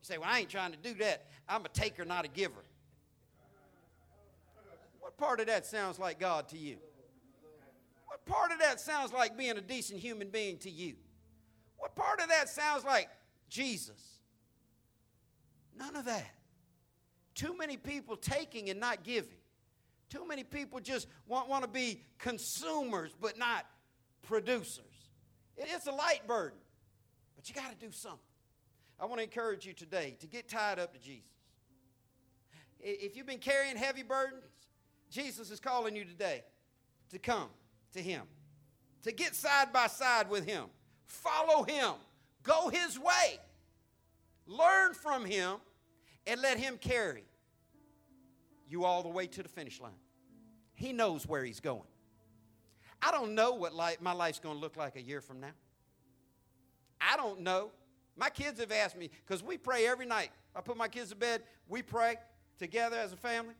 You 0.00 0.04
say, 0.04 0.18
Well, 0.18 0.28
I 0.30 0.40
ain't 0.40 0.48
trying 0.48 0.72
to 0.72 0.78
do 0.78 0.94
that. 0.94 1.26
I'm 1.48 1.64
a 1.64 1.68
taker, 1.68 2.04
not 2.04 2.24
a 2.24 2.28
giver. 2.28 2.64
What 5.00 5.16
part 5.16 5.40
of 5.40 5.46
that 5.46 5.66
sounds 5.66 5.98
like 5.98 6.20
God 6.20 6.48
to 6.48 6.58
you? 6.58 6.76
What 8.06 8.24
part 8.26 8.52
of 8.52 8.58
that 8.60 8.80
sounds 8.80 9.12
like 9.12 9.36
being 9.36 9.56
a 9.56 9.60
decent 9.60 10.00
human 10.00 10.28
being 10.28 10.58
to 10.58 10.70
you? 10.70 10.94
What 11.78 11.94
part 11.94 12.20
of 12.20 12.28
that 12.28 12.48
sounds 12.48 12.84
like 12.84 13.08
Jesus? 13.48 14.20
None 15.78 15.96
of 15.96 16.04
that. 16.06 16.30
Too 17.34 17.56
many 17.56 17.76
people 17.76 18.16
taking 18.16 18.68
and 18.68 18.80
not 18.80 19.04
giving. 19.04 19.38
Too 20.10 20.26
many 20.26 20.42
people 20.42 20.80
just 20.80 21.06
want, 21.26 21.48
want 21.48 21.62
to 21.62 21.70
be 21.70 22.02
consumers 22.18 23.14
but 23.20 23.38
not 23.38 23.66
producers. 24.22 24.84
It's 25.56 25.86
a 25.86 25.92
light 25.92 26.26
burden, 26.26 26.58
but 27.36 27.48
you 27.48 27.54
got 27.54 27.70
to 27.70 27.86
do 27.86 27.92
something. 27.92 28.18
I 29.00 29.06
want 29.06 29.18
to 29.18 29.24
encourage 29.24 29.64
you 29.64 29.72
today 29.72 30.16
to 30.20 30.26
get 30.26 30.48
tied 30.48 30.78
up 30.78 30.92
to 30.92 30.98
Jesus. 30.98 31.24
If 32.80 33.16
you've 33.16 33.26
been 33.26 33.38
carrying 33.38 33.76
heavy 33.76 34.02
burdens, 34.02 34.44
Jesus 35.10 35.50
is 35.50 35.60
calling 35.60 35.96
you 35.96 36.04
today 36.04 36.44
to 37.10 37.18
come 37.18 37.48
to 37.92 38.00
Him, 38.00 38.22
to 39.02 39.12
get 39.12 39.34
side 39.34 39.72
by 39.72 39.86
side 39.86 40.28
with 40.28 40.46
Him, 40.46 40.64
follow 41.06 41.62
Him, 41.64 41.92
go 42.42 42.68
His 42.68 42.98
way, 42.98 43.40
learn 44.46 44.94
from 44.94 45.24
Him, 45.24 45.56
and 46.26 46.40
let 46.42 46.58
Him 46.58 46.76
carry 46.76 47.24
you 48.68 48.84
all 48.84 49.02
the 49.02 49.08
way 49.08 49.26
to 49.26 49.42
the 49.42 49.48
finish 49.48 49.80
line. 49.80 49.92
He 50.74 50.92
knows 50.92 51.26
where 51.26 51.44
He's 51.44 51.60
going. 51.60 51.82
I 53.00 53.10
don't 53.12 53.34
know 53.34 53.54
what 53.54 53.74
life, 53.74 54.00
my 54.00 54.12
life's 54.12 54.40
going 54.40 54.56
to 54.56 54.60
look 54.60 54.76
like 54.76 54.96
a 54.96 55.00
year 55.02 55.20
from 55.20 55.40
now. 55.40 55.52
I 57.00 57.16
don't 57.16 57.40
know. 57.40 57.70
My 58.18 58.30
kids 58.30 58.58
have 58.58 58.72
asked 58.72 58.98
me, 58.98 59.10
because 59.24 59.44
we 59.44 59.56
pray 59.56 59.86
every 59.86 60.04
night. 60.04 60.30
I 60.54 60.60
put 60.60 60.76
my 60.76 60.88
kids 60.88 61.10
to 61.10 61.16
bed, 61.16 61.42
we 61.68 61.82
pray 61.82 62.16
together 62.58 62.96
as 62.96 63.12
a 63.12 63.16
family, 63.16 63.54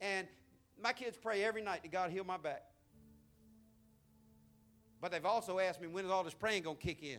and 0.00 0.28
my 0.80 0.92
kids 0.92 1.18
pray 1.20 1.42
every 1.42 1.62
night 1.62 1.82
that 1.82 1.90
God 1.90 2.10
heal 2.10 2.22
my 2.22 2.36
back. 2.36 2.62
But 5.00 5.10
they've 5.10 5.24
also 5.26 5.58
asked 5.58 5.80
me, 5.80 5.88
when 5.88 6.04
is 6.04 6.10
all 6.12 6.22
this 6.22 6.34
praying 6.34 6.62
going 6.62 6.76
to 6.76 6.82
kick 6.82 7.02
in? 7.02 7.18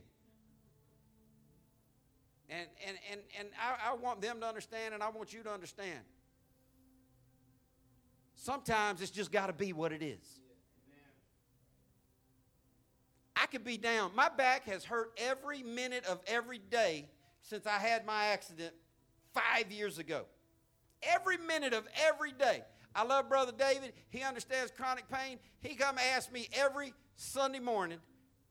And, 2.50 2.68
and, 2.88 2.98
and, 3.12 3.22
and 3.38 3.50
I, 3.62 3.92
I 3.92 3.96
want 3.96 4.22
them 4.22 4.40
to 4.40 4.48
understand, 4.48 4.94
and 4.94 5.04
I 5.04 5.10
want 5.10 5.34
you 5.34 5.44
to 5.44 5.52
understand. 5.52 6.00
Sometimes 8.36 9.02
it's 9.02 9.12
just 9.12 9.34
got 9.34 9.48
to 9.48 9.54
be 9.54 9.74
what 9.74 9.92
it 9.92 10.02
is. 10.02 10.40
I 13.42 13.46
could 13.46 13.64
be 13.64 13.78
down. 13.78 14.12
My 14.16 14.30
back 14.30 14.66
has 14.66 14.84
hurt 14.84 15.18
every 15.18 15.64
minute 15.64 16.06
of 16.06 16.20
every 16.28 16.60
day 16.60 17.08
since 17.42 17.66
I 17.66 17.78
had 17.78 18.06
my 18.06 18.26
accident 18.26 18.74
five 19.34 19.72
years 19.72 19.98
ago. 19.98 20.26
Every 21.02 21.38
minute 21.38 21.74
of 21.74 21.88
every 22.06 22.34
day. 22.34 22.64
I 22.94 23.04
love 23.04 23.30
Brother 23.30 23.54
David. 23.58 23.94
He 24.10 24.24
understands 24.24 24.72
chronic 24.76 25.08
pain. 25.10 25.40
He 25.62 25.76
come 25.76 25.98
ask 25.98 26.32
me 26.34 26.50
every 26.54 26.94
Sunday 27.16 27.60
morning 27.60 28.00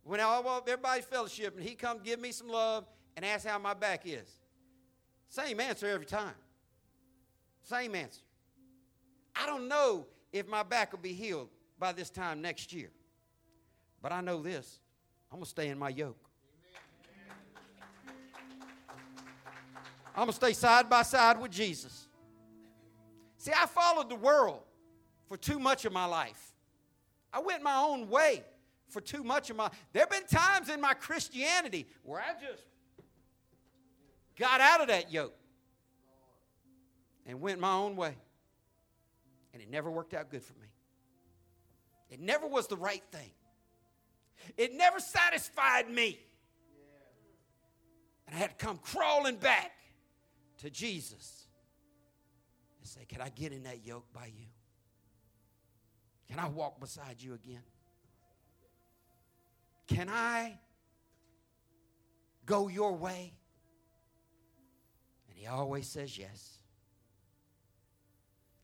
when 0.04 0.20
I, 0.20 0.40
well, 0.40 0.64
everybody's 0.66 1.04
fellowship, 1.04 1.56
and 1.58 1.66
he 1.66 1.74
come 1.74 1.98
give 2.02 2.18
me 2.18 2.32
some 2.32 2.48
love 2.48 2.86
and 3.16 3.26
ask 3.26 3.46
how 3.46 3.58
my 3.58 3.74
back 3.74 4.02
is. 4.06 4.28
Same 5.28 5.60
answer 5.60 5.86
every 5.86 6.06
time. 6.06 6.34
Same 7.62 7.94
answer. 7.94 8.22
I 9.36 9.44
don't 9.44 9.68
know 9.68 10.06
if 10.32 10.48
my 10.48 10.62
back 10.62 10.92
will 10.92 11.00
be 11.00 11.12
healed 11.12 11.48
by 11.78 11.92
this 11.92 12.08
time 12.08 12.40
next 12.40 12.72
year. 12.72 12.90
But 14.02 14.12
I 14.12 14.20
know 14.20 14.42
this 14.42 14.80
I'm 15.30 15.38
going 15.38 15.44
to 15.44 15.50
stay 15.50 15.68
in 15.68 15.78
my 15.78 15.90
yoke. 15.90 16.28
I'm 20.14 20.24
going 20.24 20.28
to 20.28 20.36
stay 20.36 20.52
side 20.52 20.90
by 20.90 21.02
side 21.02 21.40
with 21.40 21.52
Jesus. 21.52 22.08
See, 23.36 23.52
I 23.52 23.66
followed 23.66 24.08
the 24.08 24.16
world 24.16 24.62
for 25.28 25.36
too 25.36 25.60
much 25.60 25.84
of 25.84 25.92
my 25.92 26.06
life. 26.06 26.54
I 27.32 27.38
went 27.38 27.62
my 27.62 27.76
own 27.76 28.08
way 28.08 28.42
for 28.88 29.00
too 29.00 29.22
much 29.22 29.50
of 29.50 29.56
my 29.56 29.70
There 29.92 30.02
have 30.02 30.10
been 30.10 30.26
times 30.26 30.70
in 30.70 30.80
my 30.80 30.94
Christianity 30.94 31.86
where 32.02 32.20
I 32.20 32.32
just 32.32 32.64
got 34.36 34.60
out 34.60 34.80
of 34.80 34.88
that 34.88 35.12
yoke 35.12 35.36
and 37.26 37.40
went 37.40 37.60
my 37.60 37.74
own 37.74 37.94
way. 37.94 38.16
And 39.52 39.62
it 39.62 39.70
never 39.70 39.90
worked 39.90 40.14
out 40.14 40.30
good 40.30 40.42
for 40.42 40.54
me. 40.54 40.68
It 42.10 42.20
never 42.20 42.46
was 42.46 42.66
the 42.66 42.76
right 42.76 43.02
thing. 43.12 43.30
It 44.56 44.74
never 44.74 45.00
satisfied 45.00 45.90
me. 45.90 46.18
And 48.26 48.36
I 48.36 48.38
had 48.38 48.58
to 48.58 48.64
come 48.64 48.78
crawling 48.78 49.36
back 49.36 49.72
to 50.58 50.70
Jesus 50.70 51.46
and 52.80 52.88
say, 52.88 53.04
Can 53.08 53.20
I 53.20 53.30
get 53.30 53.52
in 53.52 53.64
that 53.64 53.84
yoke 53.84 54.06
by 54.12 54.26
you? 54.26 54.46
Can 56.28 56.38
I 56.38 56.48
walk 56.48 56.78
beside 56.78 57.22
you 57.22 57.34
again? 57.34 57.62
Can 59.86 60.10
I 60.10 60.58
go 62.44 62.68
your 62.68 62.94
way? 62.94 63.32
And 65.28 65.38
he 65.38 65.46
always 65.46 65.86
says 65.86 66.18
yes. 66.18 66.58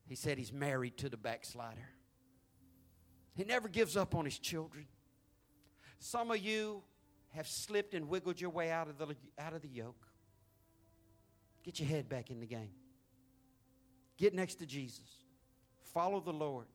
He 0.07 0.15
said 0.15 0.37
he's 0.37 0.53
married 0.53 0.99
to 0.99 1.09
the 1.09 1.17
backslider. 1.17 1.89
He 3.35 3.45
never 3.45 3.69
gives 3.69 3.97
up 3.97 4.15
on 4.15 4.27
his 4.27 4.39
children. 4.39 4.87
Some 6.05 6.31
of 6.31 6.37
you 6.37 6.83
have 7.31 7.49
slipped 7.49 7.95
and 7.95 8.11
wiggled 8.11 8.39
your 8.39 8.51
way 8.51 8.71
out 8.71 8.89
of 8.89 8.99
the, 8.99 9.17
out 9.39 9.55
of 9.55 9.63
the 9.63 9.69
yoke, 9.69 10.07
get 11.65 11.81
your 11.81 11.89
head 11.89 12.11
back 12.11 12.31
in 12.31 12.41
the 12.41 12.47
game. 12.47 12.73
Get 14.19 14.35
next 14.35 14.57
to 14.57 14.67
Jesus. 14.67 15.09
Follow 15.95 16.21
the 16.21 16.31
Lord. 16.31 16.67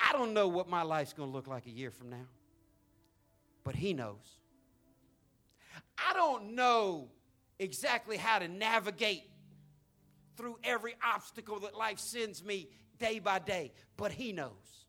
I 0.00 0.14
don't 0.14 0.32
know 0.32 0.48
what 0.48 0.70
my 0.70 0.80
life's 0.80 1.12
going 1.12 1.28
to 1.28 1.32
look 1.32 1.46
like 1.46 1.66
a 1.66 1.70
year 1.70 1.90
from 1.90 2.08
now, 2.08 2.26
but 3.64 3.76
He 3.76 3.92
knows. 3.92 4.38
I 5.98 6.14
don't 6.14 6.54
know 6.54 7.10
exactly 7.58 8.16
how 8.16 8.38
to 8.38 8.48
navigate 8.48 9.24
through 10.38 10.56
every 10.64 10.94
obstacle 11.04 11.60
that 11.60 11.76
life 11.76 11.98
sends 11.98 12.42
me 12.42 12.70
day 12.98 13.18
by 13.18 13.40
day, 13.40 13.72
but 13.98 14.10
He 14.10 14.32
knows. 14.32 14.86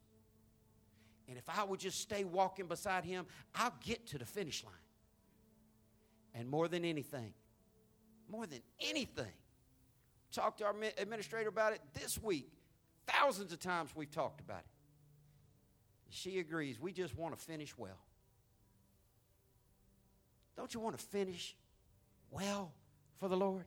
And 1.30 1.38
if 1.38 1.48
I 1.48 1.64
would 1.64 1.80
just 1.80 2.02
stay 2.02 2.24
walking 2.24 2.66
beside 2.66 3.06
Him, 3.06 3.28
I'll 3.54 3.74
get 3.86 4.08
to 4.08 4.18
the 4.18 4.26
finish 4.26 4.64
line. 4.64 4.74
And 6.34 6.50
more 6.50 6.68
than 6.68 6.84
anything, 6.84 7.34
more 8.28 8.48
than 8.48 8.62
anything, 8.82 9.32
talk 10.32 10.58
to 10.58 10.66
our 10.66 10.76
administrator 10.98 11.50
about 11.50 11.74
it 11.74 11.82
this 11.94 12.22
week. 12.22 12.52
Thousands 13.08 13.54
of 13.54 13.60
times 13.60 13.92
we've 13.96 14.12
talked 14.12 14.42
about 14.42 14.60
it. 14.60 14.66
She 16.10 16.40
agrees. 16.40 16.80
We 16.80 16.92
just 16.92 17.16
want 17.16 17.38
to 17.38 17.46
finish 17.46 17.78
well. 17.78 18.02
Don't 20.58 20.74
you 20.74 20.80
want 20.80 20.98
to 20.98 21.04
finish 21.06 21.56
well 22.32 22.74
for 23.20 23.28
the 23.30 23.38
Lord? 23.38 23.66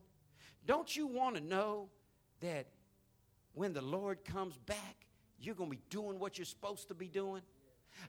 Don't 0.65 0.93
you 0.95 1.07
want 1.07 1.35
to 1.35 1.41
know 1.41 1.89
that 2.41 2.67
when 3.53 3.71
the 3.71 3.81
Lord 3.81 4.25
comes 4.25 4.57
back, 4.57 5.07
you're 5.39 5.55
going 5.55 5.69
to 5.69 5.75
be 5.77 5.83
doing 5.89 6.19
what 6.19 6.37
you're 6.37 6.45
supposed 6.45 6.89
to 6.89 6.93
be 6.93 7.07
doing? 7.07 7.41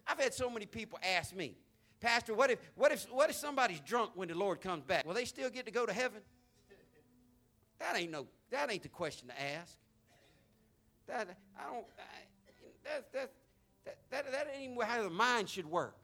I've 0.06 0.18
had 0.18 0.34
so 0.34 0.50
many 0.50 0.66
people 0.66 0.98
ask 1.02 1.34
me, 1.34 1.56
Pastor, 2.00 2.34
what 2.34 2.50
if, 2.50 2.58
what 2.74 2.92
if, 2.92 3.04
what 3.10 3.30
if 3.30 3.36
somebody's 3.36 3.80
drunk 3.80 4.10
when 4.14 4.28
the 4.28 4.34
Lord 4.34 4.60
comes 4.60 4.82
back? 4.84 5.06
Will 5.06 5.14
they 5.14 5.24
still 5.24 5.50
get 5.50 5.64
to 5.66 5.72
go 5.72 5.86
to 5.86 5.92
heaven? 5.92 6.20
That 7.78 7.96
ain't 7.96 8.10
no, 8.10 8.26
that 8.50 8.70
ain't 8.70 8.82
the 8.82 8.88
question 8.88 9.28
to 9.28 9.42
ask. 9.42 9.76
That, 11.06 11.36
I 11.58 11.72
don't, 11.72 11.84
I, 11.98 12.02
that, 12.84 13.12
that, 13.12 13.30
that, 13.84 13.96
that, 14.10 14.32
that 14.32 14.48
ain't 14.54 14.72
even 14.72 14.86
how 14.86 15.02
the 15.02 15.10
mind 15.10 15.48
should 15.48 15.66
work. 15.66 15.96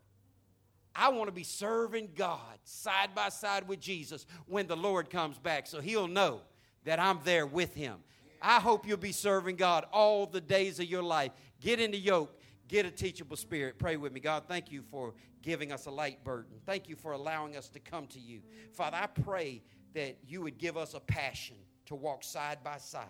I 0.94 1.08
want 1.10 1.28
to 1.28 1.32
be 1.32 1.44
serving 1.44 2.10
God 2.16 2.58
side 2.64 3.14
by 3.14 3.28
side 3.28 3.68
with 3.68 3.80
Jesus 3.80 4.26
when 4.46 4.66
the 4.66 4.76
Lord 4.76 5.08
comes 5.08 5.38
back 5.38 5.66
so 5.66 5.80
he'll 5.80 6.08
know 6.08 6.40
that 6.84 6.98
I'm 6.98 7.20
there 7.24 7.46
with 7.46 7.74
him. 7.74 7.98
I 8.42 8.58
hope 8.58 8.86
you'll 8.86 8.96
be 8.96 9.12
serving 9.12 9.56
God 9.56 9.84
all 9.92 10.26
the 10.26 10.40
days 10.40 10.80
of 10.80 10.86
your 10.86 11.02
life. 11.02 11.32
Get 11.60 11.78
in 11.78 11.90
the 11.90 11.98
yoke, 11.98 12.34
get 12.70 12.86
a 12.86 12.90
teachable 12.90 13.36
spirit. 13.36 13.78
Pray 13.78 13.96
with 13.96 14.12
me. 14.12 14.20
God, 14.20 14.44
thank 14.46 14.70
you 14.70 14.80
for 14.80 15.12
giving 15.42 15.72
us 15.72 15.86
a 15.86 15.90
light 15.90 16.22
burden. 16.22 16.52
Thank 16.64 16.88
you 16.88 16.94
for 16.94 17.12
allowing 17.12 17.56
us 17.56 17.68
to 17.70 17.80
come 17.80 18.06
to 18.08 18.20
you. 18.20 18.42
Father, 18.72 18.96
I 18.96 19.06
pray 19.06 19.62
that 19.94 20.18
you 20.24 20.40
would 20.42 20.56
give 20.56 20.76
us 20.76 20.94
a 20.94 21.00
passion 21.00 21.56
to 21.86 21.96
walk 21.96 22.22
side 22.22 22.58
by 22.62 22.78
side. 22.78 23.04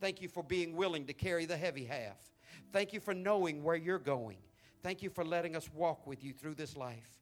Thank 0.00 0.22
you 0.22 0.28
for 0.28 0.44
being 0.44 0.76
willing 0.76 1.06
to 1.06 1.12
carry 1.12 1.44
the 1.44 1.56
heavy 1.56 1.84
half. 1.84 2.18
Thank 2.72 2.92
you 2.92 3.00
for 3.00 3.12
knowing 3.12 3.64
where 3.64 3.74
you're 3.74 3.98
going. 3.98 4.38
Thank 4.84 5.02
you 5.02 5.10
for 5.10 5.24
letting 5.24 5.56
us 5.56 5.68
walk 5.74 6.06
with 6.06 6.22
you 6.22 6.32
through 6.32 6.54
this 6.54 6.76
life. 6.76 7.18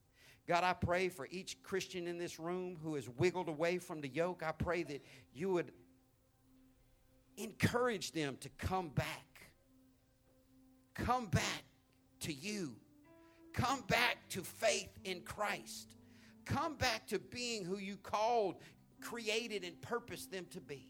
God, 0.46 0.64
I 0.64 0.74
pray 0.74 1.08
for 1.08 1.26
each 1.30 1.62
Christian 1.62 2.06
in 2.06 2.18
this 2.18 2.38
room 2.38 2.76
who 2.82 2.96
has 2.96 3.08
wiggled 3.08 3.48
away 3.48 3.78
from 3.78 4.02
the 4.02 4.08
yoke. 4.08 4.42
I 4.44 4.52
pray 4.52 4.82
that 4.82 5.02
you 5.32 5.50
would 5.52 5.72
encourage 7.38 8.12
them 8.12 8.36
to 8.40 8.50
come 8.58 8.90
back. 8.90 9.32
Come 10.95 11.26
back 11.26 11.64
to 12.20 12.32
you. 12.32 12.74
Come 13.53 13.82
back 13.82 14.16
to 14.30 14.43
faith 14.43 14.90
in 15.05 15.20
Christ. 15.20 15.95
Come 16.45 16.74
back 16.76 17.07
to 17.09 17.18
being 17.18 17.64
who 17.64 17.78
you 17.78 17.97
called, 17.97 18.57
created, 19.01 19.64
and 19.64 19.80
purposed 19.80 20.30
them 20.30 20.47
to 20.51 20.61
be. 20.61 20.88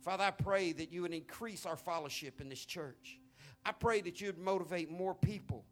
Father, 0.00 0.24
I 0.24 0.30
pray 0.30 0.72
that 0.72 0.92
you 0.92 1.02
would 1.02 1.12
increase 1.12 1.66
our 1.66 1.76
fellowship 1.76 2.40
in 2.40 2.48
this 2.48 2.64
church. 2.64 3.18
I 3.64 3.72
pray 3.72 4.00
that 4.02 4.20
you'd 4.20 4.38
motivate 4.38 4.90
more 4.90 5.14
people 5.14 5.64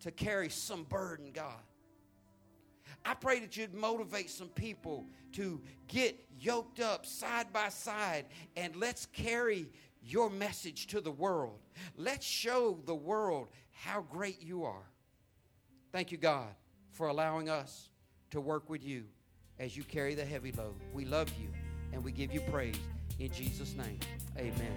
to 0.00 0.10
carry 0.10 0.48
some 0.48 0.84
burden, 0.84 1.30
God. 1.32 1.60
I 3.04 3.14
pray 3.14 3.40
that 3.40 3.56
you'd 3.56 3.74
motivate 3.74 4.30
some 4.30 4.48
people 4.48 5.06
to 5.32 5.60
get 5.88 6.18
yoked 6.40 6.80
up 6.80 7.04
side 7.04 7.52
by 7.52 7.68
side 7.68 8.24
and 8.56 8.74
let's 8.76 9.06
carry 9.06 9.68
your 10.04 10.30
message 10.30 10.86
to 10.88 11.00
the 11.00 11.10
world. 11.10 11.58
Let's 11.96 12.26
show 12.26 12.78
the 12.84 12.94
world 12.94 13.48
how 13.72 14.02
great 14.02 14.42
you 14.42 14.64
are. 14.64 14.90
Thank 15.92 16.12
you, 16.12 16.18
God, 16.18 16.54
for 16.90 17.08
allowing 17.08 17.48
us 17.48 17.88
to 18.30 18.40
work 18.40 18.68
with 18.68 18.84
you 18.84 19.04
as 19.58 19.76
you 19.76 19.84
carry 19.84 20.14
the 20.14 20.24
heavy 20.24 20.52
load. 20.52 20.74
We 20.92 21.04
love 21.04 21.30
you 21.40 21.48
and 21.92 22.04
we 22.04 22.12
give 22.12 22.32
you 22.32 22.40
praise. 22.52 22.78
In 23.18 23.30
Jesus' 23.30 23.74
name, 23.74 23.98
amen. 24.36 24.72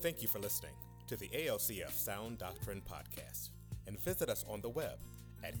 Thank 0.00 0.22
you 0.22 0.28
for 0.28 0.38
listening 0.38 0.72
to 1.08 1.16
the 1.16 1.28
ALCF 1.28 1.92
Sound 1.92 2.38
Doctrine 2.38 2.80
Podcast 2.80 3.50
and 3.86 4.00
visit 4.00 4.30
us 4.30 4.44
on 4.48 4.62
the 4.62 4.70
web 4.70 4.98
at 5.44 5.60